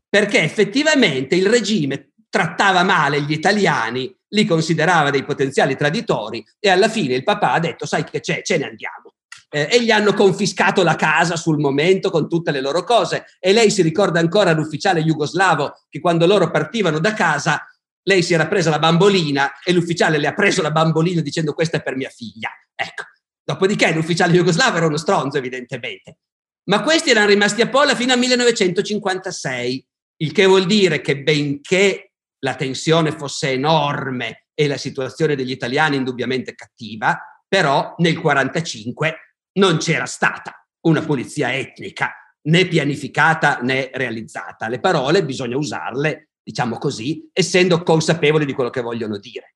perché 0.09 0.43
effettivamente 0.43 1.35
il 1.35 1.47
regime 1.47 2.13
trattava 2.29 2.83
male 2.83 3.23
gli 3.23 3.33
italiani, 3.33 4.15
li 4.29 4.45
considerava 4.45 5.11
dei 5.11 5.25
potenziali 5.25 5.77
traditori 5.77 6.45
e 6.59 6.69
alla 6.69 6.89
fine 6.89 7.15
il 7.15 7.23
papà 7.23 7.53
ha 7.53 7.61
detto 7.61 7.87
sai 7.87 8.05
che 8.05 8.21
c'è, 8.21 8.43
ce 8.43 8.59
ne 8.59 8.65
andiamo. 8.65 9.15
Eh, 9.49 9.69
e 9.71 9.83
gli 9.83 9.93
hanno 9.93 10.13
confiscato 10.13 10.83
la 10.83 10.97
casa 10.97 11.37
sul 11.37 11.59
momento 11.59 12.11
con 12.11 12.29
tutte 12.29 12.51
le 12.51 12.61
loro 12.61 12.83
cose 12.83 13.27
e 13.39 13.53
lei 13.53 13.71
si 13.71 13.81
ricorda 13.81 14.19
ancora 14.19 14.53
l'ufficiale 14.53 15.03
jugoslavo 15.03 15.85
che 15.89 16.01
quando 16.01 16.27
loro 16.27 16.51
partivano 16.51 16.99
da 16.99 17.15
casa 17.15 17.65
lei 18.03 18.23
si 18.23 18.35
era 18.35 18.49
presa 18.49 18.71
la 18.71 18.81
bambolina 18.81 19.61
e 19.65 19.73
l'ufficiale 19.73 20.19
le 20.19 20.27
ha 20.27 20.35
preso 20.35 20.63
la 20.63 20.73
bambolina 20.73 21.21
dicendo 21.21 21.55
questa 21.55 21.79
è 21.79 21.83
per 21.83 21.97
mia 21.97 22.11
figlia. 22.11 22.51
Ecco, 22.75 23.05
dopodiché 23.43 23.93
l'ufficiale 23.93 24.33
jugoslavo 24.33 24.77
era 24.77 24.87
uno 24.87 24.97
stronzo 24.97 25.39
evidentemente. 25.39 26.19
Ma 26.65 26.83
questi 26.83 27.11
erano 27.11 27.29
rimasti 27.29 27.63
a 27.63 27.69
Pola 27.69 27.95
fino 27.95 28.13
al 28.13 28.19
1956 28.19 29.87
il 30.19 30.33
che 30.33 30.47
vuol 30.47 30.67
dire 30.67 31.01
che 31.01 31.23
benché 31.23 32.12
la 32.41 32.55
tensione 32.55 33.12
fosse 33.12 33.51
enorme 33.51 34.47
e 34.55 34.67
la 34.67 34.77
situazione 34.77 35.37
degli 35.37 35.51
italiani 35.51 35.97
indubbiamente 35.97 36.55
cattiva, 36.55 37.19
però 37.47 37.95
nel 37.99 38.14
1945 38.14 39.17
non 39.59 39.79
c'era 39.79 40.07
stata 40.07 40.67
una 40.87 41.03
pulizia 41.03 41.55
etnica 41.55 42.14
né 42.43 42.67
pianificata 42.67 43.59
né 43.61 43.91
realizzata. 43.93 44.69
Le 44.69 44.81
parole 44.81 45.25
bisogna 45.25 45.57
usarle, 45.57 46.31
diciamo 46.43 46.79
così, 46.79 47.29
essendo 47.33 47.83
consapevoli 47.83 48.45
di 48.45 48.53
quello 48.53 48.71
che 48.71 48.81
vogliono 48.81 49.19
dire. 49.19 49.55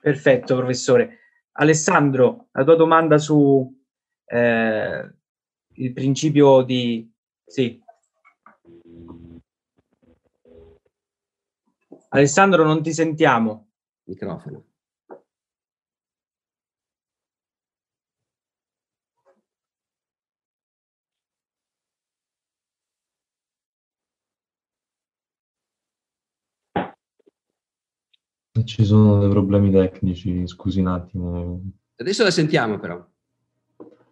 Perfetto, 0.00 0.56
professore. 0.56 1.18
Alessandro, 1.52 2.48
la 2.52 2.64
tua 2.64 2.76
domanda 2.76 3.18
su 3.18 3.72
eh, 4.24 5.14
il 5.74 5.92
principio 5.92 6.62
di 6.62 7.11
sì. 7.52 7.78
Alessandro, 12.08 12.64
non 12.64 12.82
ti 12.82 12.94
sentiamo. 12.94 13.68
Microfono. 14.04 14.64
Ci 28.64 28.84
sono 28.84 29.18
dei 29.18 29.28
problemi 29.28 29.70
tecnici, 29.70 30.46
scusi 30.46 30.80
un 30.80 30.86
attimo. 30.86 31.60
Adesso 31.96 32.22
la 32.22 32.30
sentiamo 32.30 32.78
però. 32.78 33.06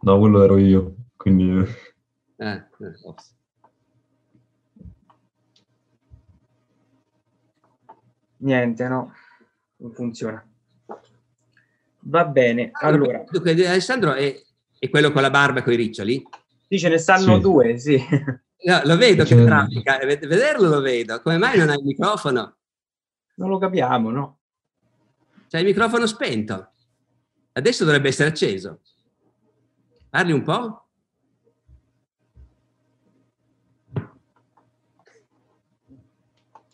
No, 0.02 0.18
quello 0.18 0.42
ero 0.42 0.58
io, 0.58 0.94
quindi... 1.16 1.64
Eh, 2.40 2.54
eh, 2.54 2.94
Niente, 8.38 8.88
no, 8.88 9.12
non 9.76 9.92
funziona. 9.92 10.42
Va 12.04 12.24
bene, 12.24 12.70
allora. 12.72 13.22
Dunque, 13.30 13.50
Alessandro 13.66 14.14
è, 14.14 14.34
è, 14.78 14.88
quello 14.88 15.12
con 15.12 15.20
la 15.20 15.28
barba 15.28 15.58
e 15.58 15.62
con 15.62 15.74
i 15.74 15.76
riccioli? 15.76 16.26
Sì, 16.66 16.78
ce 16.78 16.88
ne 16.88 16.96
stanno 16.96 17.34
sì. 17.34 17.40
due, 17.40 17.78
sì. 17.78 18.02
No, 18.62 18.80
lo 18.84 18.96
vedo 18.96 19.24
che 19.24 19.44
traffica, 19.44 19.98
vederlo 19.98 20.68
lo 20.68 20.80
vedo. 20.80 21.20
Come 21.20 21.36
mai 21.36 21.58
non 21.58 21.68
hai 21.68 21.78
il 21.78 21.84
microfono? 21.84 22.56
Non 23.34 23.50
lo 23.50 23.58
capiamo, 23.58 24.10
no? 24.10 24.38
C'hai 25.48 25.60
il 25.60 25.66
microfono 25.66 26.06
spento. 26.06 26.72
Adesso 27.52 27.84
dovrebbe 27.84 28.08
essere 28.08 28.30
acceso. 28.30 28.80
Parli 30.08 30.32
un 30.32 30.42
po'? 30.42 30.89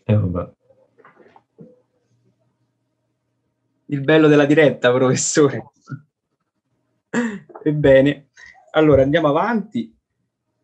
Eh, 0.08 0.14
vabbè. 0.14 0.52
Il 3.86 4.00
bello 4.02 4.28
della 4.28 4.46
diretta, 4.46 4.92
professore. 4.92 5.72
Ebbene, 7.64 8.28
allora 8.70 9.02
andiamo 9.02 9.28
avanti 9.28 9.92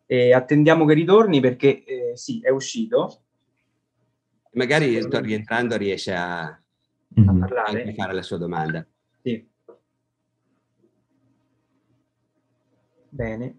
e 0.07 0.33
attendiamo 0.33 0.85
che 0.85 0.95
ritorni 0.95 1.41
perché 1.41 1.83
eh, 1.85 2.17
sì, 2.17 2.41
è 2.41 2.51
uscito. 2.51 3.23
Magari 4.53 5.01
rientrando 5.09 5.77
riesce 5.77 6.15
a, 6.15 6.63
mm-hmm. 7.19 7.29
a 7.29 7.39
parlare. 7.39 7.83
a 7.83 7.95
fare 7.95 8.13
la 8.15 8.23
sua 8.23 8.39
domanda. 8.39 8.87
Sì. 9.23 9.51
Bene. 13.09 13.57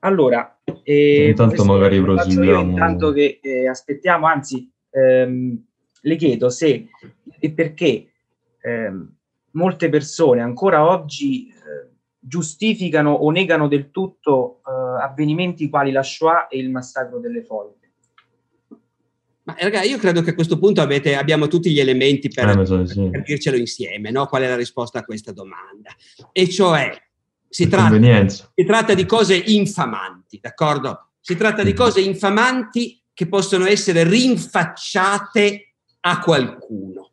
Allora, 0.00 0.58
eh, 0.90 1.28
intanto 1.28 1.64
magari 1.64 2.00
proseguiamo. 2.00 2.70
Intanto 2.70 3.12
che 3.12 3.40
eh, 3.42 3.68
aspettiamo, 3.68 4.26
anzi, 4.26 4.70
ehm, 4.90 5.62
le 6.00 6.16
chiedo 6.16 6.48
se 6.48 6.88
e 7.38 7.50
perché 7.50 8.10
ehm, 8.62 9.14
molte 9.50 9.90
persone 9.90 10.40
ancora 10.40 10.88
oggi 10.88 11.48
eh, 11.48 11.90
giustificano 12.18 13.12
o 13.12 13.30
negano 13.30 13.68
del 13.68 13.90
tutto 13.90 14.62
eh, 14.66 15.02
avvenimenti 15.02 15.68
quali 15.68 15.92
la 15.92 16.02
Shoah 16.02 16.48
e 16.48 16.58
il 16.58 16.70
massacro 16.70 17.18
delle 17.18 17.42
foibe. 17.42 17.76
Ma 19.42 19.56
ragazzi, 19.60 19.90
io 19.90 19.98
credo 19.98 20.22
che 20.22 20.30
a 20.30 20.34
questo 20.34 20.58
punto 20.58 20.80
avete, 20.80 21.16
abbiamo 21.16 21.48
tutti 21.48 21.70
gli 21.70 21.80
elementi 21.80 22.28
per, 22.28 22.48
eh, 22.48 22.66
so, 22.66 22.86
sì. 22.86 23.10
per 23.10 23.22
dircelo 23.22 23.58
insieme, 23.58 24.10
no? 24.10 24.26
qual 24.26 24.42
è 24.42 24.48
la 24.48 24.56
risposta 24.56 25.00
a 25.00 25.04
questa 25.04 25.32
domanda. 25.32 25.90
E 26.32 26.48
cioè, 26.48 26.90
si 27.48 27.68
tratta, 27.68 28.28
si 28.28 28.64
tratta, 28.64 28.94
di 28.94 29.06
cose 29.06 29.36
infamanti, 29.36 30.38
d'accordo? 30.40 31.10
Si 31.20 31.36
tratta 31.36 31.62
di 31.62 31.72
mm. 31.72 31.76
cose 31.76 32.00
infamanti 32.00 33.02
che 33.12 33.26
possono 33.26 33.66
essere 33.66 34.04
rinfacciate 34.04 35.74
a 36.00 36.20
qualcuno. 36.20 37.12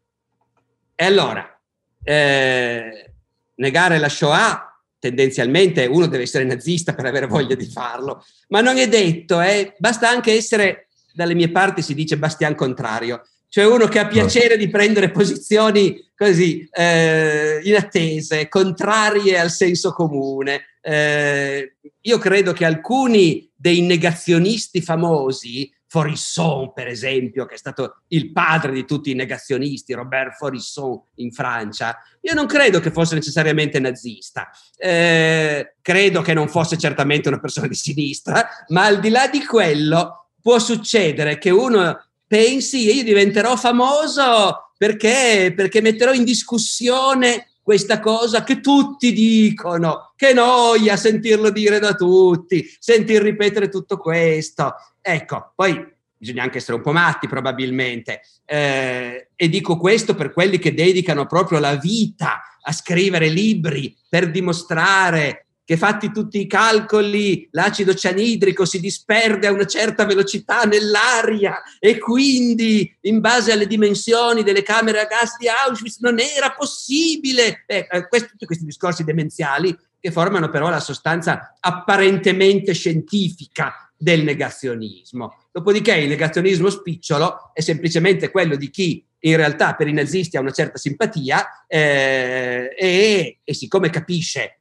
E 0.93 1.05
allora, 1.05 1.59
eh, 2.03 3.13
negare 3.55 3.97
la 3.97 4.09
Shoah, 4.09 4.81
tendenzialmente 4.99 5.85
uno 5.85 6.07
deve 6.07 6.23
essere 6.23 6.43
nazista 6.43 6.93
per 6.93 7.05
avere 7.05 7.27
voglia 7.27 7.55
di 7.55 7.65
farlo, 7.65 8.23
ma 8.49 8.61
non 8.61 8.77
è 8.77 8.87
detto, 8.87 9.41
eh? 9.41 9.75
basta 9.77 10.09
anche 10.09 10.33
essere 10.33 10.87
dalle 11.13 11.33
mie 11.33 11.49
parti 11.49 11.81
si 11.81 11.93
dice 11.93 12.17
bastian 12.17 12.55
contrario, 12.55 13.21
cioè 13.55 13.65
uno 13.65 13.87
che 13.87 13.99
ha 13.99 14.07
piacere 14.07 14.57
di 14.57 14.67
prendere 14.67 15.11
posizioni 15.11 16.11
così 16.13 16.67
eh, 16.73 17.61
inattese, 17.63 18.49
contrarie 18.49 19.39
al 19.39 19.49
senso 19.49 19.93
comune. 19.93 20.75
Eh, 20.81 21.77
io 22.01 22.17
credo 22.17 22.51
che 22.51 22.65
alcuni 22.65 23.49
dei 23.55 23.79
negazionisti 23.79 24.81
famosi, 24.81 25.73
Forisson 25.87 26.73
per 26.73 26.87
esempio, 26.87 27.45
che 27.45 27.53
è 27.53 27.57
stato 27.57 28.01
il 28.09 28.33
padre 28.33 28.73
di 28.73 28.83
tutti 28.83 29.11
i 29.11 29.15
negazionisti, 29.15 29.93
Robert 29.93 30.35
Forisson 30.35 30.99
in 31.15 31.31
Francia, 31.31 31.97
io 32.23 32.33
non 32.33 32.47
credo 32.47 32.81
che 32.81 32.91
fosse 32.91 33.15
necessariamente 33.15 33.79
nazista, 33.79 34.49
eh, 34.75 35.75
credo 35.81 36.21
che 36.21 36.33
non 36.33 36.49
fosse 36.49 36.77
certamente 36.77 37.29
una 37.29 37.39
persona 37.39 37.67
di 37.67 37.75
sinistra, 37.75 38.49
ma 38.67 38.83
al 38.83 38.99
di 38.99 39.07
là 39.07 39.29
di 39.29 39.45
quello 39.45 40.31
può 40.41 40.59
succedere 40.59 41.37
che 41.39 41.49
uno 41.49 42.04
pensi 42.27 42.93
io 42.93 43.03
diventerò 43.03 43.55
famoso 43.55 44.71
perché, 44.77 45.53
perché 45.55 45.81
metterò 45.81 46.13
in 46.13 46.23
discussione 46.23 47.49
questa 47.61 47.99
cosa 47.99 48.43
che 48.43 48.59
tutti 48.59 49.11
dicono, 49.11 50.13
che 50.15 50.33
noia 50.33 50.95
sentirlo 50.97 51.49
dire 51.49 51.79
da 51.79 51.95
tutti, 51.95 52.63
sentir 52.79 53.23
ripetere 53.23 53.69
tutto 53.69 53.97
questo. 53.97 54.75
Ecco, 55.01 55.53
poi 55.55 55.93
bisogna 56.15 56.43
anche 56.43 56.59
essere 56.59 56.77
un 56.77 56.83
po' 56.83 56.91
matti 56.91 57.27
probabilmente. 57.27 58.21
Eh, 58.45 59.29
e 59.35 59.49
dico 59.49 59.77
questo 59.77 60.13
per 60.13 60.31
quelli 60.31 60.59
che 60.59 60.73
dedicano 60.73 61.25
proprio 61.25 61.57
la 61.59 61.75
vita 61.75 62.41
a 62.61 62.71
scrivere 62.71 63.29
libri 63.29 63.95
per 64.07 64.29
dimostrare 64.29 65.44
che 65.65 65.77
fatti 65.77 66.11
tutti 66.11 66.39
i 66.39 66.45
calcoli, 66.45 67.47
l'acido 67.51 67.95
cianidrico 67.95 68.65
si 68.65 68.79
disperde 68.79 69.47
a 69.47 69.51
una 69.51 69.65
certa 69.65 70.05
velocità 70.05 70.61
nell'aria 70.61 71.59
e 71.79 71.97
quindi 71.97 72.95
in 73.01 73.19
base 73.19 73.51
alle 73.51 73.65
dimensioni 73.65 74.43
delle 74.43 74.61
camere 74.61 74.99
a 75.01 75.05
gas 75.05 75.37
di 75.37 75.47
Auschwitz 75.47 75.97
non 76.01 76.19
era 76.19 76.51
possibile. 76.51 77.63
Eh, 77.65 77.87
eh, 77.89 78.07
questi, 78.07 78.29
tutti 78.29 78.45
questi 78.45 78.63
discorsi 78.63 79.03
demenziali 79.03 79.75
che 79.99 80.11
formano 80.11 80.49
però 80.49 80.69
la 80.69 80.79
sostanza 80.79 81.57
apparentemente 81.59 82.73
scientifica 82.73 83.91
del 83.97 84.23
negazionismo. 84.23 85.47
Dopodiché 85.51 85.95
il 85.95 86.09
negazionismo 86.09 86.69
spicciolo 86.69 87.51
è 87.53 87.61
semplicemente 87.61 88.29
quello 88.29 88.55
di 88.55 88.69
chi 88.69 89.03
in 89.19 89.35
realtà 89.35 89.73
per 89.73 89.87
i 89.87 89.93
nazisti 89.93 90.37
ha 90.37 90.41
una 90.41 90.51
certa 90.51 90.77
simpatia 90.77 91.65
eh, 91.65 92.75
e, 92.77 93.39
e 93.43 93.53
siccome 93.55 93.89
capisce 93.89 94.59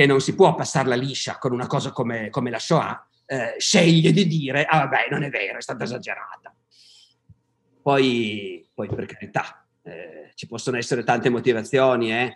che 0.00 0.06
non 0.06 0.22
si 0.22 0.34
può 0.34 0.54
passarla 0.54 0.94
liscia 0.94 1.36
con 1.36 1.52
una 1.52 1.66
cosa 1.66 1.92
come, 1.92 2.30
come 2.30 2.48
la 2.48 2.58
Shoah, 2.58 3.06
eh, 3.26 3.56
sceglie 3.58 4.12
di 4.12 4.26
dire, 4.26 4.64
ah 4.64 4.78
vabbè, 4.78 5.08
non 5.10 5.24
è 5.24 5.28
vero, 5.28 5.58
è 5.58 5.60
stata 5.60 5.84
esagerata. 5.84 6.56
Poi, 7.82 8.66
poi 8.72 8.88
per 8.88 9.04
carità, 9.04 9.62
eh, 9.82 10.30
ci 10.34 10.46
possono 10.46 10.78
essere 10.78 11.04
tante 11.04 11.28
motivazioni, 11.28 12.14
eh? 12.14 12.34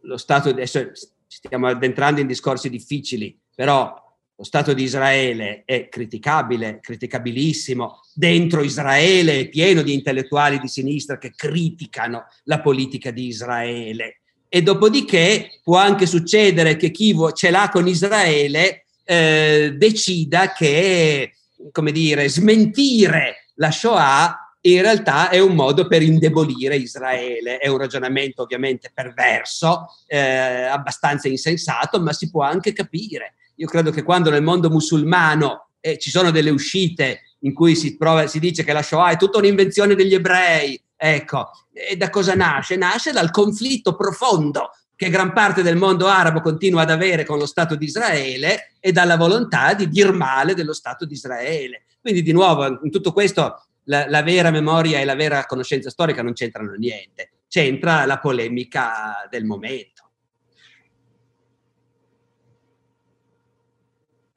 Lo 0.00 0.16
Stato, 0.16 0.48
adesso 0.48 0.90
stiamo 1.28 1.68
addentrando 1.68 2.20
in 2.20 2.26
discorsi 2.26 2.68
difficili, 2.68 3.40
però 3.54 3.94
lo 4.34 4.42
Stato 4.42 4.72
di 4.72 4.82
Israele 4.82 5.62
è 5.64 5.88
criticabile, 5.88 6.80
criticabilissimo. 6.80 8.00
Dentro 8.12 8.64
Israele 8.64 9.38
è 9.38 9.48
pieno 9.48 9.82
di 9.82 9.94
intellettuali 9.94 10.58
di 10.58 10.66
sinistra 10.66 11.18
che 11.18 11.34
criticano 11.36 12.24
la 12.46 12.60
politica 12.60 13.12
di 13.12 13.28
Israele 13.28 14.22
e 14.54 14.62
dopodiché 14.62 15.58
può 15.64 15.78
anche 15.78 16.06
succedere 16.06 16.76
che 16.76 16.92
chi 16.92 17.12
ce 17.34 17.50
l'ha 17.50 17.68
con 17.72 17.88
Israele 17.88 18.84
eh, 19.02 19.74
decida 19.76 20.52
che, 20.52 21.32
come 21.72 21.90
dire, 21.90 22.28
smentire 22.28 23.48
la 23.56 23.72
Shoah 23.72 24.56
in 24.60 24.80
realtà 24.80 25.28
è 25.28 25.40
un 25.40 25.56
modo 25.56 25.88
per 25.88 26.02
indebolire 26.02 26.76
Israele. 26.76 27.58
È 27.58 27.66
un 27.66 27.78
ragionamento 27.78 28.42
ovviamente 28.42 28.92
perverso, 28.94 29.88
eh, 30.06 30.18
abbastanza 30.20 31.26
insensato, 31.26 32.00
ma 32.00 32.12
si 32.12 32.30
può 32.30 32.44
anche 32.44 32.72
capire. 32.72 33.34
Io 33.56 33.66
credo 33.66 33.90
che 33.90 34.04
quando 34.04 34.30
nel 34.30 34.44
mondo 34.44 34.70
musulmano 34.70 35.70
eh, 35.80 35.98
ci 35.98 36.10
sono 36.10 36.30
delle 36.30 36.50
uscite 36.50 37.22
in 37.44 37.54
cui 37.54 37.74
si, 37.76 37.96
prova, 37.96 38.26
si 38.26 38.38
dice 38.38 38.64
che 38.64 38.72
la 38.72 38.82
Shoah 38.82 39.10
è 39.10 39.16
tutta 39.16 39.38
un'invenzione 39.38 39.94
degli 39.94 40.14
ebrei, 40.14 40.78
Ecco, 40.96 41.50
e 41.70 41.96
da 41.96 42.08
cosa 42.08 42.34
nasce? 42.34 42.76
Nasce 42.76 43.12
dal 43.12 43.30
conflitto 43.30 43.94
profondo 43.94 44.70
che 44.96 45.10
gran 45.10 45.34
parte 45.34 45.62
del 45.62 45.76
mondo 45.76 46.06
arabo 46.06 46.40
continua 46.40 46.82
ad 46.82 46.90
avere 46.90 47.24
con 47.24 47.36
lo 47.36 47.44
Stato 47.44 47.74
di 47.74 47.84
Israele 47.84 48.72
e 48.80 48.90
dalla 48.90 49.16
volontà 49.16 49.74
di 49.74 49.88
dir 49.88 50.12
male 50.12 50.54
dello 50.54 50.72
Stato 50.72 51.04
di 51.04 51.12
Israele. 51.12 51.84
Quindi 52.00 52.22
di 52.22 52.32
nuovo 52.32 52.80
in 52.82 52.90
tutto 52.90 53.12
questo 53.12 53.66
la, 53.84 54.08
la 54.08 54.22
vera 54.22 54.50
memoria 54.50 55.00
e 55.00 55.04
la 55.04 55.14
vera 55.14 55.44
conoscenza 55.44 55.90
storica 55.90 56.22
non 56.22 56.32
c'entrano 56.32 56.72
niente, 56.72 57.32
c'entra 57.48 58.06
la 58.06 58.18
polemica 58.18 59.26
del 59.28 59.44
momento. 59.44 60.10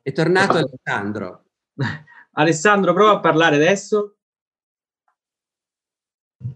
È 0.01 0.11
tornato 0.11 0.57
Alessandro. 0.57 1.43
Alessandro, 2.39 2.93
prova 2.93 3.13
a 3.13 3.19
parlare 3.19 3.55
adesso. 3.55 4.17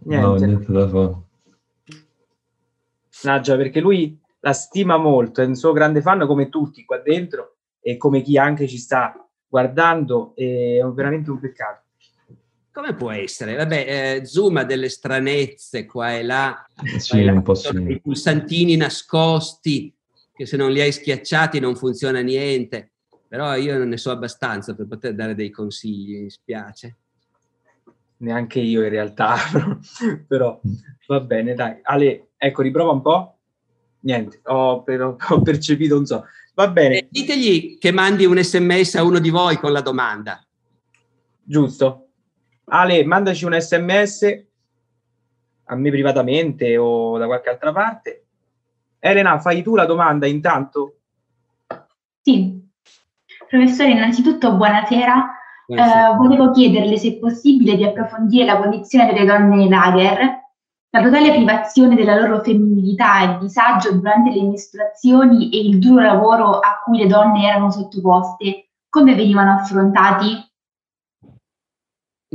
Niente. 0.04 0.26
No, 0.26 0.36
niente 0.36 0.72
da 0.72 0.88
fare. 0.88 1.16
Naggia, 3.24 3.56
perché 3.56 3.80
lui 3.80 4.20
la 4.42 4.54
stima 4.54 4.98
molto, 4.98 5.42
è 5.42 5.46
un 5.46 5.56
suo 5.56 5.72
grande 5.72 6.02
fan 6.02 6.26
come 6.26 6.50
tutti 6.50 6.86
qua 6.86 6.98
dentro 6.98 7.58
e 7.80 7.98
come 7.98 8.22
chi 8.22 8.38
anche 8.38 8.68
ci 8.68 8.78
sta 8.78 9.28
guardando, 9.48 10.34
è 10.36 10.80
veramente 10.94 11.32
un 11.32 11.40
peccato. 11.40 11.84
Come 12.72 12.96
può 12.96 13.12
essere? 13.12 13.56
Vabbè, 13.56 14.20
eh, 14.20 14.26
Zoom 14.26 14.58
ha 14.58 14.64
delle 14.64 14.88
stranezze 14.88 15.86
qua 15.86 16.16
e 16.16 16.24
là, 16.24 16.66
sì, 16.98 17.24
là 17.24 17.34
un 17.34 17.42
po' 17.42 17.56
sì. 17.56 17.76
i 17.76 18.00
pulsantini 18.00 18.78
nascosti 18.78 19.94
che 20.34 20.46
se 20.46 20.58
non 20.58 20.72
li 20.72 20.80
hai 20.80 20.92
schiacciati 20.92 21.60
non 21.60 21.76
funziona 21.76 22.22
niente, 22.22 22.91
però 23.32 23.56
io 23.56 23.78
non 23.78 23.88
ne 23.88 23.96
so 23.96 24.12
abbastanza 24.12 24.76
per 24.76 24.88
poter 24.88 25.16
dare 25.16 25.36
dei 25.36 25.50
consigli, 25.50 26.24
mi 26.24 26.30
spiace 26.30 26.98
neanche 28.18 28.60
io 28.60 28.84
in 28.84 28.90
realtà, 28.90 29.38
però 30.28 30.60
va 31.08 31.20
bene, 31.22 31.54
dai. 31.54 31.80
Ale, 31.82 32.32
ecco, 32.36 32.62
riprova 32.62 32.92
un 32.92 33.02
po'. 33.02 33.38
niente, 34.02 34.42
ho, 34.44 34.84
per, 34.84 35.02
ho 35.02 35.42
percepito 35.44 35.98
un 35.98 36.06
so. 36.06 36.26
Va 36.56 36.68
bene. 36.68 36.98
Eh, 36.98 37.08
ditegli 37.10 37.78
che 37.78 37.92
mandi 37.92 38.26
un 38.26 38.38
sms 38.38 38.96
a 38.96 39.04
uno 39.04 39.20
di 39.20 39.30
voi 39.30 39.56
con 39.56 39.72
la 39.72 39.82
domanda. 39.82 40.46
Giusto. 41.42 42.10
Ale, 42.66 43.06
mandaci 43.06 43.46
un 43.46 43.58
sms 43.58 44.46
a 45.64 45.76
me 45.76 45.90
privatamente 45.90 46.76
o 46.76 47.18
da 47.18 47.28
qualche 47.28 47.50
altra 47.50 47.72
parte. 47.72 48.26
Elena, 49.00 49.40
fai 49.40 49.64
tu 49.64 49.74
la 49.74 49.86
domanda 49.86 50.28
intanto? 50.28 50.98
Sì. 52.22 52.71
Professore, 53.52 53.92
innanzitutto 53.92 54.56
buonasera. 54.56 55.30
Eh, 55.68 56.16
volevo 56.16 56.52
chiederle 56.52 56.98
se 56.98 57.10
è 57.10 57.18
possibile 57.18 57.76
di 57.76 57.84
approfondire 57.84 58.46
la 58.46 58.58
condizione 58.58 59.12
delle 59.12 59.26
donne 59.26 59.68
lager 59.68 60.40
la 60.94 61.02
totale 61.02 61.32
privazione 61.32 61.96
della 61.96 62.18
loro 62.18 62.42
femminilità, 62.42 63.22
il 63.24 63.40
disagio 63.40 63.94
durante 63.94 64.32
le 64.32 64.44
mestruazioni 64.44 65.50
e 65.50 65.68
il 65.68 65.80
duro 65.80 66.02
lavoro 66.02 66.60
a 66.60 66.82
cui 66.84 66.98
le 66.98 67.08
donne 67.08 67.46
erano 67.46 67.72
sottoposte, 67.72 68.70
come 68.90 69.16
venivano 69.16 69.54
affrontati? 69.54 70.50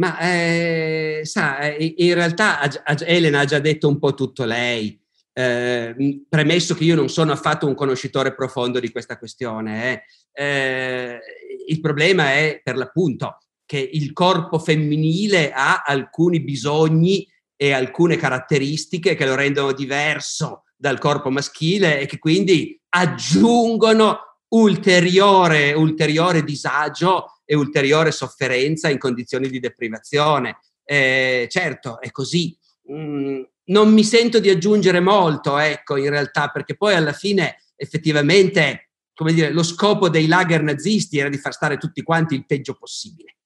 Ma 0.00 0.18
eh, 0.18 1.20
sa, 1.24 1.60
eh, 1.60 1.94
in 1.96 2.14
realtà 2.14 2.60
Elena 3.06 3.40
ha 3.40 3.44
già 3.46 3.58
detto 3.58 3.88
un 3.88 3.98
po' 3.98 4.12
tutto 4.12 4.44
lei. 4.44 4.98
Eh, 5.32 6.24
premesso 6.26 6.74
che 6.74 6.84
io 6.84 6.94
non 6.94 7.10
sono 7.10 7.32
affatto 7.32 7.66
un 7.66 7.74
conoscitore 7.74 8.34
profondo 8.34 8.80
di 8.80 8.90
questa 8.90 9.18
questione, 9.18 9.92
eh, 9.92 10.02
eh 10.36 11.20
il 11.68 11.80
problema 11.80 12.32
è 12.32 12.60
per 12.62 12.76
l'appunto 12.76 13.38
che 13.64 13.78
il 13.78 14.12
corpo 14.12 14.58
femminile 14.58 15.50
ha 15.52 15.82
alcuni 15.84 16.40
bisogni 16.40 17.26
e 17.56 17.72
alcune 17.72 18.16
caratteristiche 18.16 19.14
che 19.14 19.26
lo 19.26 19.34
rendono 19.34 19.72
diverso 19.72 20.64
dal 20.76 20.98
corpo 20.98 21.30
maschile 21.30 22.00
e 22.00 22.06
che 22.06 22.18
quindi 22.18 22.80
aggiungono 22.90 24.20
ulteriore, 24.48 25.72
ulteriore 25.72 26.44
disagio 26.44 27.40
e 27.44 27.56
ulteriore 27.56 28.12
sofferenza 28.12 28.88
in 28.88 28.98
condizioni 28.98 29.48
di 29.48 29.58
deprivazione. 29.58 30.58
Eh, 30.84 31.48
certo, 31.50 32.00
è 32.00 32.10
così. 32.12 32.56
Mm, 32.92 33.42
non 33.64 33.92
mi 33.92 34.04
sento 34.04 34.38
di 34.38 34.48
aggiungere 34.48 35.00
molto, 35.00 35.58
ecco, 35.58 35.96
in 35.96 36.10
realtà, 36.10 36.50
perché 36.50 36.76
poi 36.76 36.94
alla 36.94 37.12
fine 37.12 37.56
effettivamente, 37.74 38.85
come 39.16 39.32
dire, 39.32 39.50
lo 39.50 39.62
scopo 39.62 40.10
dei 40.10 40.26
lager 40.26 40.62
nazisti 40.62 41.18
era 41.18 41.30
di 41.30 41.38
far 41.38 41.54
stare 41.54 41.78
tutti 41.78 42.02
quanti 42.02 42.34
il 42.34 42.44
peggio 42.44 42.74
possibile. 42.74 43.38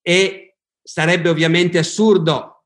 E 0.00 0.56
sarebbe 0.80 1.28
ovviamente 1.28 1.78
assurdo 1.78 2.64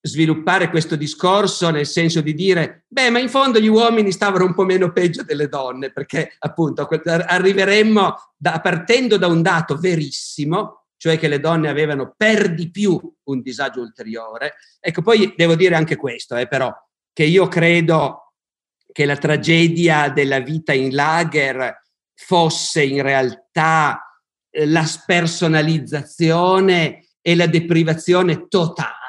sviluppare 0.00 0.70
questo 0.70 0.96
discorso 0.96 1.70
nel 1.70 1.86
senso 1.86 2.22
di 2.22 2.34
dire, 2.34 2.86
beh, 2.88 3.10
ma 3.10 3.20
in 3.20 3.28
fondo 3.28 3.60
gli 3.60 3.68
uomini 3.68 4.10
stavano 4.10 4.46
un 4.46 4.54
po' 4.54 4.64
meno 4.64 4.90
peggio 4.90 5.22
delle 5.22 5.48
donne, 5.48 5.92
perché 5.92 6.34
appunto 6.38 6.88
arriveremmo 7.04 8.16
da, 8.36 8.60
partendo 8.60 9.18
da 9.18 9.26
un 9.26 9.42
dato 9.42 9.76
verissimo, 9.76 10.86
cioè 10.96 11.18
che 11.18 11.28
le 11.28 11.40
donne 11.40 11.68
avevano 11.68 12.14
per 12.16 12.54
di 12.54 12.70
più 12.70 12.98
un 13.24 13.42
disagio 13.42 13.82
ulteriore. 13.82 14.54
Ecco, 14.80 15.02
poi 15.02 15.34
devo 15.36 15.54
dire 15.56 15.74
anche 15.74 15.96
questo, 15.96 16.36
eh, 16.36 16.48
però, 16.48 16.72
che 17.12 17.24
io 17.24 17.46
credo 17.48 18.21
che 18.92 19.06
la 19.06 19.16
tragedia 19.16 20.10
della 20.10 20.40
vita 20.40 20.72
in 20.72 20.94
lager 20.94 21.80
fosse 22.14 22.84
in 22.84 23.02
realtà 23.02 24.20
eh, 24.50 24.66
la 24.66 24.84
spersonalizzazione 24.84 27.06
e 27.20 27.34
la 27.34 27.46
deprivazione 27.46 28.46
totale 28.48 29.00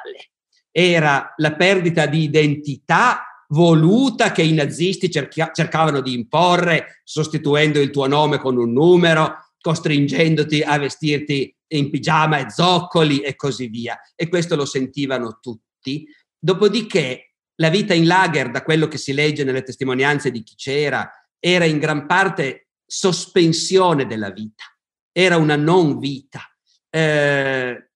era 0.71 1.33
la 1.37 1.53
perdita 1.53 2.07
di 2.07 2.23
identità 2.23 3.27
voluta 3.49 4.31
che 4.31 4.41
i 4.41 4.53
nazisti 4.53 5.11
cerchia- 5.11 5.51
cercavano 5.53 6.01
di 6.01 6.13
imporre, 6.13 7.01
sostituendo 7.03 7.79
il 7.79 7.91
tuo 7.91 8.07
nome 8.07 8.39
con 8.39 8.57
un 8.57 8.71
numero, 8.71 9.51
costringendoti 9.61 10.61
a 10.61 10.79
vestirti 10.79 11.55
in 11.73 11.91
pigiama 11.91 12.39
e 12.39 12.49
zoccoli 12.49 13.19
e 13.19 13.35
così 13.35 13.67
via. 13.67 13.99
E 14.15 14.27
questo 14.27 14.55
lo 14.55 14.65
sentivano 14.65 15.37
tutti. 15.39 16.07
Dopodiché 16.37 17.32
la 17.55 17.69
vita 17.69 17.93
in 17.93 18.05
lager, 18.05 18.49
da 18.49 18.63
quello 18.63 18.87
che 18.87 18.97
si 18.97 19.13
legge 19.13 19.43
nelle 19.43 19.63
testimonianze 19.63 20.31
di 20.31 20.43
chi 20.43 20.55
c'era, 20.55 21.09
era 21.39 21.65
in 21.65 21.77
gran 21.77 22.07
parte 22.07 22.69
sospensione 22.85 24.05
della 24.05 24.31
vita, 24.31 24.63
era 25.11 25.37
una 25.37 25.55
non 25.55 25.99
vita. 25.99 26.41
Eh, 26.89 27.89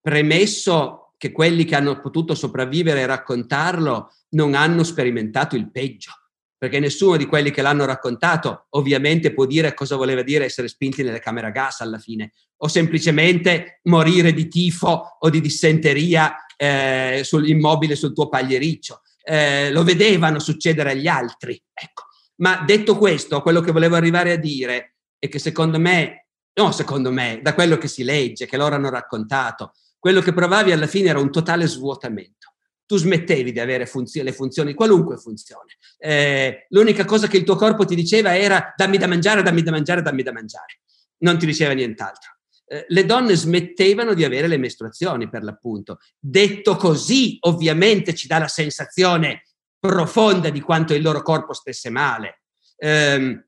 premesso 0.00 1.14
che 1.16 1.32
quelli 1.32 1.64
che 1.64 1.74
hanno 1.74 2.00
potuto 2.00 2.34
sopravvivere 2.34 3.00
e 3.00 3.06
raccontarlo 3.06 4.12
non 4.30 4.54
hanno 4.54 4.84
sperimentato 4.84 5.56
il 5.56 5.70
peggio, 5.70 6.12
perché 6.56 6.78
nessuno 6.78 7.16
di 7.16 7.26
quelli 7.26 7.50
che 7.50 7.62
l'hanno 7.62 7.84
raccontato 7.84 8.66
ovviamente 8.70 9.32
può 9.32 9.46
dire 9.46 9.74
cosa 9.74 9.96
voleva 9.96 10.22
dire 10.22 10.44
essere 10.44 10.68
spinti 10.68 11.02
nelle 11.02 11.18
camere 11.18 11.48
a 11.48 11.50
gas 11.50 11.80
alla 11.80 11.98
fine, 11.98 12.32
o 12.58 12.68
semplicemente 12.68 13.80
morire 13.84 14.32
di 14.32 14.48
tifo 14.48 15.16
o 15.18 15.30
di 15.30 15.40
dissenteria 15.40 16.45
eh, 16.56 17.20
sull'immobile 17.22 17.94
sul 17.94 18.14
tuo 18.14 18.28
pagliericcio. 18.28 19.02
Eh, 19.22 19.70
lo 19.70 19.84
vedevano 19.84 20.38
succedere 20.38 20.92
agli 20.92 21.06
altri. 21.06 21.60
Ecco. 21.72 22.04
Ma 22.36 22.62
detto 22.66 22.96
questo, 22.96 23.40
quello 23.42 23.60
che 23.60 23.72
volevo 23.72 23.96
arrivare 23.96 24.32
a 24.32 24.36
dire 24.36 24.96
è 25.18 25.28
che 25.28 25.38
secondo 25.38 25.78
me, 25.78 26.28
no 26.54 26.72
secondo 26.72 27.10
me, 27.10 27.40
da 27.42 27.54
quello 27.54 27.78
che 27.78 27.88
si 27.88 28.04
legge, 28.04 28.46
che 28.46 28.56
loro 28.56 28.74
hanno 28.74 28.90
raccontato, 28.90 29.72
quello 29.98 30.20
che 30.20 30.32
provavi 30.32 30.72
alla 30.72 30.86
fine 30.86 31.08
era 31.08 31.18
un 31.18 31.30
totale 31.30 31.66
svuotamento. 31.66 32.54
Tu 32.86 32.96
smettevi 32.96 33.50
di 33.50 33.58
avere 33.58 33.86
funzio- 33.86 34.22
le 34.22 34.32
funzioni, 34.32 34.74
qualunque 34.74 35.16
funzione. 35.16 35.76
Eh, 35.98 36.66
l'unica 36.68 37.04
cosa 37.04 37.26
che 37.26 37.38
il 37.38 37.44
tuo 37.44 37.56
corpo 37.56 37.84
ti 37.84 37.96
diceva 37.96 38.36
era 38.36 38.72
dammi 38.76 38.98
da 38.98 39.08
mangiare, 39.08 39.42
dammi 39.42 39.62
da 39.62 39.72
mangiare, 39.72 40.02
dammi 40.02 40.22
da 40.22 40.32
mangiare. 40.32 40.80
Non 41.18 41.38
ti 41.38 41.46
diceva 41.46 41.72
nient'altro. 41.72 42.35
Eh, 42.68 42.84
le 42.88 43.04
donne 43.04 43.34
smettevano 43.34 44.12
di 44.12 44.24
avere 44.24 44.48
le 44.48 44.56
mestruazioni, 44.56 45.28
per 45.28 45.42
l'appunto. 45.42 45.98
Detto 46.18 46.76
così, 46.76 47.36
ovviamente 47.40 48.14
ci 48.14 48.26
dà 48.26 48.38
la 48.38 48.48
sensazione 48.48 49.42
profonda 49.78 50.50
di 50.50 50.60
quanto 50.60 50.94
il 50.94 51.02
loro 51.02 51.22
corpo 51.22 51.52
stesse 51.52 51.90
male. 51.90 52.42
Eh, 52.76 53.44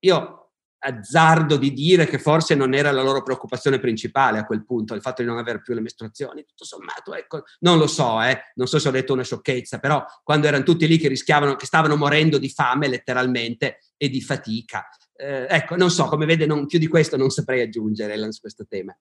io 0.00 0.40
azzardo 0.82 1.56
di 1.56 1.72
dire 1.72 2.06
che 2.06 2.18
forse 2.18 2.54
non 2.54 2.72
era 2.72 2.90
la 2.90 3.02
loro 3.02 3.22
preoccupazione 3.22 3.78
principale 3.78 4.38
a 4.38 4.46
quel 4.46 4.64
punto, 4.64 4.94
il 4.94 5.02
fatto 5.02 5.20
di 5.22 5.28
non 5.28 5.36
avere 5.36 5.60
più 5.60 5.74
le 5.74 5.80
mestruazioni. 5.80 6.44
Tutto 6.44 6.64
sommato, 6.64 7.14
ecco, 7.14 7.42
non 7.60 7.78
lo 7.78 7.86
so, 7.86 8.22
eh, 8.22 8.40
non 8.54 8.66
so 8.66 8.78
se 8.78 8.88
ho 8.88 8.92
detto 8.92 9.12
una 9.12 9.24
sciocchezza, 9.24 9.78
però 9.78 10.04
quando 10.22 10.46
erano 10.46 10.64
tutti 10.64 10.86
lì 10.86 10.96
che 10.96 11.08
rischiavano, 11.08 11.56
che 11.56 11.66
stavano 11.66 11.96
morendo 11.96 12.38
di 12.38 12.48
fame 12.48 12.88
letteralmente 12.88 13.80
e 13.96 14.08
di 14.08 14.22
fatica. 14.22 14.88
Eh, 15.20 15.46
ecco, 15.50 15.76
non 15.76 15.90
so, 15.90 16.06
come 16.06 16.24
vede, 16.24 16.46
non, 16.46 16.66
più 16.66 16.78
di 16.78 16.86
questo 16.86 17.18
non 17.18 17.28
saprei 17.28 17.60
aggiungere 17.60 18.16
su 18.32 18.40
questo 18.40 18.66
tema. 18.66 18.96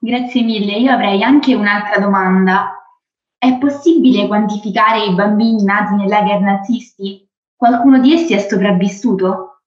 Grazie 0.00 0.42
mille. 0.42 0.78
Io 0.78 0.90
avrei 0.90 1.22
anche 1.22 1.54
un'altra 1.54 2.00
domanda. 2.00 2.72
È 3.38 3.56
possibile 3.58 4.26
quantificare 4.26 5.04
i 5.04 5.14
bambini 5.14 5.62
nati 5.62 5.94
nei 5.94 6.08
lager 6.08 6.40
nazisti? 6.40 7.24
Qualcuno 7.54 8.00
di 8.00 8.14
essi 8.14 8.34
è 8.34 8.38
sopravvissuto? 8.40 9.62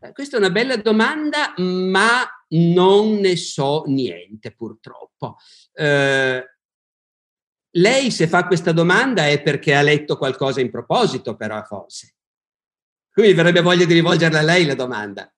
Eh, 0.00 0.12
questa 0.12 0.36
è 0.36 0.38
una 0.38 0.50
bella 0.50 0.76
domanda, 0.76 1.54
ma 1.56 2.28
non 2.48 3.14
ne 3.14 3.36
so 3.36 3.84
niente 3.86 4.54
purtroppo. 4.54 5.36
Eh, 5.72 6.44
lei 7.76 8.10
se 8.10 8.28
fa 8.28 8.46
questa 8.46 8.72
domanda 8.72 9.26
è 9.26 9.42
perché 9.42 9.74
ha 9.74 9.82
letto 9.82 10.18
qualcosa 10.18 10.60
in 10.60 10.70
proposito, 10.70 11.36
però 11.36 11.62
forse. 11.62 12.13
Quindi 13.14 13.32
verrebbe 13.34 13.60
voglia 13.60 13.84
di 13.84 13.94
rivolgerla 13.94 14.40
a 14.40 14.42
lei 14.42 14.66
la 14.66 14.74
domanda. 14.74 15.32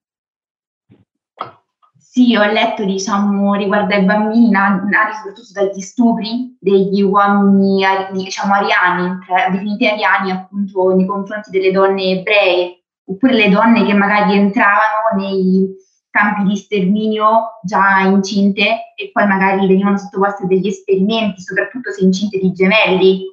Sì, 1.99 2.35
ho 2.35 2.51
letto, 2.51 2.83
diciamo, 2.87 3.53
riguardo 3.53 3.93
ai 3.93 4.03
bambini 4.03 4.49
nati 4.49 4.89
soprattutto 4.89 5.53
dagli 5.53 5.81
stupri 5.81 6.57
degli 6.59 7.03
uomini, 7.03 7.85
diciamo, 8.13 8.55
ariani, 8.55 9.19
definiti 9.53 9.87
ariani 9.87 10.31
appunto 10.31 10.95
nei 10.95 11.05
confronti 11.05 11.51
delle 11.51 11.71
donne 11.71 12.21
ebree, 12.21 12.85
oppure 13.05 13.35
le 13.35 13.51
donne 13.51 13.85
che 13.85 13.93
magari 13.93 14.39
entravano 14.39 15.23
nei 15.23 15.69
campi 16.09 16.45
di 16.45 16.57
sterminio 16.57 17.61
già 17.63 18.01
incinte 18.01 18.95
e 18.97 19.11
poi 19.13 19.27
magari 19.27 19.67
venivano 19.67 19.99
sottoposte 19.99 20.45
a 20.45 20.47
degli 20.47 20.69
esperimenti, 20.69 21.43
soprattutto 21.43 21.93
se 21.93 22.03
incinte 22.03 22.39
di 22.39 22.53
gemelli, 22.53 23.27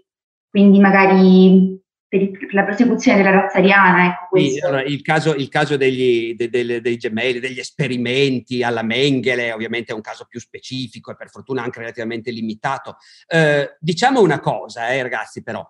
quindi 0.49 0.79
magari 0.81 1.81
per, 2.13 2.53
la 2.53 2.63
prosecuzione 2.63 3.17
della 3.17 3.31
razza 3.31 3.57
ariana. 3.57 4.05
Ecco 4.05 4.39
sì, 4.39 4.59
allora, 4.59 4.83
il 4.83 5.01
caso, 5.01 5.33
il 5.33 5.49
caso 5.49 5.77
degli, 5.77 6.35
de, 6.35 6.49
de, 6.49 6.81
dei 6.81 6.97
gemelli, 6.97 7.39
degli 7.39 7.59
esperimenti 7.59 8.61
alla 8.61 8.83
Mengele, 8.83 9.51
ovviamente 9.51 9.91
è 9.91 9.95
un 9.95 10.01
caso 10.01 10.25
più 10.29 10.39
specifico 10.39 11.11
e 11.11 11.15
per 11.15 11.29
fortuna 11.29 11.63
anche 11.63 11.79
relativamente 11.79 12.29
limitato. 12.29 12.97
Eh, 13.27 13.77
diciamo 13.79 14.21
una 14.21 14.39
cosa, 14.39 14.89
eh, 14.89 15.01
ragazzi, 15.01 15.41
però, 15.41 15.67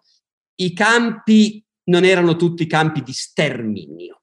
i 0.55 0.73
campi 0.73 1.63
non 1.85 2.03
erano 2.03 2.35
tutti 2.35 2.67
campi 2.67 3.01
di 3.01 3.13
sterminio, 3.13 4.21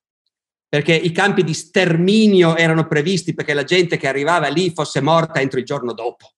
perché 0.68 0.94
i 0.94 1.12
campi 1.12 1.42
di 1.42 1.54
sterminio 1.54 2.56
erano 2.56 2.86
previsti 2.86 3.34
perché 3.34 3.54
la 3.54 3.64
gente 3.64 3.96
che 3.96 4.08
arrivava 4.08 4.48
lì 4.48 4.70
fosse 4.70 5.00
morta 5.00 5.40
entro 5.40 5.58
il 5.58 5.64
giorno 5.64 5.92
dopo. 5.92 6.34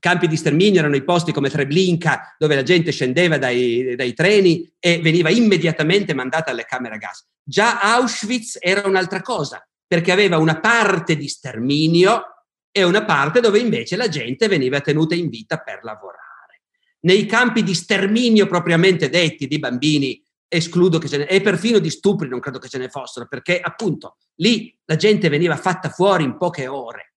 Campi 0.00 0.26
di 0.26 0.36
sterminio 0.36 0.80
erano 0.80 0.96
i 0.96 1.04
posti 1.04 1.30
come 1.30 1.48
Treblinka, 1.48 2.34
dove 2.36 2.56
la 2.56 2.64
gente 2.64 2.90
scendeva 2.90 3.38
dai, 3.38 3.94
dai 3.94 4.12
treni 4.14 4.68
e 4.80 5.00
veniva 5.00 5.30
immediatamente 5.30 6.14
mandata 6.14 6.50
alle 6.50 6.64
camere 6.64 6.96
a 6.96 6.98
gas. 6.98 7.24
Già 7.42 7.80
Auschwitz 7.80 8.58
era 8.60 8.88
un'altra 8.88 9.22
cosa, 9.22 9.64
perché 9.86 10.10
aveva 10.10 10.38
una 10.38 10.58
parte 10.58 11.16
di 11.16 11.28
sterminio 11.28 12.24
e 12.72 12.82
una 12.82 13.04
parte 13.04 13.40
dove 13.40 13.58
invece 13.58 13.96
la 13.96 14.08
gente 14.08 14.48
veniva 14.48 14.80
tenuta 14.80 15.14
in 15.14 15.28
vita 15.28 15.58
per 15.58 15.80
lavorare. 15.82 16.62
Nei 17.00 17.26
campi 17.26 17.62
di 17.62 17.74
sterminio 17.74 18.46
propriamente 18.46 19.08
detti 19.08 19.46
di 19.46 19.58
bambini, 19.58 20.22
escludo 20.46 20.98
che 20.98 21.08
ce 21.08 21.18
ne 21.18 21.26
e 21.28 21.40
perfino 21.40 21.78
di 21.78 21.90
stupri 21.90 22.28
non 22.28 22.40
credo 22.40 22.58
che 22.58 22.68
ce 22.68 22.78
ne 22.78 22.88
fossero, 22.88 23.26
perché 23.26 23.60
appunto 23.60 24.16
lì 24.36 24.76
la 24.84 24.96
gente 24.96 25.28
veniva 25.28 25.56
fatta 25.56 25.88
fuori 25.88 26.24
in 26.24 26.36
poche 26.36 26.66
ore. 26.66 27.14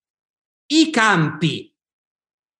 I 0.67 0.89
campi 0.89 1.72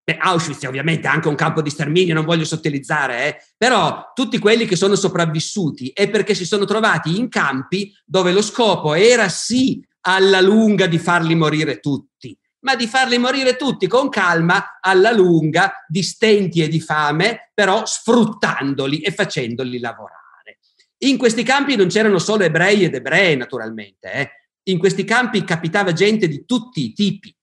Beh, 0.05 0.17
Auschwitz 0.19 0.63
è 0.63 0.67
ovviamente 0.67 1.07
anche 1.07 1.29
un 1.29 1.35
campo 1.35 1.61
di 1.61 1.69
sterminio, 1.69 2.13
non 2.13 2.25
voglio 2.25 2.43
sottilizzare, 2.43 3.25
eh? 3.25 3.37
però 3.57 4.11
tutti 4.13 4.37
quelli 4.37 4.65
che 4.65 4.75
sono 4.75 4.95
sopravvissuti 4.95 5.91
è 5.93 6.09
perché 6.09 6.35
si 6.35 6.45
sono 6.45 6.65
trovati 6.65 7.17
in 7.17 7.29
campi 7.29 7.95
dove 8.03 8.33
lo 8.33 8.41
scopo 8.41 8.95
era 8.95 9.29
sì 9.29 9.81
alla 10.01 10.41
lunga 10.41 10.87
di 10.87 10.97
farli 10.97 11.35
morire 11.35 11.79
tutti, 11.79 12.37
ma 12.65 12.75
di 12.75 12.85
farli 12.85 13.17
morire 13.17 13.55
tutti 13.55 13.87
con 13.87 14.09
calma, 14.09 14.77
alla 14.81 15.13
lunga, 15.13 15.85
di 15.87 16.03
stenti 16.03 16.61
e 16.61 16.67
di 16.67 16.81
fame, 16.81 17.51
però 17.53 17.85
sfruttandoli 17.85 18.99
e 18.99 19.11
facendoli 19.11 19.79
lavorare. 19.79 20.59
In 21.03 21.17
questi 21.17 21.43
campi 21.43 21.77
non 21.77 21.87
c'erano 21.87 22.19
solo 22.19 22.43
ebrei 22.43 22.83
ed 22.83 22.95
ebrei, 22.95 23.37
naturalmente, 23.37 24.11
eh? 24.11 24.31
in 24.63 24.77
questi 24.77 25.05
campi 25.05 25.45
capitava 25.45 25.93
gente 25.93 26.27
di 26.27 26.43
tutti 26.45 26.83
i 26.83 26.91
tipi 26.91 27.33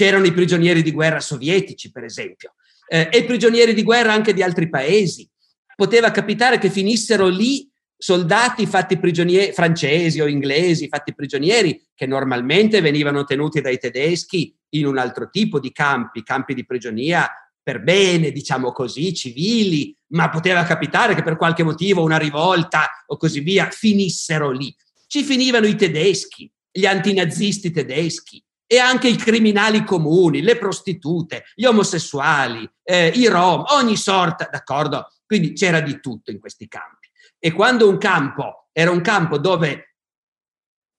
C'erano 0.00 0.24
i 0.24 0.32
prigionieri 0.32 0.80
di 0.80 0.92
guerra 0.92 1.20
sovietici, 1.20 1.90
per 1.90 2.04
esempio, 2.04 2.54
eh, 2.88 3.10
e 3.12 3.22
prigionieri 3.24 3.74
di 3.74 3.82
guerra 3.82 4.14
anche 4.14 4.32
di 4.32 4.42
altri 4.42 4.70
paesi. 4.70 5.28
Poteva 5.76 6.10
capitare 6.10 6.56
che 6.56 6.70
finissero 6.70 7.28
lì 7.28 7.70
soldati 7.98 8.64
fatti 8.64 8.98
prigionieri, 8.98 9.52
francesi 9.52 10.22
o 10.22 10.26
inglesi, 10.26 10.88
fatti 10.88 11.14
prigionieri, 11.14 11.86
che 11.94 12.06
normalmente 12.06 12.80
venivano 12.80 13.24
tenuti 13.24 13.60
dai 13.60 13.76
tedeschi 13.76 14.56
in 14.70 14.86
un 14.86 14.96
altro 14.96 15.28
tipo 15.28 15.60
di 15.60 15.70
campi, 15.70 16.22
campi 16.22 16.54
di 16.54 16.64
prigionia 16.64 17.30
per 17.62 17.82
bene, 17.82 18.32
diciamo 18.32 18.72
così, 18.72 19.12
civili, 19.12 19.94
ma 20.12 20.30
poteva 20.30 20.64
capitare 20.64 21.14
che 21.14 21.22
per 21.22 21.36
qualche 21.36 21.62
motivo 21.62 22.02
una 22.02 22.16
rivolta 22.16 22.88
o 23.04 23.18
così 23.18 23.40
via 23.40 23.68
finissero 23.68 24.50
lì. 24.50 24.74
Ci 25.06 25.22
finivano 25.24 25.66
i 25.66 25.76
tedeschi, 25.76 26.50
gli 26.72 26.86
antinazisti 26.86 27.70
tedeschi, 27.70 28.42
e 28.72 28.78
anche 28.78 29.08
i 29.08 29.16
criminali 29.16 29.82
comuni, 29.82 30.42
le 30.42 30.56
prostitute, 30.56 31.46
gli 31.56 31.64
omosessuali, 31.64 32.70
eh, 32.84 33.08
i 33.08 33.26
rom, 33.26 33.64
ogni 33.70 33.96
sorta, 33.96 34.48
d'accordo? 34.48 35.08
Quindi 35.26 35.54
c'era 35.54 35.80
di 35.80 35.98
tutto 35.98 36.30
in 36.30 36.38
questi 36.38 36.68
campi. 36.68 37.08
E 37.36 37.50
quando 37.50 37.88
un 37.88 37.98
campo 37.98 38.68
era 38.70 38.92
un 38.92 39.00
campo 39.00 39.38
dove 39.38 39.96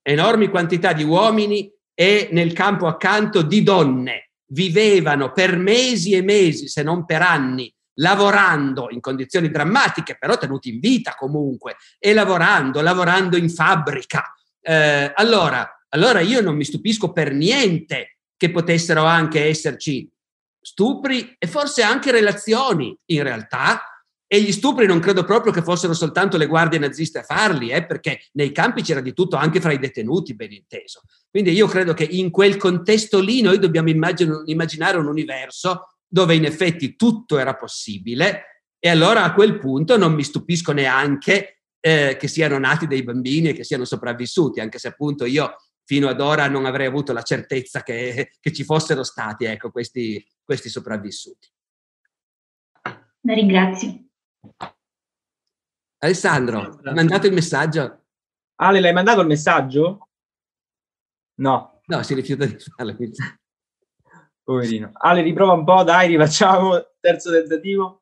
enormi 0.02 0.50
quantità 0.50 0.92
di 0.92 1.04
uomini 1.04 1.72
e 1.94 2.28
nel 2.34 2.52
campo 2.52 2.88
accanto 2.88 3.42
di 3.42 3.64
donne 3.64 4.32
vivevano 4.48 5.32
per 5.32 5.56
mesi 5.56 6.12
e 6.12 6.22
mesi, 6.22 6.68
se 6.68 6.84
non 6.84 7.06
per 7.06 7.22
anni, 7.22 7.74
lavorando 8.00 8.90
in 8.90 9.00
condizioni 9.00 9.50
drammatiche, 9.50 10.18
però 10.20 10.38
tenuti 10.38 10.68
in 10.74 10.82
vita 10.82 11.16
comunque, 11.16 11.78
e 12.00 12.12
lavorando, 12.12 12.82
lavorando 12.82 13.38
in 13.38 13.50
fabbrica. 13.50 14.36
Eh, 14.60 15.14
allora, 15.16 15.81
allora 15.94 16.22
io 16.22 16.42
non 16.42 16.56
mi 16.56 16.64
stupisco 16.64 17.12
per 17.12 17.34
niente 17.34 18.18
che 18.38 18.52
potessero 18.52 19.04
anche 19.04 19.46
esserci 19.46 20.10
stupri 20.62 21.36
e 21.38 21.48
forse 21.48 21.82
anche 21.82 22.12
relazioni 22.12 22.96
in 23.06 23.24
realtà. 23.24 23.84
E 24.28 24.42
gli 24.42 24.54
stupri 24.54 24.86
non 24.86 25.02
credo 25.02 25.26
proprio 25.26 25.52
che 25.52 25.62
fossero 25.62 25.94
soltanto 25.94 26.38
le 26.38 26.48
guardie 26.48 26.80
naziste 26.80 27.20
a 27.20 27.24
farli, 27.24 27.70
eh, 27.70 27.86
perché 27.86 28.22
nei 28.34 28.54
campi 28.54 28.82
c'era 28.82 29.02
di 29.02 29.12
tutto 29.12 29.36
anche 29.36 29.60
fra 29.60 29.74
i 29.74 29.80
detenuti, 29.80 30.36
ben 30.36 30.54
inteso. 30.54 31.02
Quindi 31.30 31.52
io 31.52 31.68
credo 31.68 31.94
che 31.94 32.06
in 32.06 32.32
quel 32.32 32.56
contesto 32.56 33.20
lì 33.20 33.42
noi 33.42 33.60
dobbiamo 33.60 33.90
immaginare 33.90 34.98
un 34.98 35.08
universo 35.08 35.98
dove 36.08 36.36
in 36.36 36.46
effetti 36.46 36.96
tutto 36.96 37.38
era 37.38 37.56
possibile 37.56 38.66
e 38.80 38.90
allora 38.90 39.24
a 39.24 39.34
quel 39.34 39.60
punto 39.60 39.98
non 39.98 40.14
mi 40.14 40.24
stupisco 40.24 40.72
neanche 40.72 41.64
eh, 41.82 42.16
che 42.18 42.28
siano 42.28 42.58
nati 42.58 42.88
dei 42.88 43.04
bambini 43.04 43.50
e 43.50 43.54
che 43.54 43.64
siano 43.64 43.86
sopravvissuti, 43.86 44.60
anche 44.60 44.80
se 44.80 44.88
appunto 44.88 45.26
io 45.26 45.56
fino 45.92 46.08
ad 46.08 46.22
ora 46.22 46.48
non 46.48 46.66
avrei 46.66 46.88
avuto 46.88 47.12
la 47.12 47.22
certezza 47.22 47.84
che, 47.84 48.32
che 48.40 48.54
ci 48.54 48.64
fossero 48.64 49.04
stati 49.04 49.44
ecco, 49.44 49.72
questi, 49.72 50.26
questi 50.42 50.70
sopravvissuti. 50.70 51.50
La 52.84 53.34
ringrazio. 53.34 54.06
Alessandro, 55.98 56.80
hai 56.82 56.94
mandato 56.94 57.28
il 57.28 57.34
messaggio? 57.34 58.06
Ale, 58.62 58.80
l'hai 58.80 58.94
mandato 58.94 59.20
il 59.20 59.28
messaggio? 59.28 60.08
No. 61.42 61.82
No, 61.88 62.04
si 62.04 62.14
rifiuta 62.14 62.46
di 62.46 62.56
farlo. 62.58 62.96
Poverino. 64.42 64.92
Ale, 64.94 65.24
riprova 65.24 65.52
un 65.52 65.66
po', 65.66 65.84
dai, 65.84 66.08
rifacciamo 66.08 66.96
terzo 67.02 67.32
tentativo. 67.32 68.01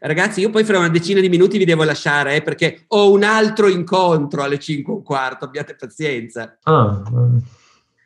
Ragazzi, 0.00 0.40
io 0.40 0.50
poi 0.50 0.64
fra 0.64 0.78
una 0.78 0.88
decina 0.88 1.20
di 1.20 1.28
minuti 1.28 1.58
vi 1.58 1.64
devo 1.64 1.84
lasciare 1.84 2.36
eh, 2.36 2.42
perché 2.42 2.84
ho 2.88 3.10
un 3.10 3.24
altro 3.24 3.68
incontro 3.68 4.42
alle 4.42 4.58
5 4.58 4.92
e 4.92 4.96
un 4.96 5.02
quarto, 5.02 5.44
abbiate 5.44 5.74
pazienza. 5.74 6.56
Ah, 6.62 7.02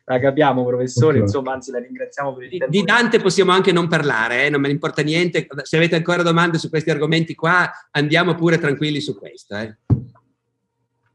la 0.09 0.19
capiamo, 0.19 0.65
professore, 0.65 1.15
okay. 1.15 1.21
insomma, 1.21 1.51
anzi 1.51 1.69
la 1.69 1.79
ringraziamo 1.79 2.33
per 2.33 2.43
il 2.43 2.49
tempo. 2.51 2.67
Di 2.69 2.81
Dante 2.81 3.19
possiamo 3.19 3.51
anche 3.51 3.73
non 3.73 3.87
parlare, 3.87 4.45
eh, 4.45 4.49
non 4.49 4.61
me 4.61 4.67
ne 4.67 4.73
importa 4.73 5.01
niente. 5.01 5.47
Se 5.63 5.75
avete 5.75 5.95
ancora 5.95 6.23
domande 6.23 6.57
su 6.57 6.69
questi 6.69 6.89
argomenti 6.89 7.35
qua, 7.35 7.69
andiamo 7.91 8.33
pure 8.33 8.57
tranquilli 8.57 9.01
su 9.01 9.17
questo. 9.17 9.57
Eh. 9.57 9.77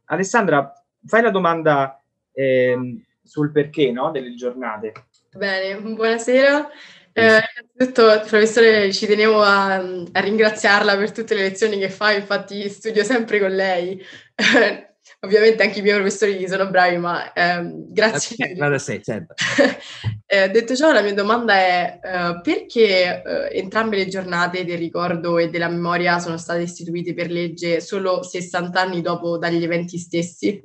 Alessandra, 0.04 0.72
fai 1.06 1.22
la 1.22 1.30
domanda 1.30 2.02
eh, 2.32 3.02
sul 3.22 3.50
perché 3.50 3.90
no, 3.90 4.10
delle 4.10 4.34
giornate. 4.34 4.92
Bene, 5.34 5.80
buonasera. 5.80 6.68
Eh, 7.14 7.42
innanzitutto, 7.76 8.24
professore, 8.26 8.92
ci 8.92 9.06
tenevo 9.06 9.42
a, 9.42 9.74
a, 9.74 10.20
ringraziarla 10.20 10.96
per 10.96 11.12
tutte 11.12 11.34
le 11.34 11.42
lezioni 11.42 11.78
che 11.78 11.90
fa, 11.90 12.12
infatti 12.12 12.68
studio 12.68 13.04
sempre 13.04 13.38
con 13.38 13.50
lei. 13.50 14.02
ovviamente 15.24 15.62
anche 15.62 15.78
i 15.78 15.82
miei 15.82 15.96
professori 15.96 16.48
sono 16.48 16.68
bravi, 16.68 16.96
ma 16.96 17.32
ehm, 17.32 17.92
grazie. 17.92 18.54
Guarda 18.54 18.78
sé, 18.78 19.00
certo. 19.02 19.34
eh, 20.26 20.48
detto 20.48 20.74
ciò, 20.74 20.92
la 20.92 21.02
mia 21.02 21.14
domanda 21.14 21.54
è 21.54 22.00
uh, 22.02 22.40
perché 22.40 23.22
uh, 23.24 23.54
entrambe 23.54 23.96
le 23.96 24.08
giornate 24.08 24.64
del 24.64 24.78
ricordo 24.78 25.38
e 25.38 25.48
della 25.48 25.68
memoria 25.68 26.18
sono 26.18 26.38
state 26.38 26.62
istituite 26.62 27.14
per 27.14 27.30
legge 27.30 27.80
solo 27.80 28.22
60 28.22 28.80
anni 28.80 29.00
dopo 29.00 29.38
dagli 29.38 29.62
eventi 29.62 29.98
stessi? 29.98 30.64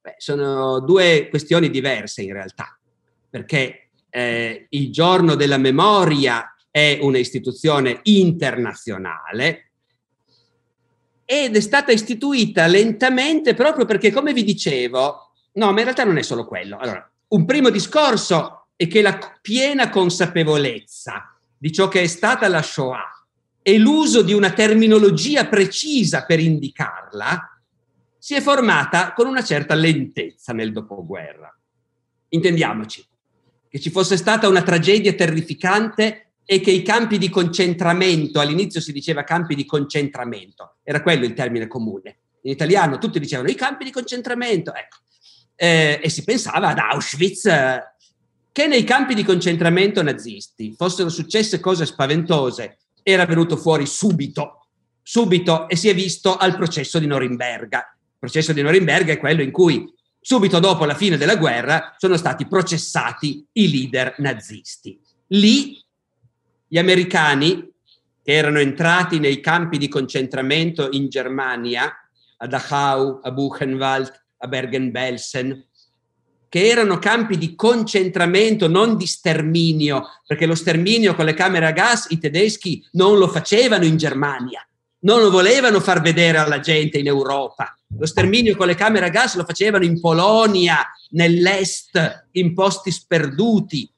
Beh, 0.00 0.14
sono 0.18 0.80
due 0.80 1.28
questioni 1.28 1.68
diverse 1.68 2.22
in 2.22 2.32
realtà, 2.32 2.78
perché 3.28 3.87
eh, 4.18 4.66
il 4.70 4.90
giorno 4.90 5.36
della 5.36 5.58
memoria 5.58 6.52
è 6.72 6.98
un'istituzione 7.00 8.00
internazionale 8.04 9.70
ed 11.24 11.54
è 11.54 11.60
stata 11.60 11.92
istituita 11.92 12.66
lentamente 12.66 13.54
proprio 13.54 13.84
perché, 13.84 14.10
come 14.10 14.32
vi 14.32 14.42
dicevo, 14.42 15.30
no, 15.52 15.66
ma 15.72 15.78
in 15.78 15.84
realtà 15.84 16.02
non 16.02 16.18
è 16.18 16.22
solo 16.22 16.46
quello. 16.46 16.78
Allora, 16.78 17.08
un 17.28 17.44
primo 17.44 17.70
discorso 17.70 18.66
è 18.74 18.88
che 18.88 19.02
la 19.02 19.18
piena 19.40 19.88
consapevolezza 19.88 21.36
di 21.56 21.70
ciò 21.70 21.86
che 21.86 22.02
è 22.02 22.06
stata 22.08 22.48
la 22.48 22.62
Shoah 22.62 23.26
e 23.62 23.78
l'uso 23.78 24.22
di 24.22 24.32
una 24.32 24.50
terminologia 24.50 25.46
precisa 25.46 26.24
per 26.24 26.40
indicarla 26.40 27.60
si 28.18 28.34
è 28.34 28.40
formata 28.40 29.12
con 29.12 29.28
una 29.28 29.44
certa 29.44 29.74
lentezza 29.74 30.52
nel 30.52 30.72
dopoguerra. 30.72 31.56
Intendiamoci, 32.30 33.07
che 33.68 33.80
ci 33.80 33.90
fosse 33.90 34.16
stata 34.16 34.48
una 34.48 34.62
tragedia 34.62 35.12
terrificante 35.12 36.32
e 36.44 36.60
che 36.60 36.70
i 36.70 36.82
campi 36.82 37.18
di 37.18 37.28
concentramento, 37.28 38.40
all'inizio 38.40 38.80
si 38.80 38.92
diceva 38.92 39.22
campi 39.22 39.54
di 39.54 39.66
concentramento, 39.66 40.76
era 40.82 41.02
quello 41.02 41.26
il 41.26 41.34
termine 41.34 41.66
comune. 41.66 42.18
In 42.42 42.52
italiano 42.52 42.98
tutti 42.98 43.20
dicevano 43.20 43.50
i 43.50 43.54
campi 43.54 43.84
di 43.84 43.90
concentramento, 43.90 44.72
ecco. 44.72 44.96
Eh, 45.54 46.00
e 46.02 46.08
si 46.08 46.24
pensava 46.24 46.68
ad 46.68 46.78
Auschwitz, 46.78 47.44
eh, 47.46 47.82
che 48.50 48.66
nei 48.66 48.84
campi 48.84 49.14
di 49.14 49.24
concentramento 49.24 50.02
nazisti 50.02 50.74
fossero 50.74 51.10
successe 51.10 51.60
cose 51.60 51.84
spaventose, 51.84 52.78
era 53.02 53.26
venuto 53.26 53.56
fuori 53.56 53.86
subito, 53.86 54.68
subito, 55.02 55.68
e 55.68 55.76
si 55.76 55.88
è 55.88 55.94
visto 55.94 56.36
al 56.36 56.56
processo 56.56 56.98
di 56.98 57.06
Norimberga. 57.06 57.78
Il 57.78 58.16
processo 58.18 58.52
di 58.52 58.62
Norimberga 58.62 59.12
è 59.12 59.18
quello 59.18 59.42
in 59.42 59.50
cui 59.50 59.84
subito 60.28 60.58
dopo 60.58 60.84
la 60.84 60.94
fine 60.94 61.16
della 61.16 61.36
guerra 61.36 61.94
sono 61.96 62.18
stati 62.18 62.46
processati 62.46 63.46
i 63.52 63.70
leader 63.70 64.16
nazisti. 64.18 65.00
Lì 65.28 65.82
gli 66.66 66.76
americani, 66.76 67.66
che 68.22 68.32
erano 68.34 68.58
entrati 68.58 69.20
nei 69.20 69.40
campi 69.40 69.78
di 69.78 69.88
concentramento 69.88 70.90
in 70.90 71.08
Germania, 71.08 71.90
a 72.36 72.46
Dachau, 72.46 73.20
a 73.22 73.30
Buchenwald, 73.30 74.12
a 74.36 74.46
Bergen-Belsen, 74.48 75.66
che 76.50 76.68
erano 76.68 76.98
campi 76.98 77.38
di 77.38 77.54
concentramento, 77.54 78.68
non 78.68 78.98
di 78.98 79.06
sterminio, 79.06 80.04
perché 80.26 80.44
lo 80.44 80.54
sterminio 80.54 81.14
con 81.14 81.24
le 81.24 81.32
camere 81.32 81.64
a 81.64 81.72
gas 81.72 82.04
i 82.10 82.18
tedeschi 82.18 82.86
non 82.92 83.16
lo 83.16 83.28
facevano 83.28 83.86
in 83.86 83.96
Germania, 83.96 84.67
non 85.00 85.20
lo 85.20 85.30
volevano 85.30 85.80
far 85.80 86.00
vedere 86.00 86.38
alla 86.38 86.60
gente 86.60 86.98
in 86.98 87.06
Europa. 87.06 87.76
Lo 87.98 88.06
sterminio 88.06 88.56
con 88.56 88.66
le 88.66 88.74
camere 88.74 89.06
a 89.06 89.10
gas 89.10 89.36
lo 89.36 89.44
facevano 89.44 89.84
in 89.84 90.00
Polonia, 90.00 90.84
nell'est, 91.10 92.26
in 92.32 92.54
posti 92.54 92.90
sperduti. 92.90 93.90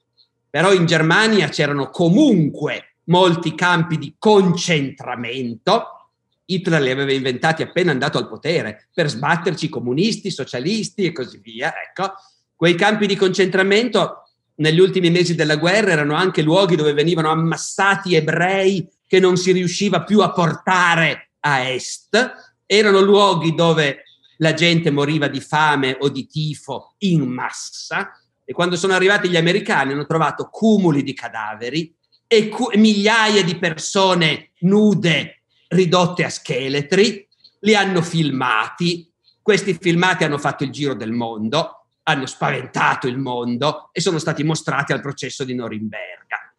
Però 0.49 0.73
in 0.73 0.85
Germania 0.85 1.47
c'erano 1.47 1.89
comunque 1.89 2.97
molti 3.05 3.55
campi 3.55 3.97
di 3.97 4.15
concentramento. 4.17 6.09
Hitler 6.45 6.81
li 6.81 6.91
aveva 6.91 7.13
inventati 7.13 7.61
appena 7.63 7.91
andato 7.91 8.17
al 8.17 8.27
potere 8.27 8.89
per 8.93 9.09
sbatterci 9.09 9.69
comunisti, 9.69 10.29
socialisti 10.29 11.05
e 11.05 11.11
così 11.13 11.39
via. 11.39 11.73
Ecco, 11.89 12.13
quei 12.55 12.75
campi 12.75 13.07
di 13.07 13.15
concentramento 13.15 14.23
negli 14.55 14.79
ultimi 14.79 15.09
mesi 15.09 15.33
della 15.33 15.55
guerra 15.55 15.91
erano 15.91 16.13
anche 16.13 16.41
luoghi 16.41 16.75
dove 16.75 16.93
venivano 16.93 17.31
ammassati 17.31 18.15
ebrei 18.15 18.87
che 19.11 19.19
non 19.19 19.35
si 19.35 19.51
riusciva 19.51 20.05
più 20.05 20.21
a 20.21 20.31
portare 20.31 21.31
a 21.41 21.67
est, 21.67 22.33
erano 22.65 23.01
luoghi 23.01 23.53
dove 23.53 24.05
la 24.37 24.53
gente 24.53 24.89
moriva 24.89 25.27
di 25.27 25.41
fame 25.41 25.97
o 25.99 26.07
di 26.07 26.27
tifo 26.27 26.95
in 26.99 27.23
massa. 27.23 28.17
E 28.45 28.53
quando 28.53 28.77
sono 28.77 28.93
arrivati 28.93 29.27
gli 29.27 29.35
americani 29.35 29.91
hanno 29.91 30.05
trovato 30.05 30.47
cumuli 30.49 31.03
di 31.03 31.13
cadaveri 31.13 31.93
e 32.25 32.47
cu- 32.47 32.73
migliaia 32.77 33.43
di 33.43 33.57
persone 33.57 34.51
nude 34.59 35.41
ridotte 35.67 36.23
a 36.23 36.29
scheletri, 36.29 37.27
li 37.59 37.75
hanno 37.75 38.01
filmati, 38.01 39.11
questi 39.41 39.77
filmati 39.77 40.23
hanno 40.23 40.37
fatto 40.37 40.63
il 40.63 40.71
giro 40.71 40.93
del 40.93 41.11
mondo, 41.11 41.87
hanno 42.03 42.27
spaventato 42.27 43.09
il 43.09 43.17
mondo 43.17 43.89
e 43.91 43.99
sono 43.99 44.19
stati 44.19 44.45
mostrati 44.45 44.93
al 44.93 45.01
processo 45.01 45.43
di 45.43 45.53
Norimberga. 45.53 46.53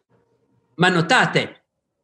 Ma 0.75 0.89
notate, 0.89 1.62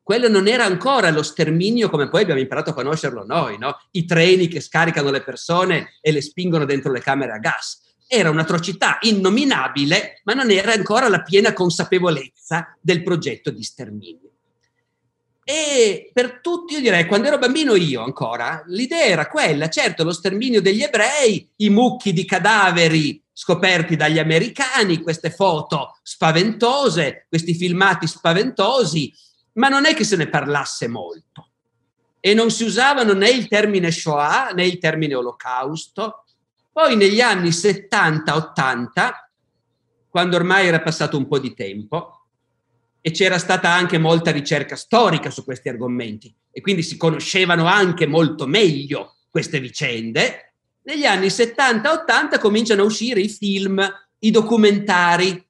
quello 0.09 0.27
non 0.27 0.47
era 0.47 0.65
ancora 0.65 1.11
lo 1.11 1.21
sterminio 1.21 1.87
come 1.87 2.09
poi 2.09 2.23
abbiamo 2.23 2.39
imparato 2.39 2.71
a 2.71 2.73
conoscerlo 2.73 3.25
noi, 3.27 3.59
no? 3.59 3.79
i 3.91 4.05
treni 4.05 4.47
che 4.47 4.59
scaricano 4.59 5.11
le 5.11 5.21
persone 5.21 5.99
e 6.01 6.11
le 6.11 6.23
spingono 6.23 6.65
dentro 6.65 6.91
le 6.91 6.99
camere 6.99 7.33
a 7.33 7.37
gas. 7.37 7.79
Era 8.07 8.31
un'atrocità 8.31 8.97
innominabile, 9.01 10.21
ma 10.23 10.33
non 10.33 10.49
era 10.49 10.73
ancora 10.73 11.09
la 11.09 11.21
piena 11.21 11.53
consapevolezza 11.53 12.75
del 12.81 13.03
progetto 13.03 13.51
di 13.51 13.61
sterminio. 13.61 14.31
E 15.43 16.09
per 16.11 16.39
tutti, 16.41 16.73
io 16.73 16.81
direi, 16.81 17.05
quando 17.05 17.27
ero 17.27 17.37
bambino 17.37 17.75
io 17.75 18.01
ancora, 18.01 18.63
l'idea 18.65 19.05
era 19.05 19.27
quella, 19.27 19.69
certo, 19.69 20.03
lo 20.03 20.11
sterminio 20.11 20.59
degli 20.59 20.81
ebrei, 20.81 21.47
i 21.57 21.69
mucchi 21.69 22.13
di 22.13 22.25
cadaveri 22.25 23.23
scoperti 23.31 23.95
dagli 23.95 24.17
americani, 24.17 25.03
queste 25.03 25.29
foto 25.29 25.99
spaventose, 26.01 27.27
questi 27.29 27.53
filmati 27.53 28.07
spaventosi, 28.07 29.13
ma 29.59 29.67
non 29.67 29.85
è 29.85 29.93
che 29.93 30.05
se 30.05 30.15
ne 30.15 30.29
parlasse 30.29 30.87
molto. 30.87 31.49
E 32.21 32.33
non 32.33 32.49
si 32.49 32.63
usavano 32.63 33.13
né 33.13 33.29
il 33.29 33.47
termine 33.47 33.91
Shoah 33.91 34.51
né 34.53 34.65
il 34.65 34.77
termine 34.77 35.15
Olocausto. 35.15 36.23
Poi 36.71 36.95
negli 36.95 37.19
anni 37.19 37.49
70-80, 37.49 39.11
quando 40.09 40.37
ormai 40.37 40.67
era 40.67 40.81
passato 40.81 41.17
un 41.17 41.27
po' 41.27 41.39
di 41.39 41.53
tempo, 41.53 42.13
e 43.01 43.11
c'era 43.11 43.37
stata 43.37 43.69
anche 43.69 43.97
molta 43.97 44.31
ricerca 44.31 44.77
storica 44.77 45.29
su 45.29 45.43
questi 45.43 45.67
argomenti, 45.67 46.33
e 46.51 46.61
quindi 46.61 46.81
si 46.81 46.95
conoscevano 46.95 47.65
anche 47.65 48.07
molto 48.07 48.47
meglio 48.47 49.17
queste 49.29 49.59
vicende, 49.59 50.53
negli 50.83 51.05
anni 51.05 51.27
70-80 51.27 52.39
cominciano 52.39 52.81
a 52.81 52.85
uscire 52.85 53.19
i 53.19 53.29
film, 53.29 53.85
i 54.19 54.31
documentari 54.31 55.45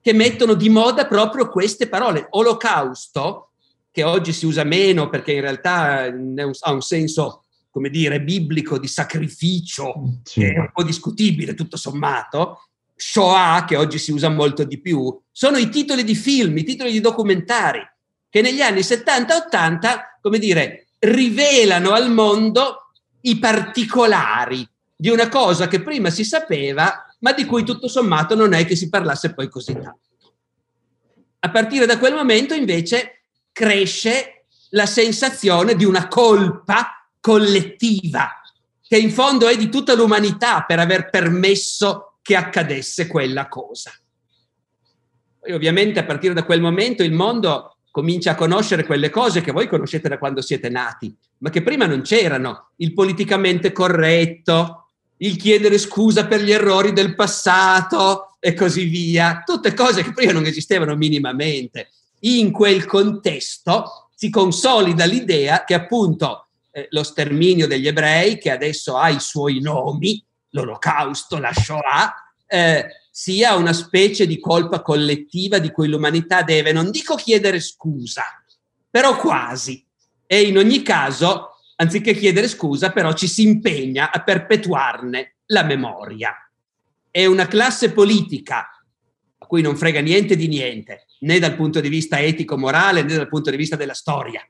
che 0.00 0.12
mettono 0.12 0.54
di 0.54 0.68
moda 0.68 1.06
proprio 1.06 1.48
queste 1.48 1.88
parole. 1.88 2.26
Olocausto 2.30 3.51
che 3.92 4.02
oggi 4.02 4.32
si 4.32 4.46
usa 4.46 4.64
meno 4.64 5.08
perché 5.10 5.32
in 5.32 5.42
realtà 5.42 6.04
ha 6.04 6.72
un 6.72 6.80
senso, 6.80 7.44
come 7.70 7.90
dire, 7.90 8.22
biblico 8.22 8.78
di 8.78 8.88
sacrificio, 8.88 10.20
sì. 10.24 10.40
che 10.40 10.52
è 10.54 10.58
un 10.58 10.70
po' 10.72 10.82
discutibile 10.82 11.54
tutto 11.54 11.76
sommato, 11.76 12.68
Shoah, 12.96 13.64
che 13.66 13.76
oggi 13.76 13.98
si 13.98 14.10
usa 14.10 14.30
molto 14.30 14.64
di 14.64 14.80
più, 14.80 15.20
sono 15.30 15.58
i 15.58 15.68
titoli 15.68 16.04
di 16.04 16.14
film, 16.14 16.56
i 16.56 16.64
titoli 16.64 16.90
di 16.90 17.00
documentari, 17.00 17.80
che 18.30 18.40
negli 18.40 18.62
anni 18.62 18.80
70-80, 18.80 20.18
come 20.22 20.38
dire, 20.38 20.86
rivelano 21.00 21.90
al 21.90 22.10
mondo 22.10 22.92
i 23.22 23.38
particolari 23.38 24.66
di 24.96 25.10
una 25.10 25.28
cosa 25.28 25.68
che 25.68 25.82
prima 25.82 26.10
si 26.10 26.24
sapeva, 26.24 27.04
ma 27.18 27.32
di 27.32 27.44
cui 27.44 27.64
tutto 27.64 27.88
sommato 27.88 28.34
non 28.34 28.52
è 28.52 28.64
che 28.64 28.76
si 28.76 28.88
parlasse 28.88 29.34
poi 29.34 29.48
così 29.48 29.74
tanto. 29.74 30.00
A 31.40 31.50
partire 31.50 31.86
da 31.86 31.98
quel 31.98 32.14
momento, 32.14 32.54
invece, 32.54 33.21
cresce 33.52 34.46
la 34.70 34.86
sensazione 34.86 35.76
di 35.76 35.84
una 35.84 36.08
colpa 36.08 37.08
collettiva, 37.20 38.40
che 38.86 38.96
in 38.96 39.10
fondo 39.10 39.46
è 39.46 39.56
di 39.56 39.68
tutta 39.68 39.94
l'umanità 39.94 40.62
per 40.62 40.78
aver 40.78 41.10
permesso 41.10 42.14
che 42.22 42.34
accadesse 42.36 43.06
quella 43.06 43.48
cosa. 43.48 43.92
Poi 45.38 45.52
ovviamente 45.52 46.00
a 46.00 46.04
partire 46.04 46.34
da 46.34 46.44
quel 46.44 46.60
momento 46.60 47.02
il 47.02 47.12
mondo 47.12 47.76
comincia 47.90 48.32
a 48.32 48.34
conoscere 48.34 48.86
quelle 48.86 49.10
cose 49.10 49.42
che 49.42 49.52
voi 49.52 49.68
conoscete 49.68 50.08
da 50.08 50.18
quando 50.18 50.40
siete 50.40 50.68
nati, 50.70 51.14
ma 51.38 51.50
che 51.50 51.62
prima 51.62 51.86
non 51.86 52.00
c'erano, 52.00 52.70
il 52.76 52.94
politicamente 52.94 53.72
corretto, 53.72 54.86
il 55.18 55.36
chiedere 55.36 55.78
scusa 55.78 56.26
per 56.26 56.42
gli 56.42 56.52
errori 56.52 56.92
del 56.92 57.14
passato 57.14 58.36
e 58.40 58.54
così 58.54 58.84
via, 58.84 59.42
tutte 59.44 59.74
cose 59.74 60.02
che 60.02 60.12
prima 60.12 60.32
non 60.32 60.46
esistevano 60.46 60.96
minimamente 60.96 61.90
in 62.24 62.52
quel 62.52 62.86
contesto 62.86 64.10
si 64.14 64.30
consolida 64.30 65.04
l'idea 65.04 65.64
che 65.64 65.74
appunto 65.74 66.48
eh, 66.70 66.86
lo 66.90 67.02
sterminio 67.02 67.66
degli 67.66 67.86
ebrei, 67.86 68.38
che 68.38 68.50
adesso 68.50 68.96
ha 68.96 69.08
i 69.08 69.20
suoi 69.20 69.60
nomi, 69.60 70.22
l'olocausto, 70.50 71.38
la 71.38 71.52
Shoah, 71.52 72.14
eh, 72.46 72.86
sia 73.10 73.56
una 73.56 73.72
specie 73.72 74.26
di 74.26 74.38
colpa 74.38 74.80
collettiva 74.80 75.58
di 75.58 75.70
cui 75.70 75.88
l'umanità 75.88 76.42
deve, 76.42 76.72
non 76.72 76.90
dico 76.90 77.14
chiedere 77.14 77.60
scusa, 77.60 78.24
però 78.88 79.16
quasi. 79.16 79.84
E 80.26 80.42
in 80.42 80.56
ogni 80.56 80.82
caso, 80.82 81.56
anziché 81.76 82.14
chiedere 82.14 82.48
scusa, 82.48 82.90
però 82.90 83.12
ci 83.12 83.28
si 83.28 83.42
impegna 83.42 84.10
a 84.10 84.22
perpetuarne 84.22 85.34
la 85.46 85.62
memoria. 85.62 86.34
È 87.10 87.26
una 87.26 87.46
classe 87.46 87.92
politica 87.92 88.81
cui 89.52 89.60
non 89.60 89.76
frega 89.76 90.00
niente 90.00 90.34
di 90.34 90.48
niente, 90.48 91.04
né 91.20 91.38
dal 91.38 91.54
punto 91.54 91.82
di 91.82 91.90
vista 91.90 92.18
etico-morale 92.18 93.02
né 93.02 93.16
dal 93.16 93.28
punto 93.28 93.50
di 93.50 93.58
vista 93.58 93.76
della 93.76 93.92
storia, 93.92 94.42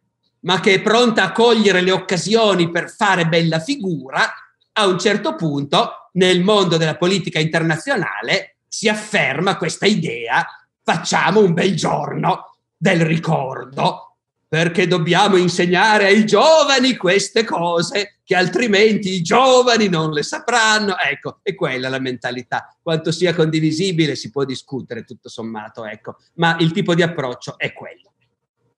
ma 0.42 0.60
che 0.60 0.74
è 0.74 0.80
pronta 0.80 1.24
a 1.24 1.32
cogliere 1.32 1.80
le 1.80 1.90
occasioni 1.90 2.70
per 2.70 2.88
fare 2.88 3.26
bella 3.26 3.58
figura, 3.58 4.32
a 4.74 4.86
un 4.86 5.00
certo 5.00 5.34
punto 5.34 6.08
nel 6.12 6.44
mondo 6.44 6.76
della 6.76 6.96
politica 6.96 7.40
internazionale 7.40 8.58
si 8.68 8.88
afferma 8.88 9.56
questa 9.56 9.86
idea, 9.86 10.46
facciamo 10.84 11.40
un 11.40 11.52
bel 11.52 11.74
giorno 11.74 12.58
del 12.76 13.04
ricordo 13.04 14.11
perché 14.52 14.86
dobbiamo 14.86 15.38
insegnare 15.38 16.04
ai 16.04 16.26
giovani 16.26 16.94
queste 16.98 17.42
cose 17.42 18.18
che 18.22 18.36
altrimenti 18.36 19.14
i 19.14 19.22
giovani 19.22 19.88
non 19.88 20.10
le 20.10 20.22
sapranno. 20.22 20.98
Ecco, 20.98 21.38
è 21.40 21.54
quella 21.54 21.88
la 21.88 21.98
mentalità. 21.98 22.76
Quanto 22.82 23.12
sia 23.12 23.34
condivisibile 23.34 24.14
si 24.14 24.30
può 24.30 24.44
discutere 24.44 25.04
tutto 25.04 25.30
sommato, 25.30 25.86
ecco, 25.86 26.18
ma 26.34 26.58
il 26.60 26.70
tipo 26.72 26.94
di 26.94 27.00
approccio 27.00 27.56
è 27.56 27.72
quello. 27.72 28.12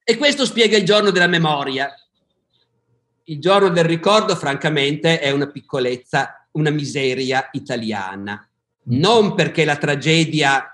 E 0.04 0.16
questo 0.16 0.44
spiega 0.46 0.76
il 0.76 0.84
giorno 0.84 1.10
della 1.10 1.26
memoria. 1.26 1.92
Il 3.24 3.40
giorno 3.40 3.68
del 3.70 3.84
ricordo, 3.84 4.36
francamente, 4.36 5.18
è 5.18 5.32
una 5.32 5.50
piccolezza, 5.50 6.46
una 6.52 6.70
miseria 6.70 7.48
italiana. 7.50 8.48
Non 8.84 9.34
perché 9.34 9.64
la 9.64 9.76
tragedia 9.76 10.70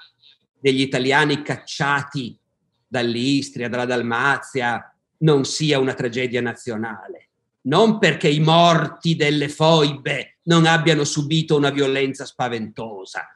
degli 0.61 0.83
italiani 0.83 1.41
cacciati 1.41 2.39
dall'Istria, 2.87 3.69
dalla 3.71 3.87
Dalmazia, 3.87 4.90
non 5.21 5.45
sia 5.45 5.79
una 5.79 5.95
tragedia 5.95 6.41
nazionale. 6.41 7.29
Non 7.63 7.99
perché 7.99 8.29
i 8.29 8.41
morti 8.41 9.17
delle 9.17 9.49
foibe 9.49 10.39
non 10.45 10.67
abbiano 10.67 11.05
subito 11.05 11.57
una 11.57 11.71
violenza 11.71 12.25
spaventosa, 12.25 13.27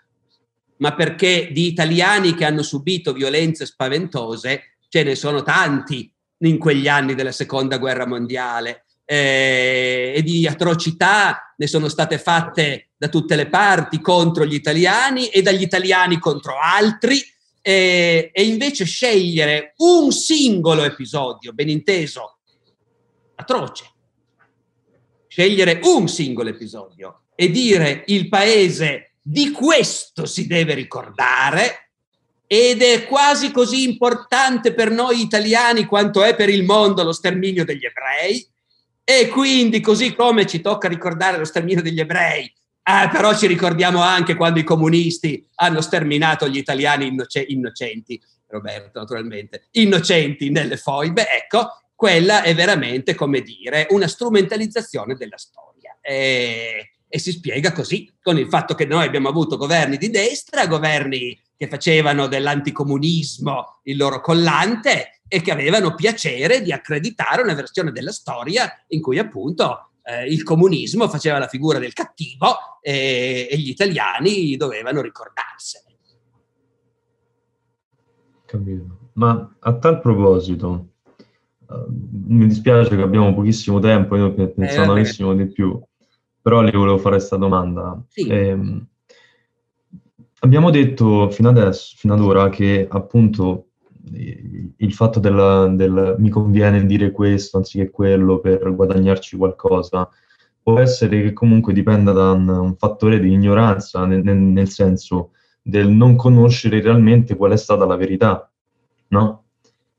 ma 0.78 0.95
perché 0.95 1.51
di 1.53 1.66
italiani 1.66 2.35
che 2.35 2.45
hanno 2.45 2.62
subito 2.62 3.12
violenze 3.12 3.66
spaventose 3.66 4.76
ce 4.89 5.03
ne 5.03 5.14
sono 5.14 5.43
tanti 5.43 6.11
in 6.39 6.59
quegli 6.59 6.89
anni 6.89 7.14
della 7.14 7.32
seconda 7.32 7.78
guerra 7.78 8.07
mondiale 8.07 8.85
eh, 9.05 10.14
e 10.16 10.22
di 10.22 10.47
atrocità 10.47 11.55
ne 11.57 11.66
sono 11.66 11.89
state 11.89 12.18
fatte 12.18 12.91
da 12.97 13.09
tutte 13.09 13.37
le 13.37 13.49
parti 13.49 14.01
contro 14.01 14.45
gli 14.45 14.55
italiani 14.55 15.28
e 15.28 15.43
dagli 15.43 15.62
italiani 15.62 16.18
contro 16.18 16.55
altri 16.59 17.22
e, 17.66 18.30
e 18.30 18.44
invece 18.44 18.84
scegliere 18.84 19.72
un 19.78 20.12
singolo 20.12 20.84
episodio, 20.84 21.54
ben 21.54 21.70
inteso, 21.70 22.40
atroce, 23.36 23.90
scegliere 25.26 25.80
un 25.84 26.06
singolo 26.06 26.50
episodio 26.50 27.22
e 27.34 27.50
dire 27.50 28.04
il 28.08 28.28
paese 28.28 29.14
di 29.22 29.50
questo 29.50 30.26
si 30.26 30.46
deve 30.46 30.74
ricordare 30.74 31.92
ed 32.46 32.82
è 32.82 33.06
quasi 33.06 33.50
così 33.50 33.84
importante 33.84 34.74
per 34.74 34.90
noi 34.90 35.22
italiani 35.22 35.86
quanto 35.86 36.22
è 36.22 36.36
per 36.36 36.50
il 36.50 36.64
mondo 36.64 37.02
lo 37.02 37.12
sterminio 37.12 37.64
degli 37.64 37.86
ebrei. 37.86 38.46
E 39.02 39.28
quindi 39.28 39.80
così 39.80 40.14
come 40.14 40.46
ci 40.46 40.60
tocca 40.60 40.86
ricordare 40.86 41.38
lo 41.38 41.44
sterminio 41.46 41.82
degli 41.82 42.00
ebrei, 42.00 42.50
eh, 42.87 43.09
però 43.11 43.35
ci 43.35 43.47
ricordiamo 43.47 44.03
anche 44.03 44.35
quando 44.35 44.59
i 44.61 44.64
comunisti 44.64 45.49
hanno 45.55 45.80
sterminato 45.80 46.47
gli 46.49 46.59
italiani 46.59 47.07
innoce- 47.07 47.47
innocenti, 47.49 48.20
Roberto 48.47 48.99
naturalmente, 48.99 49.68
innocenti 49.72 50.51
nelle 50.51 50.76
foibe, 50.76 51.26
ecco, 51.30 51.85
quella 51.95 52.43
è 52.43 52.55
veramente, 52.55 53.14
come 53.14 53.41
dire, 53.41 53.87
una 53.91 54.07
strumentalizzazione 54.07 55.14
della 55.14 55.39
storia. 55.39 55.97
E, 56.03 56.97
e 57.09 57.18
si 57.18 57.32
spiega 57.32 57.72
così, 57.72 58.12
con 58.20 58.37
il 58.37 58.49
fatto 58.49 58.74
che 58.74 58.85
noi 58.85 59.07
abbiamo 59.07 59.30
avuto 59.30 59.57
governi 59.57 59.97
di 59.97 60.11
destra, 60.11 60.66
governi 60.66 61.41
che 61.57 61.68
facevano 61.68 62.26
dell'anticomunismo 62.26 63.80
il 63.85 63.97
loro 63.97 64.20
collante 64.20 65.20
e 65.26 65.41
che 65.41 65.53
avevano 65.53 65.95
piacere 65.95 66.61
di 66.61 66.70
accreditare 66.70 67.41
una 67.41 67.55
versione 67.55 67.93
della 67.93 68.12
storia 68.12 68.85
in 68.89 69.01
cui 69.01 69.18
appunto 69.18 69.93
eh, 70.05 70.26
il 70.26 70.42
comunismo 70.42 71.09
faceva 71.09 71.38
la 71.38 71.48
figura 71.48 71.78
del 71.78 71.92
cattivo 71.92 72.78
e, 72.80 73.48
e 73.50 73.59
gli 73.59 73.70
italiani 73.70 74.57
dovevano 74.57 75.00
ricordarsene. 75.00 75.96
Capito. 78.44 78.98
Ma 79.14 79.57
a 79.61 79.74
tal 79.78 80.00
proposito, 80.00 80.88
uh, 81.66 81.86
mi 82.26 82.46
dispiace 82.46 82.94
che 82.94 83.02
abbiamo 83.02 83.34
pochissimo 83.34 83.78
tempo, 83.78 84.16
io 84.16 84.32
pensavo 84.32 84.92
eh, 84.94 85.00
avessimo 85.00 85.34
di 85.34 85.46
più, 85.46 85.80
però 86.40 86.61
le 86.61 86.72
volevo 86.72 86.98
fare 86.98 87.16
questa 87.16 87.36
domanda. 87.36 88.00
Sì. 88.09 88.26
Eh, 88.26 88.86
abbiamo 90.40 90.70
detto 90.70 91.30
fino 91.30 91.48
adesso, 91.48 91.94
fino 91.96 92.14
ad 92.14 92.20
ora, 92.20 92.48
che 92.48 92.86
appunto 92.88 93.68
il 94.12 94.92
fatto 94.92 95.18
del, 95.18 95.74
del 95.76 96.16
mi 96.18 96.28
conviene 96.28 96.84
dire 96.84 97.11
questo 97.11 97.57
anziché 97.57 97.90
quello 97.90 98.38
per 98.38 98.74
guadagnarci 98.74 99.36
qualcosa 99.36 100.09
può 100.64 100.78
essere 100.78 101.22
che 101.22 101.32
comunque 101.34 101.74
dipenda 101.74 102.12
da 102.12 102.32
un, 102.32 102.48
un 102.48 102.76
fattore 102.76 103.20
di 103.20 103.30
ignoranza, 103.30 104.07
nel, 104.07 104.24
nel, 104.24 104.68
senso 104.68 105.32
del 105.61 105.88
non 105.88 106.16
conoscere 106.16 106.80
realmente 106.80 107.36
qual 107.36 107.52
è 107.52 107.57
stata 107.57 107.84
la 107.84 107.96
verità, 107.96 108.50
no? 109.09 109.44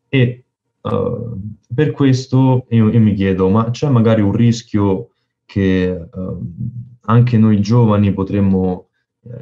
E 0.10 0.43
uh, 0.82 1.39
per 1.74 1.91
questo 1.91 2.66
io, 2.70 2.89
io, 2.89 2.99
mi 2.99 3.14
chiedo, 3.14 3.47
ma 3.49 3.70
c'è 3.70 3.89
magari 3.89 4.22
un 4.22 4.32
rischio 4.32 5.12
che 5.45 6.08
uh, 6.12 6.53
anche 7.01 7.38
noi 7.38 7.62
giovani 7.62 8.12
potremmo 8.12 8.88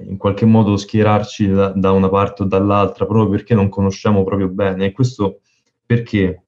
in 0.05 0.17
qualche 0.17 0.45
modo 0.45 0.77
schierarci 0.77 1.49
da, 1.49 1.69
da, 1.69 1.91
una 1.91 2.09
parte 2.09 2.43
o 2.43 2.45
dall'altra 2.45 3.05
proprio 3.05 3.29
perché 3.29 3.53
non 3.53 3.69
conosciamo 3.69 4.23
proprio 4.23 4.47
bene. 4.47 4.86
E 4.86 4.91
questo 4.91 5.41
perché? 5.86 6.43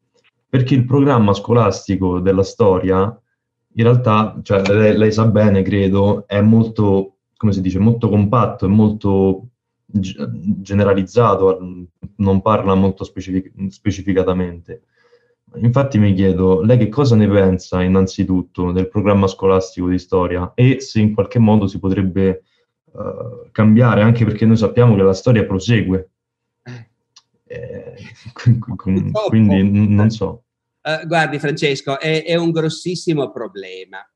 Perché 0.48 0.74
il 0.76 0.86
programma 0.86 1.34
scolastico 1.34 2.20
della 2.20 2.44
storia, 2.44 3.04
in 3.74 3.84
realtà, 3.84 4.40
cioè, 4.42 4.62
lei, 4.68 4.98
lei, 4.98 5.12
sa 5.12 5.26
bene, 5.26 5.62
credo, 5.64 6.26
è 6.28 6.40
molto, 6.40 7.18
come 7.36 7.52
si 7.52 7.62
dice, 7.62 7.80
molto 7.80 8.08
compatto, 8.08 8.66
è 8.66 8.70
molto 8.70 9.48
generalizzato, 9.86 11.60
non 12.18 12.42
parla 12.42 12.74
molto 12.76 13.04
specific- 13.04 13.52
specificatamente. 13.70 14.84
Infatti 15.58 15.98
mi 16.00 16.14
chiedo, 16.14 16.62
lei 16.62 16.78
che 16.78 16.90
cosa 16.90 17.16
ne 17.16 17.28
pensa 17.28 17.82
innanzitutto 17.82 18.72
del 18.72 18.90
programma 18.90 19.28
scolastico 19.28 19.88
di 19.88 20.00
storia 20.00 20.54
e 20.54 20.80
se 20.82 21.00
in 21.00 21.14
qualche 21.14 21.40
modo 21.40 21.68
si 21.68 21.80
potrebbe 21.80 22.44
uh, 22.96 23.50
cambiare, 23.52 24.02
anche 24.02 24.26
perché 24.26 24.46
noi 24.46 24.58
sappiamo 24.58 24.96
che 24.96 25.02
la 25.02 25.14
storia 25.14 25.46
prosegue. 25.46 26.10
Eh, 27.48 27.94
quindi 29.28 29.88
non 29.88 30.10
so. 30.10 30.44
Uh, 30.82 31.06
guardi 31.08 31.40
Francesco, 31.40 32.00
è, 32.00 32.24
è, 32.24 32.36
un 32.36 32.52
grossissimo 32.52 33.32
problema. 33.32 34.08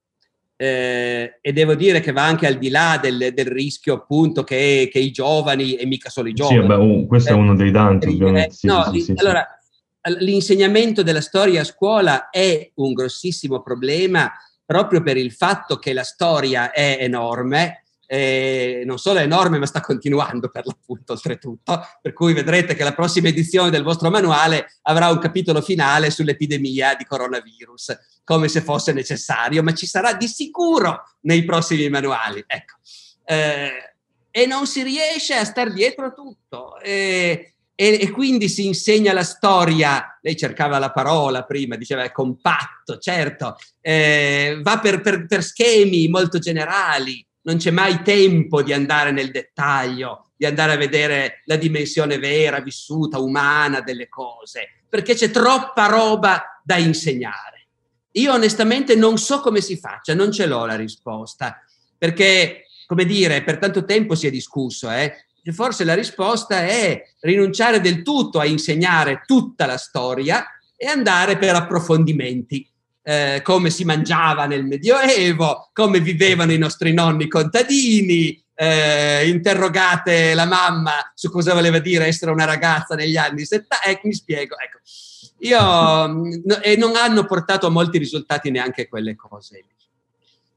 Eh, 0.56 1.40
e 1.42 1.54
devo 1.54 1.74
dire 1.74 2.02
che 2.02 2.12
va 2.12 2.26
anche 2.26 2.46
al 2.46 2.58
di 2.58 2.70
là 2.70 3.00
del, 3.02 3.32
del 3.34 3.48
rischio 3.48 3.94
appunto 3.94 4.44
che, 4.44 4.90
che, 4.92 5.00
i 5.00 5.10
giovani, 5.12 5.76
e 5.76 5.86
mica 5.86 6.10
solo 6.10 6.28
i 6.28 6.34
giovani... 6.34 6.62
Sì, 6.62 6.68
vabbè, 6.68 6.84
uh, 6.84 7.08
questo 7.08 7.30
è 7.30 7.34
uno 7.34 7.56
dei 7.56 7.72
tanti, 7.72 8.08
eh, 8.08 8.14
ovviamente. 8.14 8.54
Sì, 8.54 8.68
no, 8.68 8.90
sì, 8.92 9.02
sì, 9.02 9.14
allora, 9.16 9.48
l'insegnamento 10.20 11.02
della 11.02 11.22
storia 11.22 11.62
a 11.62 11.66
scuola 11.66 12.30
è 12.30 12.72
un 12.76 12.94
grossissimo 12.94 13.62
problema 13.62 14.32
proprio 14.66 15.02
per 15.02 15.18
il 15.18 15.32
fatto 15.32 15.78
che 15.78 15.94
la 15.94 16.04
storia 16.04 16.72
è 16.72 16.98
enorme, 17.00 17.86
eh, 18.12 18.82
non 18.86 18.98
solo 18.98 19.20
è 19.20 19.22
enorme 19.22 19.60
ma 19.60 19.68
sta 19.68 19.82
continuando 19.82 20.50
per 20.50 20.66
l'appunto 20.66 21.14
oltretutto, 21.14 21.80
per 22.02 22.12
cui 22.14 22.34
vedrete 22.34 22.74
che 22.74 22.84
la 22.84 22.94
prossima 22.94 23.28
edizione 23.28 23.70
del 23.70 23.84
vostro 23.84 24.10
manuale 24.10 24.80
avrà 24.84 25.10
un 25.10 25.20
capitolo 25.20 25.62
finale 25.62 26.10
sull'epidemia 26.10 26.96
di 26.96 27.06
coronavirus, 27.06 27.98
come 28.24 28.48
se 28.48 28.62
fosse 28.62 28.94
necessario, 28.94 29.62
ma 29.62 29.76
ci 29.76 29.86
sarà 29.86 30.14
di 30.14 30.28
sicuro 30.28 31.04
nei 31.22 31.44
prossimi 31.44 31.88
manuali. 31.88 32.44
Ecco. 32.48 32.78
Eh, 33.26 33.94
e 34.32 34.46
non 34.48 34.66
si 34.66 34.82
riesce 34.82 35.36
a 35.36 35.46
star 35.46 35.72
dietro 35.72 36.08
a 36.08 36.12
tutto. 36.12 36.80
Eh, 36.80 37.54
e, 37.76 38.10
quindi 38.10 38.50
si 38.50 38.66
insegna 38.66 39.14
la 39.14 39.24
storia, 39.24 40.18
lei 40.22 40.36
cercava 40.36 40.80
la 40.80 40.92
parola 40.92 41.44
prima, 41.44 41.78
diceva 41.78 42.04
è 42.04 42.12
compatto, 42.12 42.98
certo, 42.98 43.56
eh, 43.80 44.60
va 44.62 44.80
per, 44.80 45.00
per, 45.00 45.26
per, 45.28 45.42
schemi 45.42 46.10
molto 46.10 46.40
generali, 46.40 47.26
non 47.42 47.58
c'è 47.58 47.72
mai 47.72 48.02
tempo 48.02 48.62
di 48.62 48.74
andare 48.74 49.12
nel 49.12 49.32
dettaglio, 49.32 50.32
di 50.36 50.46
andare 50.46 50.74
a 50.74 50.78
vedere 50.78 51.42
la 51.46 51.56
dimensione 51.56 52.18
vera, 52.18 52.60
vissuta, 52.62 53.20
umana 53.20 53.82
delle 53.82 54.08
cose, 54.08 54.84
perché 54.88 55.14
c'è 55.14 55.30
troppa 55.32 55.88
roba 55.88 56.62
da 56.64 56.78
insegnare. 56.78 57.68
Io 58.14 58.34
onestamente 58.34 58.96
non 58.96 59.18
so 59.18 59.40
come 59.40 59.62
si 59.62 59.78
faccia, 59.78 60.14
non 60.14 60.32
ce 60.32 60.46
l'ho 60.46 60.66
la 60.66 60.76
risposta, 60.76 61.62
perché, 61.98 62.66
come 62.86 63.06
dire, 63.06 63.44
per 63.44 63.58
tanto 63.58 63.86
tempo 63.86 64.16
si 64.16 64.28
è 64.28 64.32
discusso, 64.32 64.90
eh, 64.90 65.26
forse 65.52 65.84
la 65.84 65.96
risposta 65.96 66.60
è 66.62 67.02
rinunciare 67.22 67.82
del 67.82 68.02
tutto 68.02 68.40
a 68.40 68.46
insegnare 68.46 69.24
tutta 69.26 69.66
la 69.66 69.78
storia 69.78 70.46
e 70.76 70.88
andare 70.88 71.38
per 71.38 71.56
approfondimenti. 71.56 72.69
Eh, 73.10 73.42
come 73.42 73.72
si 73.72 73.86
mangiava 73.86 74.46
nel 74.46 74.66
Medioevo, 74.66 75.72
come 75.74 76.00
vivevano 76.00 76.52
i 76.52 76.60
nostri 76.60 76.94
nonni 76.94 77.28
contadini, 77.28 78.40
eh, 78.54 79.28
interrogate 79.28 80.36
la 80.36 80.46
mamma 80.46 81.12
su 81.16 81.32
cosa 81.32 81.56
voleva 81.56 81.80
dire 81.80 82.06
essere 82.06 82.30
una 82.30 82.46
ragazza 82.46 82.94
negli 82.94 83.18
anni 83.18 83.46
70, 83.46 83.82
ecco, 83.84 84.06
mi 84.06 84.14
spiego, 84.14 84.56
ecco. 84.60 84.78
Io, 85.40 85.60
no, 85.60 86.62
e 86.62 86.76
non 86.76 86.96
hanno 86.96 87.26
portato 87.26 87.66
a 87.66 87.72
molti 87.72 87.98
risultati 87.98 88.52
neanche 88.52 88.88
quelle 88.88 89.16
cose. 89.16 89.66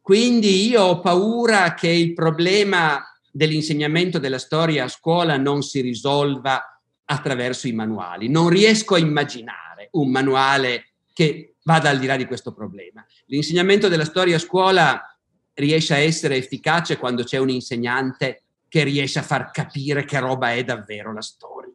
Quindi 0.02 0.68
io 0.68 0.82
ho 0.82 1.00
paura 1.00 1.72
che 1.72 1.88
il 1.88 2.12
problema 2.12 3.02
dell'insegnamento 3.30 4.18
della 4.18 4.38
storia 4.38 4.84
a 4.84 4.88
scuola 4.88 5.38
non 5.38 5.62
si 5.62 5.80
risolva 5.80 6.78
attraverso 7.06 7.66
i 7.66 7.72
manuali. 7.72 8.28
Non 8.28 8.50
riesco 8.50 8.94
a 8.94 8.98
immaginare 8.98 9.88
un 9.92 10.10
manuale 10.10 10.88
che 11.14 11.51
vada 11.64 11.90
al 11.90 11.98
di 11.98 12.06
là 12.06 12.16
di 12.16 12.26
questo 12.26 12.52
problema. 12.52 13.04
L'insegnamento 13.26 13.88
della 13.88 14.04
storia 14.04 14.36
a 14.36 14.40
scuola 14.40 15.16
riesce 15.54 15.94
a 15.94 15.98
essere 15.98 16.36
efficace 16.36 16.96
quando 16.96 17.24
c'è 17.24 17.38
un 17.38 17.50
insegnante 17.50 18.42
che 18.68 18.84
riesce 18.84 19.18
a 19.18 19.22
far 19.22 19.50
capire 19.50 20.04
che 20.04 20.18
roba 20.18 20.52
è 20.52 20.64
davvero 20.64 21.12
la 21.12 21.20
storia. 21.20 21.72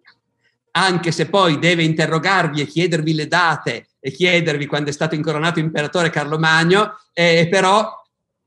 Anche 0.72 1.12
se 1.12 1.28
poi 1.28 1.60
deve 1.60 1.84
interrogarvi 1.84 2.62
e 2.62 2.66
chiedervi 2.66 3.14
le 3.14 3.28
date 3.28 3.90
e 4.00 4.12
chiedervi 4.12 4.66
quando 4.66 4.90
è 4.90 4.94
stato 4.94 5.16
incoronato 5.16 5.60
imperatore 5.60 6.10
Carlo 6.10 6.38
Magno, 6.38 7.00
eh, 7.14 7.48
però, 7.50 7.92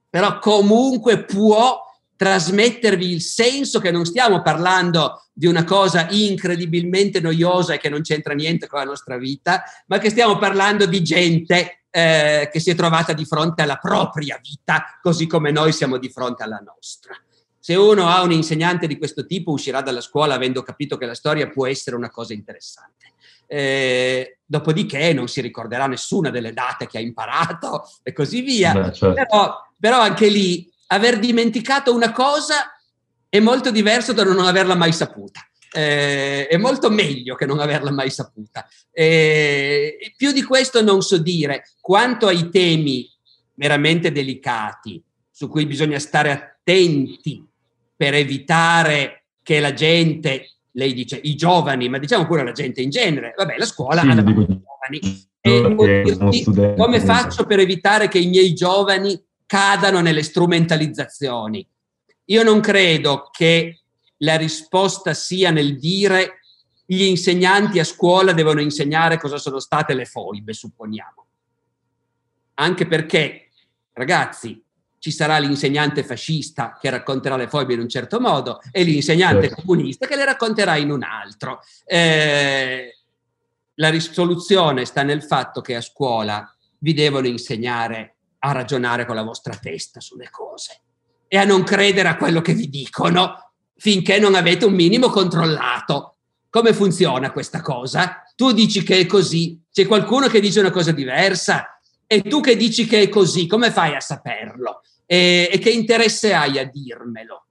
però 0.08 0.38
comunque 0.38 1.24
può 1.24 1.80
trasmettervi 2.20 3.10
il 3.10 3.22
senso 3.22 3.80
che 3.80 3.90
non 3.90 4.04
stiamo 4.04 4.42
parlando 4.42 5.24
di 5.32 5.46
una 5.46 5.64
cosa 5.64 6.06
incredibilmente 6.10 7.18
noiosa 7.18 7.72
e 7.72 7.78
che 7.78 7.88
non 7.88 8.02
c'entra 8.02 8.34
niente 8.34 8.66
con 8.66 8.78
la 8.78 8.84
nostra 8.84 9.16
vita, 9.16 9.62
ma 9.86 9.96
che 9.96 10.10
stiamo 10.10 10.36
parlando 10.36 10.84
di 10.84 11.02
gente 11.02 11.84
eh, 11.88 12.50
che 12.52 12.60
si 12.60 12.68
è 12.68 12.74
trovata 12.74 13.14
di 13.14 13.24
fronte 13.24 13.62
alla 13.62 13.76
propria 13.76 14.38
vita, 14.42 14.98
così 15.00 15.26
come 15.26 15.50
noi 15.50 15.72
siamo 15.72 15.96
di 15.96 16.10
fronte 16.10 16.42
alla 16.42 16.62
nostra. 16.62 17.14
Se 17.58 17.74
uno 17.74 18.06
ha 18.06 18.20
un 18.20 18.32
insegnante 18.32 18.86
di 18.86 18.98
questo 18.98 19.24
tipo, 19.24 19.52
uscirà 19.52 19.80
dalla 19.80 20.02
scuola 20.02 20.34
avendo 20.34 20.60
capito 20.60 20.98
che 20.98 21.06
la 21.06 21.14
storia 21.14 21.48
può 21.48 21.66
essere 21.66 21.96
una 21.96 22.10
cosa 22.10 22.34
interessante. 22.34 23.14
Eh, 23.46 24.40
dopodiché 24.44 25.14
non 25.14 25.26
si 25.26 25.40
ricorderà 25.40 25.86
nessuna 25.86 26.28
delle 26.28 26.52
date 26.52 26.86
che 26.86 26.98
ha 26.98 27.00
imparato 27.00 27.88
e 28.02 28.12
così 28.12 28.42
via. 28.42 28.74
Beh, 28.74 28.92
certo. 28.92 29.14
però, 29.14 29.66
però 29.78 30.00
anche 30.00 30.28
lì 30.28 30.70
aver 30.92 31.18
dimenticato 31.18 31.94
una 31.94 32.12
cosa 32.12 32.74
è 33.28 33.38
molto 33.38 33.70
diverso 33.70 34.12
da 34.12 34.24
non 34.24 34.38
averla 34.40 34.74
mai 34.74 34.92
saputa. 34.92 35.40
Eh, 35.72 36.48
è 36.48 36.56
molto 36.56 36.90
meglio 36.90 37.36
che 37.36 37.46
non 37.46 37.60
averla 37.60 37.92
mai 37.92 38.10
saputa. 38.10 38.66
Eh, 38.90 40.12
più 40.16 40.32
di 40.32 40.42
questo 40.42 40.82
non 40.82 41.00
so 41.00 41.18
dire. 41.18 41.62
Quanto 41.80 42.26
ai 42.26 42.48
temi 42.50 43.08
veramente 43.54 44.10
delicati, 44.10 45.02
su 45.30 45.48
cui 45.48 45.64
bisogna 45.66 45.98
stare 46.00 46.30
attenti 46.32 47.44
per 47.94 48.14
evitare 48.14 49.26
che 49.42 49.60
la 49.60 49.72
gente, 49.72 50.56
lei 50.72 50.92
dice 50.92 51.20
i 51.22 51.36
giovani, 51.36 51.88
ma 51.88 51.98
diciamo 51.98 52.26
pure 52.26 52.42
la 52.42 52.52
gente 52.52 52.82
in 52.82 52.90
genere, 52.90 53.34
vabbè, 53.36 53.56
la 53.56 53.64
scuola 53.64 54.00
Sì, 54.00 54.08
ha 54.08 54.14
davanti 54.14 54.40
i 54.40 54.60
giovani. 54.90 55.28
E 55.42 56.74
come 56.76 57.00
faccio 57.00 57.46
per 57.46 57.60
evitare 57.60 58.08
che 58.08 58.18
i 58.18 58.26
miei 58.26 58.54
giovani 58.54 59.18
cadano 59.50 60.00
nelle 60.00 60.22
strumentalizzazioni? 60.22 61.68
Io 62.26 62.44
non 62.44 62.60
credo 62.60 63.30
che 63.32 63.80
la 64.18 64.36
risposta 64.36 65.12
sia 65.12 65.50
nel 65.50 65.76
dire 65.76 66.38
gli 66.86 67.02
insegnanti 67.02 67.80
a 67.80 67.84
scuola 67.84 68.32
devono 68.32 68.60
insegnare 68.60 69.18
cosa 69.18 69.38
sono 69.38 69.58
state 69.58 69.94
le 69.94 70.04
foibe, 70.04 70.52
supponiamo. 70.52 71.26
Anche 72.54 72.86
perché, 72.86 73.48
ragazzi, 73.94 74.62
ci 75.00 75.10
sarà 75.10 75.38
l'insegnante 75.38 76.04
fascista 76.04 76.78
che 76.80 76.88
racconterà 76.88 77.34
le 77.34 77.48
foibe 77.48 77.74
in 77.74 77.80
un 77.80 77.88
certo 77.88 78.20
modo 78.20 78.60
e 78.70 78.84
l'insegnante 78.84 79.48
Certo. 79.48 79.62
comunista 79.62 80.06
che 80.06 80.14
le 80.14 80.26
racconterà 80.26 80.76
in 80.76 80.92
un 80.92 81.02
altro. 81.02 81.60
Eh, 81.86 82.98
la 83.74 83.88
risoluzione 83.88 84.84
sta 84.84 85.02
nel 85.02 85.24
fatto 85.24 85.60
che 85.60 85.74
a 85.74 85.80
scuola 85.80 86.54
vi 86.78 86.92
devono 86.92 87.26
insegnare 87.26 88.14
a 88.40 88.52
ragionare 88.52 89.06
con 89.06 89.14
la 89.14 89.22
vostra 89.22 89.54
testa 89.54 90.00
sulle 90.00 90.30
cose 90.30 90.80
e 91.28 91.36
a 91.36 91.44
non 91.44 91.62
credere 91.62 92.08
a 92.08 92.16
quello 92.16 92.40
che 92.40 92.54
vi 92.54 92.68
dicono 92.68 93.52
finché 93.76 94.18
non 94.18 94.34
avete 94.34 94.64
un 94.64 94.74
minimo 94.74 95.08
controllato. 95.08 96.16
Come 96.50 96.74
funziona 96.74 97.30
questa 97.30 97.60
cosa? 97.60 98.22
Tu 98.34 98.52
dici 98.52 98.82
che 98.82 98.98
è 98.98 99.06
così, 99.06 99.60
c'è 99.72 99.86
qualcuno 99.86 100.26
che 100.28 100.40
dice 100.40 100.60
una 100.60 100.70
cosa 100.70 100.92
diversa 100.92 101.80
e 102.06 102.22
tu 102.22 102.40
che 102.40 102.56
dici 102.56 102.86
che 102.86 103.02
è 103.02 103.08
così, 103.08 103.46
come 103.46 103.70
fai 103.70 103.94
a 103.94 104.00
saperlo? 104.00 104.82
E, 105.06 105.48
e 105.52 105.58
che 105.58 105.70
interesse 105.70 106.34
hai 106.34 106.58
a 106.58 106.64
dirmelo? 106.64 107.46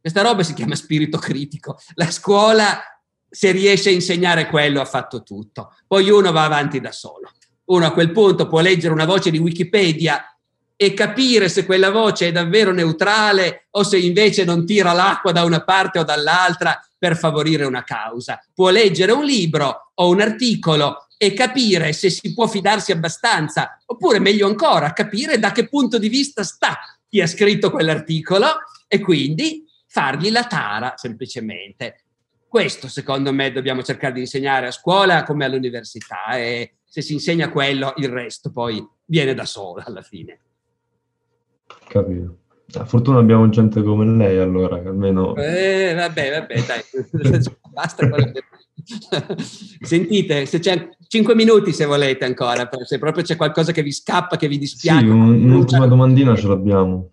Questa 0.00 0.22
roba 0.22 0.42
si 0.42 0.54
chiama 0.54 0.74
spirito 0.74 1.18
critico. 1.18 1.78
La 1.94 2.10
scuola, 2.10 2.82
se 3.28 3.50
riesce 3.52 3.90
a 3.90 3.92
insegnare 3.92 4.48
quello, 4.48 4.80
ha 4.80 4.86
fatto 4.86 5.22
tutto. 5.22 5.76
Poi 5.86 6.10
uno 6.10 6.32
va 6.32 6.44
avanti 6.44 6.80
da 6.80 6.90
solo. 6.90 7.30
Uno 7.72 7.86
a 7.86 7.92
quel 7.92 8.12
punto 8.12 8.48
può 8.48 8.60
leggere 8.60 8.92
una 8.92 9.06
voce 9.06 9.30
di 9.30 9.38
Wikipedia 9.38 10.36
e 10.76 10.92
capire 10.92 11.48
se 11.48 11.64
quella 11.64 11.90
voce 11.90 12.28
è 12.28 12.32
davvero 12.32 12.70
neutrale 12.70 13.68
o 13.70 13.82
se 13.82 13.96
invece 13.96 14.44
non 14.44 14.66
tira 14.66 14.92
l'acqua 14.92 15.32
da 15.32 15.44
una 15.44 15.64
parte 15.64 15.98
o 15.98 16.04
dall'altra 16.04 16.78
per 16.98 17.16
favorire 17.16 17.64
una 17.64 17.82
causa. 17.82 18.38
Può 18.52 18.68
leggere 18.68 19.12
un 19.12 19.24
libro 19.24 19.92
o 19.94 20.10
un 20.10 20.20
articolo 20.20 21.06
e 21.16 21.32
capire 21.32 21.94
se 21.94 22.10
si 22.10 22.34
può 22.34 22.46
fidarsi 22.46 22.92
abbastanza, 22.92 23.80
oppure 23.86 24.18
meglio 24.18 24.46
ancora, 24.46 24.92
capire 24.92 25.38
da 25.38 25.50
che 25.50 25.66
punto 25.66 25.98
di 25.98 26.10
vista 26.10 26.44
sta 26.44 26.78
chi 27.08 27.22
ha 27.22 27.26
scritto 27.26 27.70
quell'articolo 27.70 28.48
e 28.86 29.00
quindi 29.00 29.64
fargli 29.86 30.30
la 30.30 30.44
tara 30.44 30.92
semplicemente. 30.98 32.04
Questo 32.46 32.86
secondo 32.88 33.32
me 33.32 33.50
dobbiamo 33.50 33.82
cercare 33.82 34.12
di 34.12 34.20
insegnare 34.20 34.66
a 34.66 34.72
scuola 34.72 35.22
come 35.22 35.46
all'università 35.46 36.36
e 36.36 36.74
se 36.92 37.00
si 37.00 37.14
insegna 37.14 37.48
quello 37.50 37.94
il 37.96 38.10
resto 38.10 38.50
poi 38.52 38.86
viene 39.06 39.32
da 39.32 39.46
solo 39.46 39.82
alla 39.82 40.02
fine. 40.02 40.38
Capito. 41.88 42.36
A 42.74 42.84
fortuna 42.84 43.18
abbiamo 43.18 43.48
gente 43.48 43.82
come 43.82 44.04
lei, 44.04 44.36
allora, 44.36 44.76
almeno... 44.76 45.34
Eh, 45.36 45.94
vabbè, 45.94 46.30
vabbè, 46.40 46.54
dai, 46.66 46.82
basta. 47.72 48.06
quello 48.10 48.30
che- 48.30 48.44
Sentite, 49.80 50.44
se 50.44 50.58
c'è 50.58 50.90
5 51.08 51.34
minuti 51.34 51.72
se 51.72 51.86
volete 51.86 52.26
ancora, 52.26 52.68
se 52.84 52.98
proprio 52.98 53.22
c'è 53.24 53.36
qualcosa 53.36 53.72
che 53.72 53.82
vi 53.82 53.92
scappa, 53.92 54.36
che 54.36 54.48
vi 54.48 54.54
Sì, 54.54 54.60
dispiace. 54.60 55.06
un- 55.06 55.44
un'ultima 55.44 55.86
domandina 55.86 56.36
ce 56.36 56.46
l'abbiamo. 56.46 57.10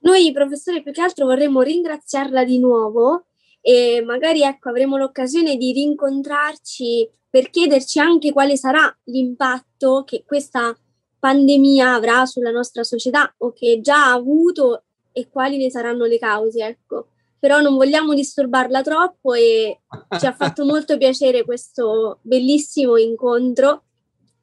Noi, 0.00 0.30
professore, 0.32 0.82
più 0.82 0.92
che 0.92 1.00
altro 1.00 1.24
vorremmo 1.24 1.62
ringraziarla 1.62 2.44
di 2.44 2.58
nuovo 2.58 3.28
e 3.62 4.02
magari 4.06 4.42
ecco, 4.42 4.68
avremo 4.68 4.98
l'occasione 4.98 5.56
di 5.56 5.72
rincontrarci 5.72 7.08
per 7.30 7.48
chiederci 7.48 8.00
anche 8.00 8.32
quale 8.32 8.56
sarà 8.56 8.92
l'impatto 9.04 10.02
che 10.04 10.24
questa 10.26 10.76
pandemia 11.20 11.94
avrà 11.94 12.26
sulla 12.26 12.50
nostra 12.50 12.82
società 12.82 13.32
o 13.38 13.52
che 13.52 13.80
già 13.80 14.06
ha 14.06 14.12
avuto 14.12 14.84
e 15.12 15.28
quali 15.30 15.56
ne 15.58 15.70
saranno 15.70 16.06
le 16.06 16.18
cause, 16.18 16.64
ecco. 16.64 17.08
Però 17.38 17.60
non 17.60 17.76
vogliamo 17.76 18.14
disturbarla 18.14 18.82
troppo 18.82 19.34
e 19.34 19.80
ci 20.18 20.26
ha 20.26 20.32
fatto 20.32 20.64
molto 20.66 20.98
piacere 20.98 21.44
questo 21.44 22.18
bellissimo 22.22 22.96
incontro. 22.96 23.84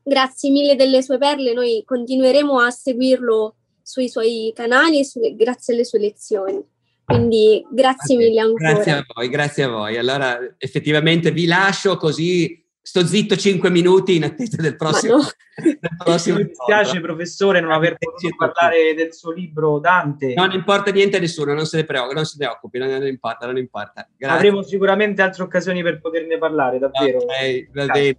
Grazie 0.01 0.49
mille 0.51 0.75
delle 0.75 1.01
sue 1.01 1.17
perle, 1.17 1.53
noi 1.53 1.83
continueremo 1.85 2.59
a 2.59 2.69
seguirlo 2.69 3.55
sui 3.81 4.07
suoi 4.07 4.51
canali 4.55 4.99
e 4.99 5.05
su- 5.05 5.19
grazie 5.35 5.73
alle 5.73 5.83
sue 5.83 5.99
lezioni. 5.99 6.63
Quindi 7.03 7.65
grazie 7.71 8.17
mille 8.17 8.39
ancora. 8.39 8.73
Grazie 8.73 8.91
a 8.91 9.05
voi, 9.13 9.29
grazie 9.29 9.63
a 9.63 9.69
voi. 9.69 9.97
Allora, 9.97 10.55
effettivamente 10.57 11.31
vi 11.31 11.45
lascio 11.45 11.97
così 11.97 12.65
sto 12.88 13.05
zitto 13.05 13.35
5 13.35 13.69
minuti 13.69 14.15
in 14.15 14.23
attesa 14.23 14.61
del 14.61 14.77
prossimo. 14.77 15.17
no. 15.17 15.23
del 15.61 15.89
prossimo 15.97 16.38
Mi 16.38 16.45
dispiace, 16.45 17.01
professore, 17.01 17.59
non 17.59 17.73
aver 17.73 17.97
potuto 17.97 18.33
parlare 18.38 18.93
del 18.95 19.13
suo 19.13 19.33
libro 19.33 19.79
Dante. 19.79 20.33
Non 20.33 20.53
importa 20.53 20.89
niente 20.91 21.17
a 21.17 21.19
nessuno, 21.19 21.53
non 21.53 21.65
se 21.65 21.75
ne 21.75 21.83
preoccupi, 21.83 22.15
non 22.15 22.23
se 22.23 22.38
ne 22.39 22.47
occupi, 22.47 22.77
non, 22.77 22.88
non 22.88 23.05
importa, 23.05 23.45
non 23.45 23.57
importa. 23.57 24.07
Grazie. 24.15 24.38
Avremo 24.38 24.63
sicuramente 24.63 25.21
altre 25.21 25.43
occasioni 25.43 25.83
per 25.83 25.99
poterne 25.99 26.38
parlare, 26.38 26.79
davvero. 26.79 27.17
Ok, 27.17 27.69
va 27.73 27.85
bene. 27.88 28.17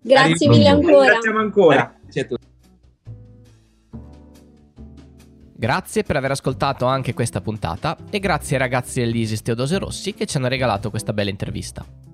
Grazie 0.00 0.48
mille 0.48 0.68
ancora. 0.68 1.00
Ringraziamo 1.00 1.38
ancora. 1.40 1.96
Grazie 2.00 2.20
a 2.20 2.24
tutti. 2.24 2.46
Grazie 5.56 6.02
per 6.04 6.14
aver 6.14 6.30
ascoltato 6.30 6.86
anche 6.86 7.14
questa 7.14 7.40
puntata 7.40 7.96
e 8.10 8.20
grazie 8.20 8.54
ai 8.54 8.62
ragazzi 8.62 9.00
dell'Isis 9.00 9.42
Teodose 9.42 9.76
Rossi 9.78 10.14
che 10.14 10.24
ci 10.24 10.36
hanno 10.36 10.46
regalato 10.46 10.88
questa 10.88 11.12
bella 11.12 11.30
intervista. 11.30 12.07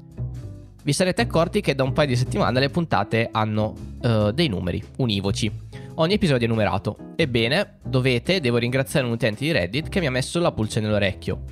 Vi 0.84 0.92
sarete 0.92 1.22
accorti 1.22 1.62
che 1.62 1.74
da 1.74 1.82
un 1.82 1.94
paio 1.94 2.08
di 2.08 2.14
settimane 2.14 2.60
le 2.60 2.68
puntate 2.68 3.30
hanno 3.32 3.74
eh, 4.02 4.32
dei 4.34 4.48
numeri 4.48 4.84
univoci. 4.98 5.50
Ogni 5.94 6.12
episodio 6.12 6.46
è 6.46 6.50
numerato. 6.50 7.14
Ebbene, 7.16 7.78
dovete, 7.82 8.38
devo 8.38 8.58
ringraziare 8.58 9.06
un 9.06 9.12
utente 9.12 9.44
di 9.44 9.50
Reddit 9.50 9.88
che 9.88 10.00
mi 10.00 10.08
ha 10.08 10.10
messo 10.10 10.38
la 10.40 10.52
pulce 10.52 10.80
nell'orecchio. 10.80 11.42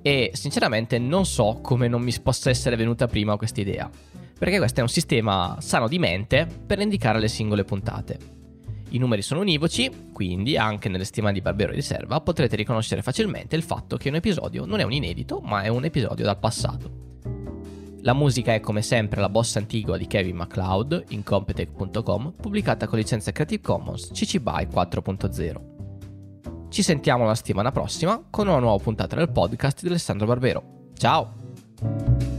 E 0.00 0.30
sinceramente 0.32 0.98
non 0.98 1.26
so 1.26 1.58
come 1.60 1.88
non 1.88 2.00
mi 2.00 2.14
possa 2.22 2.48
essere 2.48 2.74
venuta 2.76 3.06
prima 3.06 3.36
questa 3.36 3.60
idea. 3.60 3.90
Perché 4.38 4.56
questo 4.56 4.80
è 4.80 4.82
un 4.82 4.88
sistema 4.88 5.58
sano 5.60 5.86
di 5.86 5.98
mente 5.98 6.48
per 6.66 6.80
indicare 6.80 7.20
le 7.20 7.28
singole 7.28 7.64
puntate. 7.64 8.18
I 8.88 8.98
numeri 8.98 9.20
sono 9.20 9.40
univoci, 9.40 9.90
quindi 10.10 10.56
anche 10.56 10.88
nelle 10.88 11.04
settimane 11.04 11.34
di 11.34 11.42
Barbero 11.42 11.74
di 11.74 11.82
Serva 11.82 12.22
potrete 12.22 12.56
riconoscere 12.56 13.02
facilmente 13.02 13.56
il 13.56 13.62
fatto 13.62 13.98
che 13.98 14.08
un 14.08 14.14
episodio 14.14 14.64
non 14.64 14.80
è 14.80 14.84
un 14.84 14.92
inedito, 14.92 15.40
ma 15.40 15.60
è 15.60 15.68
un 15.68 15.84
episodio 15.84 16.24
dal 16.24 16.38
passato. 16.38 17.08
La 18.02 18.14
musica 18.14 18.54
è 18.54 18.60
come 18.60 18.82
sempre 18.82 19.20
la 19.20 19.28
bossa 19.28 19.58
antigua 19.58 19.96
di 19.98 20.06
Kevin 20.06 20.36
MacLeod 20.36 21.04
in 21.08 21.22
Competech.com, 21.22 22.34
pubblicata 22.40 22.86
con 22.86 22.98
licenza 22.98 23.30
Creative 23.32 23.60
Commons 23.62 24.10
CC 24.12 24.38
BY 24.38 24.68
4.0. 24.72 26.68
Ci 26.70 26.82
sentiamo 26.82 27.26
la 27.26 27.34
settimana 27.34 27.72
prossima 27.72 28.22
con 28.30 28.48
una 28.48 28.58
nuova 28.58 28.82
puntata 28.82 29.16
del 29.16 29.30
podcast 29.30 29.82
di 29.82 29.88
Alessandro 29.88 30.26
Barbero. 30.26 30.92
Ciao! 30.94 32.29